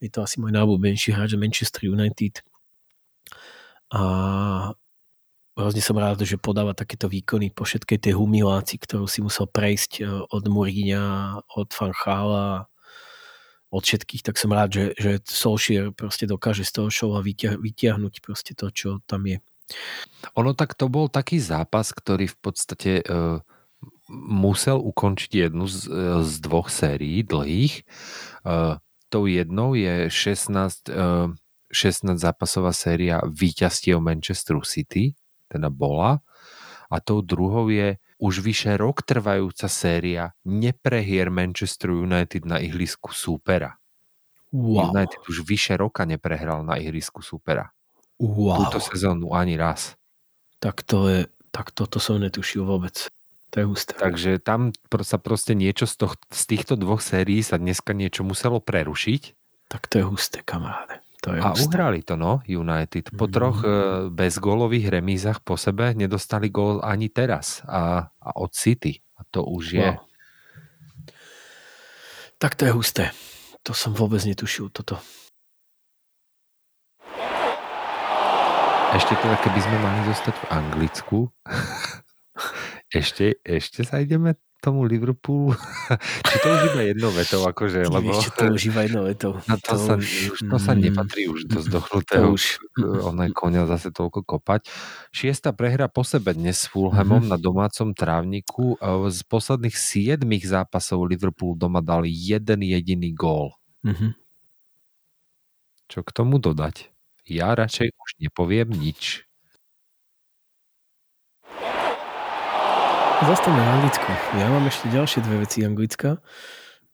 je 0.00 0.10
to 0.10 0.24
asi 0.24 0.40
môj 0.40 0.52
najobľúbenejší 0.56 1.12
hráč 1.12 1.36
Manchester 1.36 1.86
United. 1.86 2.40
A 3.92 4.02
hrozne 5.54 5.82
som 5.84 6.00
rád, 6.00 6.24
že 6.24 6.40
podáva 6.40 6.72
takéto 6.72 7.06
výkony 7.06 7.52
po 7.52 7.68
všetkej 7.68 7.98
tej 8.08 8.14
humilácii, 8.16 8.80
ktorú 8.80 9.04
si 9.04 9.20
musel 9.20 9.44
prejsť 9.44 9.92
e, 10.00 10.02
od 10.08 10.44
Mourinha, 10.48 11.38
od 11.52 11.68
Fanchala, 11.76 12.70
od 13.70 13.82
všetkých, 13.86 14.26
tak 14.26 14.34
som 14.34 14.50
rád, 14.50 14.74
že, 14.74 14.84
že 14.98 15.12
Solskjaer 15.22 15.94
proste 15.94 16.26
dokáže 16.26 16.66
z 16.66 16.72
toho 16.74 16.88
show 16.90 17.14
a 17.14 17.22
vytiahnuť 17.22 18.18
proste 18.18 18.52
to, 18.58 18.66
čo 18.74 18.98
tam 19.06 19.30
je. 19.30 19.38
Ono 20.34 20.58
tak 20.58 20.74
to 20.74 20.90
bol 20.90 21.06
taký 21.06 21.38
zápas, 21.38 21.94
ktorý 21.94 22.26
v 22.26 22.38
podstate 22.42 22.92
uh, 23.06 23.38
musel 24.10 24.82
ukončiť 24.82 25.30
jednu 25.46 25.70
z, 25.70 25.86
z 26.26 26.32
dvoch 26.42 26.66
sérií 26.66 27.22
dlhých. 27.22 27.86
Uh, 28.42 28.82
tou 29.10 29.26
jednou 29.26 29.74
je 29.74 30.06
16, 30.06 30.88
uh, 30.94 31.34
16 31.74 32.14
zápasová 32.14 32.70
séria 32.70 33.18
víťazstiev 33.26 33.98
Manchesteru 33.98 34.62
City, 34.62 35.18
teda 35.50 35.66
bola. 35.66 36.22
A 36.90 36.96
tou 37.02 37.22
druhou 37.22 37.70
je 37.70 37.98
už 38.18 38.42
vyše 38.42 38.78
rok 38.78 39.02
trvajúca 39.02 39.66
séria 39.66 40.34
neprehier 40.46 41.30
Manchester 41.30 41.90
United 41.90 42.46
na 42.46 42.62
ihlisku 42.62 43.10
súpera. 43.10 43.78
Wow. 44.50 44.90
United 44.90 45.22
už 45.30 45.46
vyše 45.46 45.78
roka 45.78 46.02
neprehral 46.02 46.66
na 46.66 46.78
ihrisku 46.78 47.22
súpera. 47.22 47.70
wow. 48.18 48.58
Túto 48.66 48.78
sezónu 48.82 49.34
ani 49.34 49.54
raz. 49.54 49.94
Tak 50.58 50.82
to 50.82 51.08
je, 51.08 51.20
tak 51.54 51.70
toto 51.72 52.02
som 52.02 52.20
netušil 52.20 52.66
vôbec. 52.66 53.08
To 53.50 53.56
je 53.58 53.66
husté. 53.66 53.92
Takže 53.94 54.38
tam 54.38 54.70
sa 55.02 55.18
proste 55.18 55.52
niečo 55.52 55.84
z, 55.84 55.94
toh, 55.98 56.14
z 56.30 56.42
týchto 56.46 56.78
dvoch 56.78 57.02
sérií 57.02 57.42
sa 57.42 57.58
dneska 57.58 57.90
niečo 57.90 58.22
muselo 58.22 58.62
prerušiť 58.62 59.22
Tak 59.66 59.86
to 59.86 59.98
je 59.98 60.04
husté, 60.06 60.38
kamaráde. 60.42 61.02
To 61.20 61.34
je 61.34 61.38
a 61.38 61.52
husté. 61.52 61.66
uhrali 61.66 62.00
to, 62.00 62.14
no, 62.14 62.40
United. 62.46 63.12
Po 63.12 63.26
Mhm. 63.26 63.32
troch 63.34 63.58
e, 63.60 63.68
bezgólových 64.08 64.88
remízach 64.88 65.42
po 65.42 65.54
sebe 65.54 65.92
nedostali 65.92 66.48
gól 66.48 66.80
ani 66.80 67.10
teraz 67.10 67.60
a, 67.66 68.08
a 68.08 68.30
od 68.34 68.50
City. 68.54 68.98
A 69.14 69.26
to 69.28 69.44
už 69.44 69.64
je... 69.76 69.88
Wow. 69.94 70.00
Tak 72.38 72.56
to 72.56 72.64
je 72.64 72.72
husté. 72.72 73.04
To 73.62 73.76
som 73.76 73.92
vôbec 73.92 74.24
netušil, 74.24 74.72
toto. 74.72 74.96
Ešte 78.90 79.14
teda, 79.14 79.36
keby 79.38 79.60
sme 79.60 79.76
mali 79.78 80.00
zostať 80.08 80.34
v 80.34 80.44
Anglicku, 80.50 81.18
ešte, 82.90 83.38
ešte 83.40 83.82
sa 83.82 83.98
ideme 83.98 84.34
tomu 84.60 84.84
Liverpoolu. 84.84 85.56
Či 86.28 86.36
to 86.36 86.48
už 86.50 86.62
iba 86.68 86.82
jednou 86.84 87.08
vetou, 87.10 87.40
akože, 87.42 87.80
Ty 87.80 87.88
lebo 87.88 88.12
vieš, 88.12 88.28
to 88.30 88.44
už 88.52 88.62
iba 88.68 88.80
jednou 88.84 89.04
vetou. 89.08 89.32
na 89.48 89.56
to, 89.56 89.72
sa, 89.74 89.96
už, 89.96 90.10
to 90.44 90.56
sa 90.60 90.72
mm, 90.72 90.80
nepatrí 90.84 91.22
už 91.26 91.48
do 91.48 91.64
zdochnutého 91.64 92.28
to 92.28 92.36
už- 92.36 92.60
oné 93.02 93.32
konia 93.32 93.64
zase 93.64 93.88
toľko 93.88 94.20
kopať. 94.20 94.68
Šiesta 95.10 95.56
prehra 95.56 95.88
po 95.88 96.04
sebe 96.04 96.36
dnes 96.36 96.60
s 96.60 96.68
Fulhamom 96.68 97.24
Mhm. 97.24 97.30
na 97.30 97.38
domácom 97.38 97.88
trávniku. 97.90 98.76
E, 98.76 99.08
Z 99.08 99.24
posledných 99.24 99.72
siedmých 99.72 100.44
zápasov 100.44 101.08
Liverpool 101.08 101.56
doma 101.56 101.80
dali 101.80 102.12
jeden 102.12 102.60
jediný 102.60 103.16
gól. 103.16 103.56
Mhm. 103.80 104.12
Čo 105.88 106.04
k 106.04 106.10
tomu 106.12 106.36
dodať? 106.36 106.92
Ja 107.24 107.56
radšej 107.56 107.88
už 107.90 108.10
nepoviem 108.20 108.68
nič. 108.70 109.24
Zastavme 113.20 113.60
na 113.60 113.76
Anglicku. 113.76 114.08
Ja 114.40 114.48
mám 114.48 114.64
ešte 114.64 114.88
ďalšie 114.88 115.20
dve 115.20 115.44
veci 115.44 115.60
Anglicka. 115.60 116.24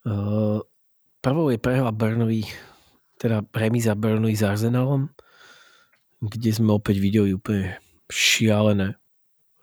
Uh, 0.03 0.59
prvou 1.23 1.47
je 1.47 1.55
prehra 1.55 1.87
Burnley, 1.95 2.43
teda 3.15 3.47
remíza 3.55 3.95
Burnley 3.95 4.35
s 4.35 4.43
Arsenalom, 4.43 5.07
kde 6.19 6.51
sme 6.51 6.75
opäť 6.75 6.99
videli 6.99 7.31
úplne 7.31 7.79
šialené 8.11 8.99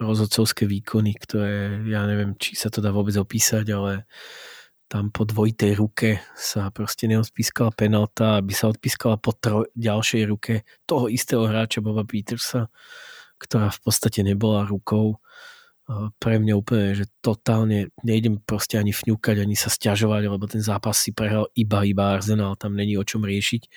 rozhodcovské 0.01 0.65
výkony, 0.65 1.13
ktoré 1.21 1.85
ja 1.85 2.09
neviem, 2.09 2.33
či 2.41 2.57
sa 2.57 2.73
to 2.73 2.81
dá 2.81 2.97
vôbec 2.97 3.13
opísať, 3.13 3.69
ale 3.69 4.09
tam 4.89 5.13
po 5.13 5.29
dvojitej 5.29 5.77
ruke 5.77 6.25
sa 6.33 6.73
proste 6.73 7.05
neodpískala 7.13 7.77
penalta, 7.77 8.41
aby 8.41 8.57
sa 8.57 8.73
odpískala 8.73 9.21
po 9.21 9.37
tro- 9.37 9.69
ďalšej 9.77 10.23
ruke 10.33 10.65
toho 10.89 11.13
istého 11.13 11.45
hráča 11.45 11.85
Boba 11.85 12.09
Petersa, 12.09 12.73
ktorá 13.37 13.69
v 13.69 13.81
podstate 13.85 14.25
nebola 14.25 14.65
rukou. 14.65 15.21
Uh, 15.85 16.09
pre 16.17 16.41
mňa 16.41 16.55
úplne, 16.57 16.97
že 16.97 17.05
totálne 17.21 17.93
nejdem 18.01 18.41
proste 18.41 18.81
ani 18.81 18.97
fňukať, 18.97 19.45
ani 19.45 19.53
sa 19.53 19.69
stiažovať, 19.69 20.33
lebo 20.33 20.49
ten 20.49 20.65
zápas 20.65 20.97
si 20.97 21.13
prehral 21.13 21.53
iba, 21.53 21.85
iba 21.85 22.17
Arsenal, 22.17 22.57
tam 22.57 22.73
není 22.73 22.97
o 22.97 23.05
čom 23.05 23.21
riešiť. 23.21 23.69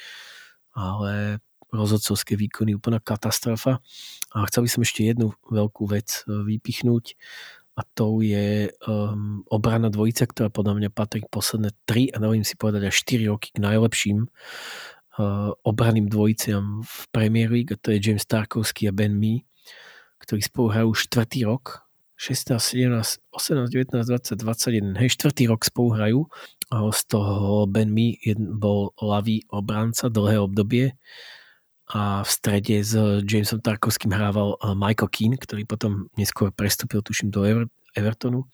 Ale 0.80 1.44
rozhodcovské 1.68 2.40
výkony, 2.40 2.80
úplná 2.80 3.04
katastrofa. 3.04 3.84
A 4.32 4.48
chcel 4.48 4.64
by 4.64 4.70
som 4.72 4.82
ešte 4.88 5.04
jednu 5.04 5.36
veľkú 5.52 5.84
vec 5.92 6.24
uh, 6.26 6.48
vypichnúť 6.48 7.20
a 7.78 7.86
to 7.94 8.26
je 8.26 8.74
um, 8.90 9.46
obrana 9.54 9.94
dvojica, 9.94 10.26
ktorá 10.26 10.50
podľa 10.50 10.82
mňa 10.82 10.90
patrí 10.90 11.22
posledné 11.30 11.78
3 11.86 12.10
a 12.10 12.18
dovolím 12.18 12.42
si 12.42 12.58
povedať 12.58 12.90
až 12.90 12.96
4 13.06 13.30
roky 13.30 13.54
k 13.54 13.62
najlepším 13.62 14.26
uh, 14.26 15.54
obraným 15.62 16.10
dvojiciam 16.10 16.82
v 16.82 16.98
Premier 17.14 17.54
League 17.54 17.70
a 17.70 17.78
to 17.78 17.94
je 17.94 18.02
James 18.02 18.26
Tarkovský 18.26 18.90
a 18.90 18.94
Ben 18.98 19.14
Mee, 19.14 19.46
ktorí 20.26 20.42
spolu 20.42 20.74
hrajú 20.74 20.90
štvrtý 20.98 21.46
rok 21.46 21.86
16, 22.18 22.58
17, 22.58 23.22
18, 23.32 23.70
19, 23.70 24.10
20, 24.10 24.42
21, 24.42 24.98
hej, 24.98 25.10
štvrtý 25.14 25.46
rok 25.54 25.62
spolu 25.62 25.90
hrajú. 25.94 26.20
Z 26.68 27.02
toho 27.14 27.70
Ben 27.70 27.94
jed- 27.94 28.42
bol 28.58 28.92
ľavý 28.98 29.46
obranca 29.54 30.10
dlhé 30.10 30.42
obdobie 30.42 30.98
a 31.88 32.26
v 32.26 32.30
strede 32.30 32.84
s 32.84 32.92
Jamesom 33.24 33.64
Tarkovským 33.64 34.12
hrával 34.12 34.60
eh, 34.60 34.76
Michael 34.76 35.08
Keane, 35.08 35.38
ktorý 35.40 35.64
potom 35.64 36.12
neskôr 36.20 36.52
prestúpil, 36.52 37.00
tuším, 37.00 37.32
do 37.32 37.48
Ever- 37.48 37.72
Evertonu. 37.96 38.50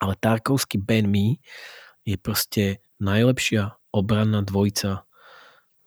Ale 0.00 0.16
Tarkovský 0.16 0.80
Ben 0.80 1.10
Mee 1.10 1.36
je 2.08 2.16
proste 2.16 2.80
najlepšia 3.02 3.76
obranná 3.92 4.40
dvojica 4.40 5.04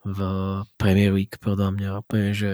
v 0.05 0.19
Premier 0.77 1.11
League, 1.13 1.37
podľa 1.41 1.69
mňa, 1.75 1.89
úplne, 2.05 2.31
že 2.33 2.51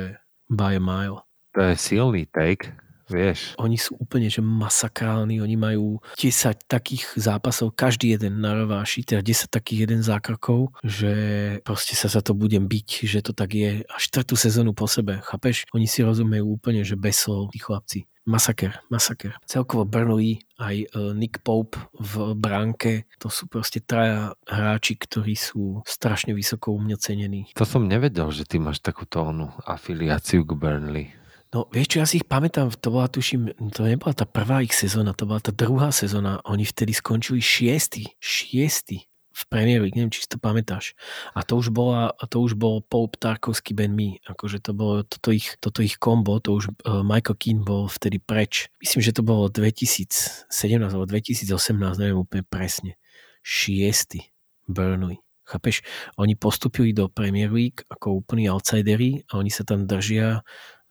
by 0.47 0.77
a 0.77 0.81
mile. 0.81 1.19
To 1.55 1.71
je 1.71 1.75
silný 1.79 2.27
take, 2.27 2.71
vieš. 3.09 3.53
Oni 3.61 3.77
sú 3.77 3.97
úplne 3.97 4.27
že 4.27 4.41
masakrálni, 4.41 5.39
oni 5.39 5.55
majú 5.55 6.01
10 6.17 6.65
takých 6.65 7.15
zápasov, 7.15 7.77
každý 7.77 8.17
jeden 8.17 8.41
na 8.41 8.57
rováši, 8.57 9.05
teda 9.05 9.21
10 9.21 9.49
takých 9.49 9.89
jeden 9.89 10.01
zákrokov, 10.01 10.73
že 10.81 11.13
proste 11.61 11.93
sa 11.93 12.09
za 12.11 12.21
to 12.21 12.33
budem 12.33 12.65
byť, 12.65 12.87
že 13.05 13.19
to 13.21 13.31
tak 13.31 13.53
je 13.53 13.85
a 13.85 13.95
štvrtú 14.01 14.35
sezónu 14.35 14.73
po 14.73 14.89
sebe, 14.89 15.21
chápeš? 15.23 15.65
Oni 15.73 15.85
si 15.89 16.01
rozumejú 16.01 16.45
úplne, 16.45 16.81
že 16.83 16.99
bez 16.99 17.21
slov, 17.21 17.53
tí 17.53 17.59
chlapci. 17.61 18.05
Masaker, 18.25 18.81
masaker. 18.89 19.37
Celkovo 19.45 19.85
Burnley, 19.85 20.41
aj 20.57 20.75
e, 20.81 20.87
Nick 21.13 21.45
Pope 21.45 21.77
v 21.93 22.33
bránke, 22.33 23.05
to 23.21 23.29
sú 23.29 23.45
proste 23.45 23.85
traja 23.85 24.33
hráči, 24.49 24.97
ktorí 24.97 25.37
sú 25.37 25.85
strašne 25.85 26.33
vysoko 26.33 26.73
u 26.73 26.81
mňa 26.81 26.97
cenení. 26.97 27.53
To 27.53 27.69
som 27.69 27.85
nevedel, 27.85 28.33
že 28.33 28.49
ty 28.49 28.57
máš 28.57 28.81
takúto 28.81 29.21
onú 29.21 29.53
afiliáciu 29.69 30.41
k 30.41 30.57
Burnley. 30.57 31.13
No 31.53 31.69
vieš 31.69 31.87
čo, 31.95 31.97
ja 32.01 32.07
si 32.09 32.21
ich 32.21 32.27
pamätám, 32.27 32.73
to 32.73 32.89
bola 32.89 33.09
tuším, 33.09 33.53
to 33.71 33.85
nebola 33.85 34.13
tá 34.17 34.25
prvá 34.25 34.65
ich 34.65 34.73
sezóna, 34.73 35.13
to 35.13 35.29
bola 35.29 35.39
tá 35.39 35.53
druhá 35.53 35.93
sezóna, 35.93 36.41
oni 36.45 36.65
vtedy 36.65 36.91
skončili 36.91 37.39
šiestý, 37.39 38.09
šiestý 38.17 39.05
v 39.35 39.41
Premier 39.51 39.83
League, 39.83 39.99
neviem, 39.99 40.15
či 40.15 40.23
si 40.23 40.31
to 40.31 40.39
pamätáš. 40.39 40.95
A 41.35 41.43
to 41.43 41.59
už, 41.59 41.67
bola, 41.75 42.15
to 42.31 42.39
už 42.39 42.55
bol 42.55 42.79
Pope 42.79 43.19
Tarkovský 43.19 43.75
Ben 43.75 43.91
Mee, 43.91 44.23
akože 44.23 44.63
to 44.63 44.71
bolo 44.71 45.03
toto 45.03 45.35
ich, 45.35 45.59
toto 45.59 45.83
ich 45.83 45.99
kombo, 45.99 46.39
to 46.39 46.55
už 46.55 46.71
uh, 46.87 47.03
Michael 47.03 47.35
Keane 47.35 47.67
bol 47.67 47.91
vtedy 47.91 48.23
preč. 48.23 48.71
Myslím, 48.79 49.03
že 49.03 49.11
to 49.11 49.27
bolo 49.27 49.51
2017 49.51 50.47
alebo 50.87 51.03
2018, 51.03 51.51
neviem 51.99 52.15
úplne 52.15 52.47
presne. 52.47 52.95
Šiestý 53.43 54.31
Burnley. 54.71 55.19
Chápeš? 55.45 55.85
Oni 56.17 56.33
postupili 56.33 56.89
do 56.89 57.05
Premier 57.05 57.53
League 57.53 57.85
ako 57.85 58.25
úplní 58.25 58.49
outsideri 58.49 59.21
a 59.29 59.37
oni 59.37 59.53
sa 59.53 59.61
tam 59.61 59.85
držia 59.85 60.41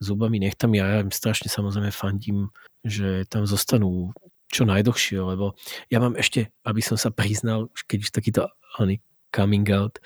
zubami, 0.05 0.37
nechtami 0.37 0.77
a 0.79 0.85
ja 0.85 0.97
im 1.01 1.09
strašne 1.09 1.49
samozrejme 1.49 1.89
fandím, 1.89 2.53
že 2.85 3.25
tam 3.25 3.49
zostanú 3.49 4.13
čo 4.53 4.63
najdlhšie, 4.63 5.17
lebo 5.19 5.57
ja 5.89 5.97
mám 5.97 6.13
ešte, 6.15 6.53
aby 6.63 6.79
som 6.79 6.95
sa 6.95 7.09
priznal, 7.09 7.73
keď 7.89 7.97
už 8.05 8.09
takýto 8.13 8.41
oný 8.77 9.01
coming 9.35 9.67
out, 9.67 9.99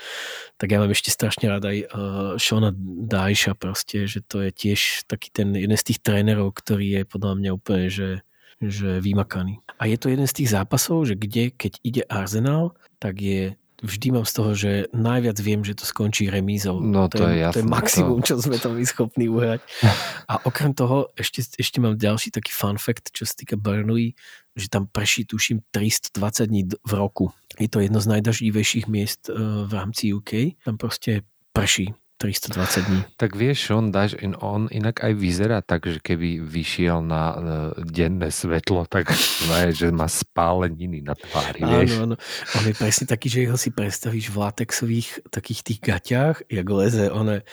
tak 0.58 0.74
ja 0.74 0.82
mám 0.82 0.90
ešte 0.90 1.14
strašne 1.14 1.46
rád 1.54 1.70
aj 1.70 1.78
uh, 1.86 2.34
Shona 2.42 2.74
Dajša 3.06 3.54
proste, 3.54 4.10
že 4.10 4.26
to 4.26 4.42
je 4.42 4.50
tiež 4.50 5.06
taký 5.06 5.30
ten 5.30 5.54
jeden 5.54 5.78
z 5.78 5.94
tých 5.94 6.02
trénerov, 6.02 6.58
ktorý 6.58 6.98
je 6.98 7.02
podľa 7.06 7.34
mňa 7.38 7.52
úplne, 7.54 7.94
že, 7.94 8.26
že 8.58 8.98
vymakaný. 8.98 9.62
A 9.78 9.86
je 9.86 10.02
to 10.02 10.10
jeden 10.10 10.26
z 10.26 10.34
tých 10.34 10.50
zápasov, 10.58 11.06
že 11.06 11.14
kde, 11.14 11.54
keď 11.54 11.78
ide 11.86 12.04
Arsenal, 12.10 12.74
tak 12.98 13.22
je 13.22 13.54
vždy 13.82 14.08
mám 14.12 14.26
z 14.28 14.34
toho, 14.34 14.52
že 14.56 14.72
najviac 14.92 15.38
viem, 15.40 15.62
že 15.64 15.76
to 15.76 15.86
skončí 15.88 16.28
remízou. 16.28 16.80
No, 16.80 17.08
to 17.08 17.24
je 17.24 17.24
To 17.24 17.30
je 17.32 17.38
jasné, 17.40 17.64
maximum, 17.68 18.20
čo 18.24 18.36
sme 18.40 18.60
tam 18.60 18.76
schopní 18.84 19.32
uhrať. 19.32 19.64
A 20.28 20.44
okrem 20.44 20.76
toho, 20.76 21.12
ešte, 21.16 21.44
ešte 21.58 21.78
mám 21.80 21.96
ďalší 21.96 22.36
taký 22.36 22.52
fun 22.52 22.76
fact, 22.76 23.16
čo 23.16 23.24
sa 23.24 23.34
týka 23.36 23.56
Burnley, 23.56 24.16
že 24.54 24.68
tam 24.68 24.92
prší, 24.92 25.30
tuším, 25.30 25.64
320 25.72 26.50
dní 26.50 26.64
v 26.68 26.92
roku. 26.92 27.32
Je 27.56 27.72
to 27.72 27.80
jedno 27.80 28.04
z 28.04 28.20
najdaždivejších 28.20 28.86
miest 28.92 29.32
eh, 29.32 29.36
v 29.66 29.72
rámci 29.72 30.12
UK. 30.12 30.60
Tam 30.64 30.76
proste 30.76 31.24
prší 31.56 31.96
320 32.20 32.84
dní. 32.84 33.00
Tak 33.16 33.32
vieš, 33.32 33.72
on 33.72 33.96
dáš 33.96 34.20
on 34.44 34.68
inak 34.68 35.00
aj 35.08 35.16
vyzerá 35.16 35.64
tak, 35.64 35.88
že 35.88 36.04
keby 36.04 36.44
vyšiel 36.44 37.00
na 37.00 37.24
uh, 37.32 37.40
denné 37.80 38.28
svetlo, 38.28 38.84
tak 38.92 39.08
ne, 39.50 39.72
že 39.72 39.88
má 39.96 40.12
spáleniny 40.12 41.00
na 41.00 41.16
tvári, 41.16 41.64
vieš. 41.64 41.96
Áno, 41.96 42.14
áno. 42.14 42.16
On 42.60 42.64
je 42.68 42.76
presne 42.76 43.08
taký, 43.08 43.32
že 43.32 43.48
ho 43.48 43.56
si 43.56 43.72
predstavíš 43.72 44.36
v 44.36 44.38
latexových 44.44 45.32
takých 45.32 45.60
tých 45.64 45.80
gaťách, 45.80 46.36
jak 46.52 46.68
leze 46.68 47.08
one 47.08 47.48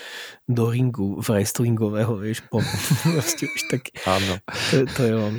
do 0.50 0.66
ringu 0.66 1.22
wrestlingového, 1.22 2.18
vieš, 2.18 2.42
po, 2.50 2.58
už 3.22 3.62
tak, 3.70 3.94
Áno. 4.02 4.42
to, 4.74 4.82
to 4.98 5.00
je 5.06 5.14
on. 5.14 5.34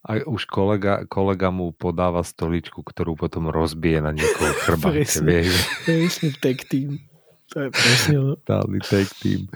A 0.00 0.24
už 0.24 0.48
kolega, 0.48 1.04
kolega 1.04 1.52
mu 1.52 1.76
podáva 1.76 2.24
stoličku, 2.24 2.80
ktorú 2.80 3.20
potom 3.20 3.52
rozbije 3.52 4.00
na 4.00 4.16
niekoho 4.16 4.56
chrbáte, 4.64 5.04
Presne. 5.04 5.26
vieš. 5.28 5.52
Presne 5.84 6.28
tag 6.40 6.58
team. 6.70 7.09
To 7.50 7.66
je 7.66 7.68
presne. 7.74 8.14
Dali 8.46 8.78
tag 8.90 9.10
team. 9.18 9.50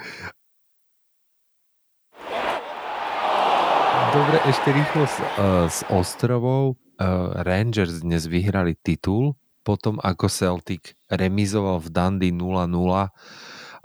Dobre, 4.11 4.37
ešte 4.47 4.69
rýchlo 4.75 5.07
z, 5.07 5.17
uh, 5.39 5.67
z 5.71 5.79
ostrovov. 5.91 6.79
Uh, 6.99 7.35
Rangers 7.43 8.03
dnes 8.03 8.31
vyhrali 8.31 8.79
titul, 8.79 9.35
potom 9.67 9.99
ako 9.99 10.31
Celtic 10.31 10.95
remizoval 11.11 11.83
v 11.83 11.89
Dundee 11.91 12.35
0-0 12.35 12.71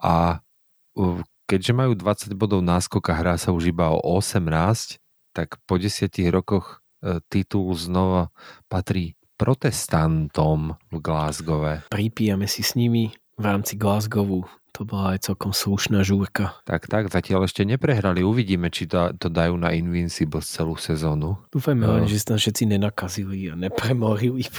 a 0.06 0.14
uh, 0.38 1.20
keďže 1.50 1.74
majú 1.74 1.98
20 1.98 2.38
bodov 2.38 2.62
náskok 2.62 3.10
a 3.10 3.18
hrá 3.18 3.36
sa 3.42 3.50
už 3.50 3.74
iba 3.74 3.90
o 3.90 3.98
18, 4.22 5.02
tak 5.34 5.58
po 5.66 5.82
10 5.82 6.10
rokoch 6.30 6.82
uh, 7.02 7.22
titul 7.30 7.74
znova 7.74 8.30
patrí 8.70 9.18
protestantom 9.38 10.78
v 10.94 10.96
Glasgowe. 11.02 11.90
Pripijame 11.90 12.46
si 12.46 12.62
s 12.62 12.78
nimi 12.78 13.10
v 13.40 13.44
rámci 13.44 13.74
Glasgowu. 13.74 14.44
To 14.78 14.84
bola 14.84 15.18
aj 15.18 15.26
celkom 15.26 15.50
slušná 15.50 16.04
žúrka. 16.04 16.56
Tak, 16.64 16.86
tak, 16.86 17.10
zatiaľ 17.10 17.44
ešte 17.44 17.64
neprehrali. 17.64 18.22
Uvidíme, 18.22 18.70
či 18.70 18.86
to, 18.86 19.12
to 19.14 19.28
dajú 19.28 19.56
na 19.56 19.74
Invincible 19.74 20.40
celú 20.40 20.76
sezónu. 20.76 21.42
Dúfajme 21.50 21.84
No. 21.84 22.00
len, 22.00 22.06
že 22.06 22.22
sa 22.22 22.32
tam 22.32 22.40
všetci 22.40 22.64
nenakazili 22.70 23.50
a 23.50 23.58
nepremorili. 23.58 24.46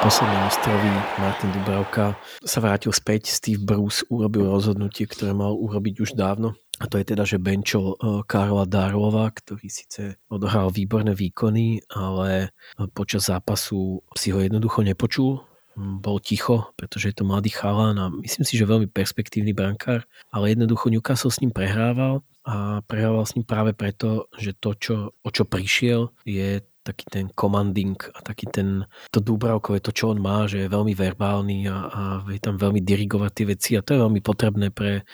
Posledné 0.00 0.48
ostrovy 0.48 0.88
Martin 1.20 1.52
Dubravka 1.52 2.16
sa 2.40 2.58
vrátil 2.64 2.88
späť. 2.88 3.28
Steve 3.28 3.60
Bruce 3.60 4.00
urobil 4.08 4.48
rozhodnutie, 4.48 5.04
ktoré 5.04 5.36
mal 5.36 5.52
urobiť 5.52 6.00
už 6.00 6.10
dávno. 6.16 6.56
A 6.80 6.88
to 6.88 6.96
je 6.96 7.04
teda, 7.04 7.28
že 7.28 7.36
benčol 7.36 8.00
eh, 8.00 8.24
Karla 8.24 8.64
Darlova, 8.64 9.28
ktorý 9.28 9.68
síce 9.68 10.16
odohral 10.32 10.72
výborné 10.72 11.12
výkony, 11.12 11.84
ale 11.92 12.48
eh, 12.48 12.88
počas 12.96 13.28
zápasu 13.28 14.00
si 14.16 14.32
ho 14.32 14.40
jednoducho 14.40 14.80
nepočul. 14.80 15.44
Mm, 15.76 16.00
Bol 16.00 16.16
ticho, 16.24 16.72
pretože 16.80 17.12
je 17.12 17.20
to 17.20 17.28
mladý 17.28 17.52
chalán 17.52 18.00
a 18.00 18.08
myslím 18.08 18.48
si, 18.48 18.56
že 18.56 18.64
veľmi 18.64 18.88
perspektívny 18.88 19.52
brankár, 19.52 20.08
ale 20.32 20.56
jednoducho 20.56 20.88
Newcastle 20.88 21.28
s 21.28 21.44
ním 21.44 21.52
prehrával 21.52 22.24
a 22.48 22.80
prehrával 22.88 23.28
s 23.28 23.36
ním 23.36 23.44
práve 23.44 23.76
preto, 23.76 24.32
že 24.40 24.56
to, 24.56 24.72
čo, 24.80 25.12
o 25.12 25.28
čo 25.28 25.44
prišiel, 25.44 26.08
je 26.24 26.64
taký 26.80 27.04
ten 27.12 27.26
commanding 27.36 27.96
a 28.16 28.24
taký 28.24 28.48
ten, 28.48 28.88
to 29.12 29.20
Dúbravkové, 29.20 29.84
to 29.84 29.92
čo 29.92 30.16
on 30.16 30.18
má, 30.20 30.48
že 30.48 30.64
je 30.64 30.72
veľmi 30.72 30.96
verbálny 30.96 31.68
a, 31.68 31.76
a 31.88 32.02
vie 32.24 32.40
tam 32.40 32.56
veľmi 32.56 32.80
dirigovať 32.80 33.30
tie 33.36 33.46
veci 33.46 33.70
a 33.76 33.84
to 33.84 33.94
je 33.94 34.02
veľmi 34.02 34.20
potrebné 34.24 34.72
pre, 34.72 35.04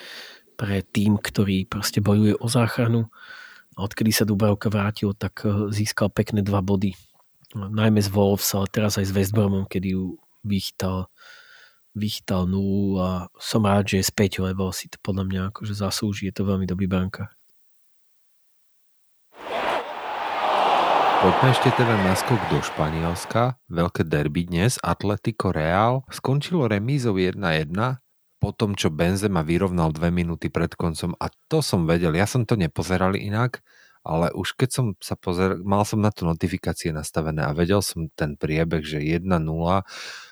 pre 0.54 0.86
tým, 0.86 1.18
ktorý 1.18 1.66
proste 1.66 1.98
bojuje 1.98 2.38
o 2.38 2.46
záchranu. 2.46 3.10
A 3.76 3.84
odkedy 3.84 4.08
sa 4.08 4.24
Dubravka 4.24 4.72
vrátil, 4.72 5.12
tak 5.12 5.44
eh, 5.44 5.68
získal 5.68 6.08
pekné 6.08 6.40
dva 6.40 6.64
body. 6.64 6.96
Najmä 7.56 8.02
z 8.02 8.10
Wolves, 8.10 8.48
ale 8.56 8.66
teraz 8.68 8.98
aj 9.00 9.06
s 9.08 9.14
West 9.16 9.32
Bromom, 9.32 9.64
kedy 9.68 9.96
ju 9.96 10.18
vychytal, 10.44 11.08
vychytal 11.96 12.44
nulu 12.44 13.00
a 13.00 13.08
som 13.38 13.64
rád, 13.64 13.96
že 13.96 14.02
je 14.02 14.10
späť, 14.12 14.44
lebo 14.44 14.68
si 14.74 14.92
to 14.92 15.00
podľa 15.00 15.24
mňa 15.24 15.40
akože 15.54 15.72
zaslúži. 15.72 16.28
Je 16.28 16.34
to 16.36 16.44
veľmi 16.44 16.68
dobrý 16.68 16.84
brankár. 16.90 17.35
Poďme 21.16 21.48
ešte 21.48 21.72
teda 21.72 21.96
naskok 22.04 22.36
do 22.52 22.60
Španielska. 22.60 23.56
Veľké 23.72 24.04
derby 24.04 24.44
dnes. 24.44 24.76
Atletico 24.84 25.48
Real 25.48 26.04
skončilo 26.12 26.68
remízou 26.68 27.16
1-1 27.16 27.72
po 28.36 28.52
tom, 28.52 28.76
čo 28.76 28.92
Benzema 28.92 29.40
vyrovnal 29.40 29.96
dve 29.96 30.12
minúty 30.12 30.52
pred 30.52 30.76
koncom 30.76 31.16
a 31.16 31.32
to 31.48 31.64
som 31.64 31.88
vedel. 31.88 32.12
Ja 32.12 32.28
som 32.28 32.44
to 32.44 32.60
nepozeral 32.60 33.16
inak, 33.16 33.64
ale 34.04 34.28
už 34.36 34.60
keď 34.60 34.68
som 34.68 34.86
sa 35.00 35.16
pozeral, 35.16 35.64
mal 35.64 35.88
som 35.88 36.04
na 36.04 36.12
to 36.12 36.28
notifikácie 36.28 36.92
nastavené 36.92 37.48
a 37.48 37.56
vedel 37.56 37.80
som 37.80 38.12
ten 38.12 38.36
priebeh, 38.36 38.84
že 38.84 39.00
1-0 39.00 39.24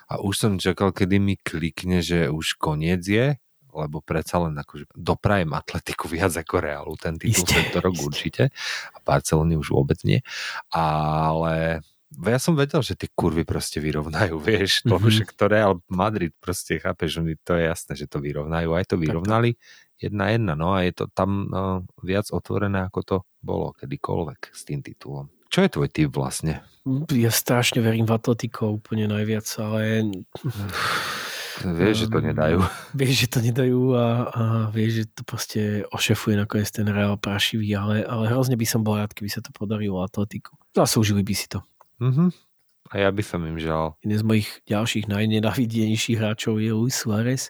a 0.05 0.15
už 0.21 0.35
som 0.37 0.61
čakal, 0.61 0.93
kedy 0.93 1.17
mi 1.17 1.41
klikne, 1.41 2.05
že 2.05 2.29
už 2.29 2.61
koniec 2.61 3.09
je, 3.09 3.41
lebo 3.75 3.99
predsa 4.01 4.39
len 4.39 4.55
akože 4.55 4.87
doprajem 4.95 5.51
Atletiku 5.51 6.07
viac 6.15 6.31
ako 6.33 6.63
Realu, 6.63 6.95
ten 6.95 7.19
titul 7.19 7.43
Isté, 7.45 7.67
tento 7.67 7.83
rok 7.83 7.95
isté. 7.95 8.07
určite 8.07 8.43
a 8.95 8.99
Barcelony 9.03 9.59
už 9.59 9.75
vôbec 9.75 9.99
nie, 10.07 10.23
ale 10.71 11.83
ja 12.15 12.39
som 12.39 12.55
vedel, 12.55 12.79
že 12.79 12.95
tie 12.95 13.11
kurvy 13.11 13.43
proste 13.43 13.83
vyrovnajú, 13.83 14.39
vieš, 14.47 14.87
to 14.87 14.95
Mhm. 14.95 14.97
mm-hmm. 14.97 15.11
však 15.11 15.29
to 15.35 15.45
Real 15.51 15.75
Madrid 15.91 16.33
proste, 16.39 16.79
chápeš, 16.79 17.19
oni, 17.19 17.35
to 17.43 17.59
je 17.59 17.67
jasné, 17.67 17.93
že 17.99 18.07
to 18.07 18.23
vyrovnajú, 18.23 18.71
aj 18.71 18.87
to 18.87 18.97
vyrovnali, 18.97 19.59
jedna 19.99 20.31
jedna, 20.31 20.55
no 20.55 20.75
a 20.79 20.87
je 20.87 20.93
to 20.95 21.05
tam 21.11 21.51
no, 21.51 21.83
viac 22.03 22.31
otvorené, 22.31 22.87
ako 22.87 23.01
to 23.03 23.17
bolo 23.43 23.75
kedykoľvek 23.75 24.55
s 24.55 24.63
tým 24.63 24.83
titulom. 24.83 25.27
Čo 25.51 25.63
je 25.63 25.71
tvoj 25.71 25.89
typ 25.89 26.11
vlastne? 26.11 26.67
Ja 27.15 27.31
strašne 27.31 27.79
verím 27.79 28.05
v 28.05 28.13
Atletico 28.13 28.75
úplne 28.75 29.07
najviac, 29.07 29.47
ale 29.63 30.03
Vieš, 31.63 32.07
že 32.07 32.09
to 32.11 32.19
nedajú. 32.19 32.59
vieš, 32.99 33.15
že 33.25 33.29
to 33.31 33.39
nedajú 33.45 33.81
a, 33.95 34.07
a 34.27 34.43
vieš, 34.75 34.91
že 34.91 35.05
to 35.15 35.23
proste 35.23 35.61
ošefuje 35.95 36.35
nakoniec 36.35 36.69
ten 36.73 36.89
Real 36.91 37.15
prašivý, 37.15 37.71
ale, 37.79 38.03
ale 38.03 38.27
hrozne 38.33 38.59
by 38.59 38.67
som 38.67 38.83
bol 38.83 38.99
rád, 38.99 39.15
keby 39.15 39.31
sa 39.31 39.45
to 39.45 39.55
podarilo 39.55 40.03
Atletiku. 40.03 40.59
Zaslúžili 40.75 41.23
by 41.23 41.35
si 41.37 41.47
to. 41.47 41.63
Mhm. 42.03 42.35
A 42.93 43.01
ja 43.01 43.09
by 43.09 43.25
som 43.25 43.41
im 43.49 43.57
žal. 43.57 43.97
Jeden 44.05 44.21
z 44.21 44.25
mojich 44.29 44.49
ďalších 44.69 45.09
najnenávidenejších 45.09 46.21
hráčov 46.21 46.61
je 46.61 46.69
Luis 46.69 46.93
Suárez, 46.93 47.49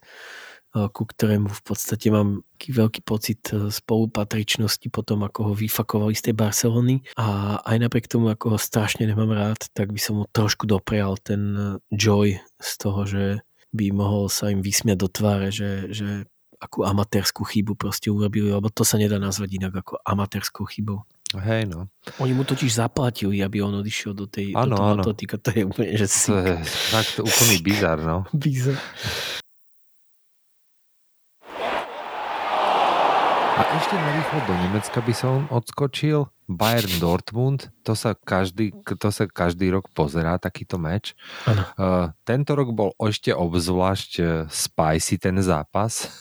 ku 0.75 1.03
ktorému 1.07 1.51
v 1.51 1.63
podstate 1.63 2.07
mám 2.11 2.47
taký 2.65 2.81
veľký 2.81 3.01
pocit 3.05 3.41
eh, 3.53 3.69
spolupatričnosti 3.69 4.89
po 4.89 5.05
tom, 5.05 5.21
ako 5.29 5.53
ho 5.53 5.55
vyfakovali 5.55 6.17
z 6.17 6.31
tej 6.31 6.35
Barcelony 6.35 7.05
a 7.21 7.61
aj 7.61 7.77
napriek 7.77 8.09
tomu, 8.09 8.33
ako 8.33 8.57
ho 8.57 8.59
strašne 8.59 9.05
nemám 9.05 9.37
rád, 9.37 9.61
tak 9.77 9.93
by 9.93 10.01
som 10.01 10.15
mu 10.17 10.25
trošku 10.33 10.65
doprial 10.65 11.21
ten 11.21 11.43
eh, 11.53 11.65
joy 11.93 12.41
z 12.57 12.71
toho, 12.81 13.05
že 13.05 13.45
by 13.75 13.91
mohol 13.91 14.31
sa 14.31 14.55
im 14.55 14.63
vysmiať 14.63 14.99
do 15.03 15.09
tváre, 15.11 15.51
že, 15.51 15.91
že 15.91 16.31
akú 16.63 16.87
amatérskú 16.87 17.43
chybu 17.43 17.75
proste 17.75 18.09
urobili, 18.09 18.49
lebo 18.49 18.71
to 18.71 18.87
sa 18.87 18.97
nedá 18.97 19.19
nazvať 19.19 19.59
inak 19.59 19.85
ako 19.85 19.99
amatérskou 20.07 20.65
chybou. 20.71 21.03
Hej, 21.35 21.67
no. 21.67 21.91
Oni 22.23 22.31
mu 22.31 22.47
totiž 22.47 22.79
zaplatili, 22.79 23.43
aby 23.43 23.59
on 23.59 23.75
odišiel 23.83 24.15
do 24.15 24.31
tej 24.31 24.55
Áno, 24.55 24.71
do 24.71 24.79
toho. 24.79 25.03
Atletika. 25.03 25.35
To 25.43 25.51
je 25.51 25.63
úplne, 25.67 25.93
že 25.99 26.07
To 26.07 26.15
si 26.15 26.31
je 26.31 26.55
fakt 26.95 27.17
úplný 27.19 27.57
bizar, 27.59 27.99
no. 27.99 28.23
bizar. 28.47 28.79
A 33.55 33.63
ešte 33.79 33.95
na 33.99 34.09
rýchlo 34.19 34.39
do 34.47 34.55
Nemecka 34.67 34.99
by 35.03 35.15
som 35.15 35.47
odskočil. 35.51 36.31
Bayern 36.45 37.01
Dortmund, 37.01 37.73
to 37.81 37.97
sa 37.97 38.13
každý, 38.13 38.77
to 38.85 39.09
sa 39.09 39.25
každý 39.25 39.73
rok 39.73 39.89
pozerá, 39.97 40.37
takýto 40.37 40.77
meč. 40.77 41.17
Uh, 41.49 42.13
tento 42.29 42.53
rok 42.53 42.77
bol 42.77 42.93
ešte 43.01 43.33
obzvlášť 43.33 44.11
uh, 44.21 44.29
spicy 44.53 45.17
ten 45.17 45.41
zápas. 45.41 46.13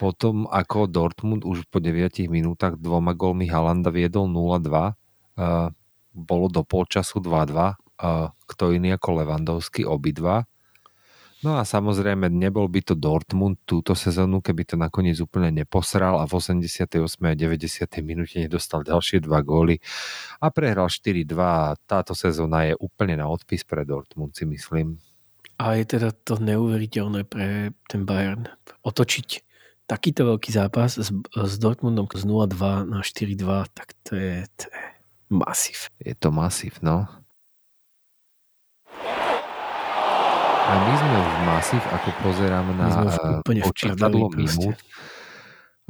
Potom 0.00 0.48
ako 0.48 0.88
Dortmund 0.88 1.44
už 1.44 1.68
po 1.68 1.76
9 1.76 2.32
minútach 2.32 2.80
dvoma 2.80 3.12
golmi 3.12 3.44
Halanda 3.44 3.92
viedol 3.92 4.32
0-2. 4.32 4.66
Uh, 5.36 5.68
bolo 6.16 6.48
do 6.48 6.64
polčasu 6.64 7.20
2-2. 7.20 7.76
Uh, 8.00 8.32
kto 8.48 8.72
iný 8.72 8.96
ako 8.96 9.20
Levandovský, 9.20 9.84
obidva. 9.84 10.48
No 11.40 11.56
a 11.56 11.64
samozrejme, 11.64 12.28
nebol 12.28 12.68
by 12.68 12.84
to 12.84 12.92
Dortmund 12.92 13.64
túto 13.64 13.96
sezónu, 13.96 14.44
keby 14.44 14.68
to 14.68 14.76
nakoniec 14.76 15.16
úplne 15.24 15.48
neposral 15.48 16.20
a 16.20 16.28
v 16.28 16.36
88. 16.36 17.00
a 17.00 17.32
90. 17.32 17.88
minúte 18.04 18.36
nedostal 18.36 18.84
ďalšie 18.84 19.24
dva 19.24 19.40
góly 19.40 19.80
a 20.44 20.52
prehral 20.52 20.92
4-2 20.92 21.32
a 21.40 21.72
táto 21.88 22.12
sezóna 22.12 22.68
je 22.68 22.76
úplne 22.76 23.16
na 23.16 23.24
odpis 23.24 23.64
pre 23.64 23.88
Dortmund, 23.88 24.36
si 24.36 24.44
myslím. 24.44 25.00
A 25.56 25.80
je 25.80 25.96
teda 25.96 26.12
to 26.12 26.36
neuveriteľné 26.36 27.24
pre 27.24 27.72
ten 27.88 28.04
Bayern. 28.04 28.44
Otočiť 28.84 29.40
takýto 29.88 30.28
veľký 30.28 30.52
zápas 30.52 31.00
s, 31.00 31.08
s 31.24 31.54
Dortmundom 31.56 32.04
z 32.12 32.24
0-2 32.28 32.84
na 32.84 33.00
4-2, 33.00 33.64
tak 33.72 33.96
to 34.04 34.12
je, 34.12 34.44
to 34.60 34.68
je 34.68 34.84
masív. 35.32 35.88
Je 36.04 36.12
to 36.12 36.28
masív, 36.28 36.76
no. 36.84 37.08
A 40.70 40.74
my 40.78 40.92
sme 40.94 41.18
v 41.18 41.36
masív, 41.50 41.82
ako 41.90 42.08
pozerám 42.22 42.66
na 42.78 42.86
eh, 43.10 43.62
počítadlo 43.66 44.30
minút. 44.30 44.78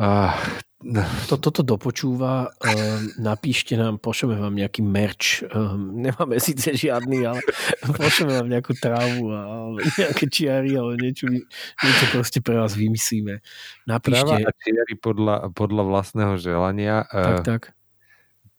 Ah, 0.01 0.33
To, 1.29 1.37
toto 1.37 1.61
dopočúva, 1.61 2.49
um, 2.49 2.73
napíšte 3.21 3.77
nám, 3.77 4.01
pošleme 4.01 4.41
vám 4.41 4.57
nejaký 4.57 4.81
merch. 4.81 5.45
Um, 5.53 6.01
nemáme 6.01 6.41
síce 6.41 6.73
žiadny, 6.73 7.29
ale 7.29 7.45
pošleme 8.01 8.33
vám 8.41 8.49
nejakú 8.49 8.73
trávu 8.81 9.29
a 9.29 9.41
nejaké 9.77 10.25
čiary, 10.33 10.81
ale 10.81 10.97
niečo, 10.97 11.29
niečo 11.29 12.05
proste 12.17 12.41
pre 12.41 12.57
vás 12.57 12.73
vymyslíme. 12.73 13.45
Tráva 13.45 14.01
Napíšte. 14.01 14.41
a 14.41 14.51
čiary 14.57 14.95
podľa, 14.97 15.37
podľa 15.53 15.83
vlastného 15.85 16.35
želania. 16.41 17.05
Tak, 17.05 17.37
Eh, 17.37 17.45
tak. 17.45 17.63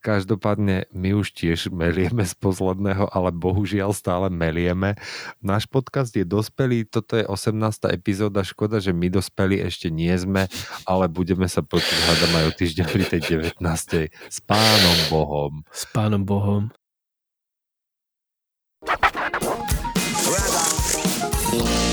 Každopádne 0.01 0.89
my 0.89 1.13
už 1.13 1.37
tiež 1.37 1.69
melieme 1.69 2.25
z 2.25 2.33
posledného, 2.33 3.05
ale 3.13 3.29
bohužiaľ 3.29 3.93
stále 3.93 4.33
melieme. 4.33 4.97
Náš 5.45 5.69
podcast 5.69 6.09
je 6.17 6.25
dospelý, 6.25 6.89
toto 6.89 7.21
je 7.21 7.25
18. 7.29 7.53
epizóda, 7.93 8.41
škoda, 8.41 8.81
že 8.81 8.97
my 8.97 9.13
dospelí 9.13 9.61
ešte 9.61 9.93
nie 9.93 10.13
sme, 10.17 10.49
ale 10.89 11.05
budeme 11.05 11.45
sa 11.45 11.61
počuť 11.61 11.97
hádam 12.09 12.33
aj 12.33 12.45
o 12.49 12.51
týždeň 12.57 12.85
pri 12.89 13.03
tej 13.05 13.21
19. 13.61 13.61
S 14.09 14.37
pánom 14.41 14.97
Bohom. 15.13 15.61
S 15.69 15.85
pánom 15.93 16.25
Bohom. 16.25 16.73
Rada. 21.51 21.90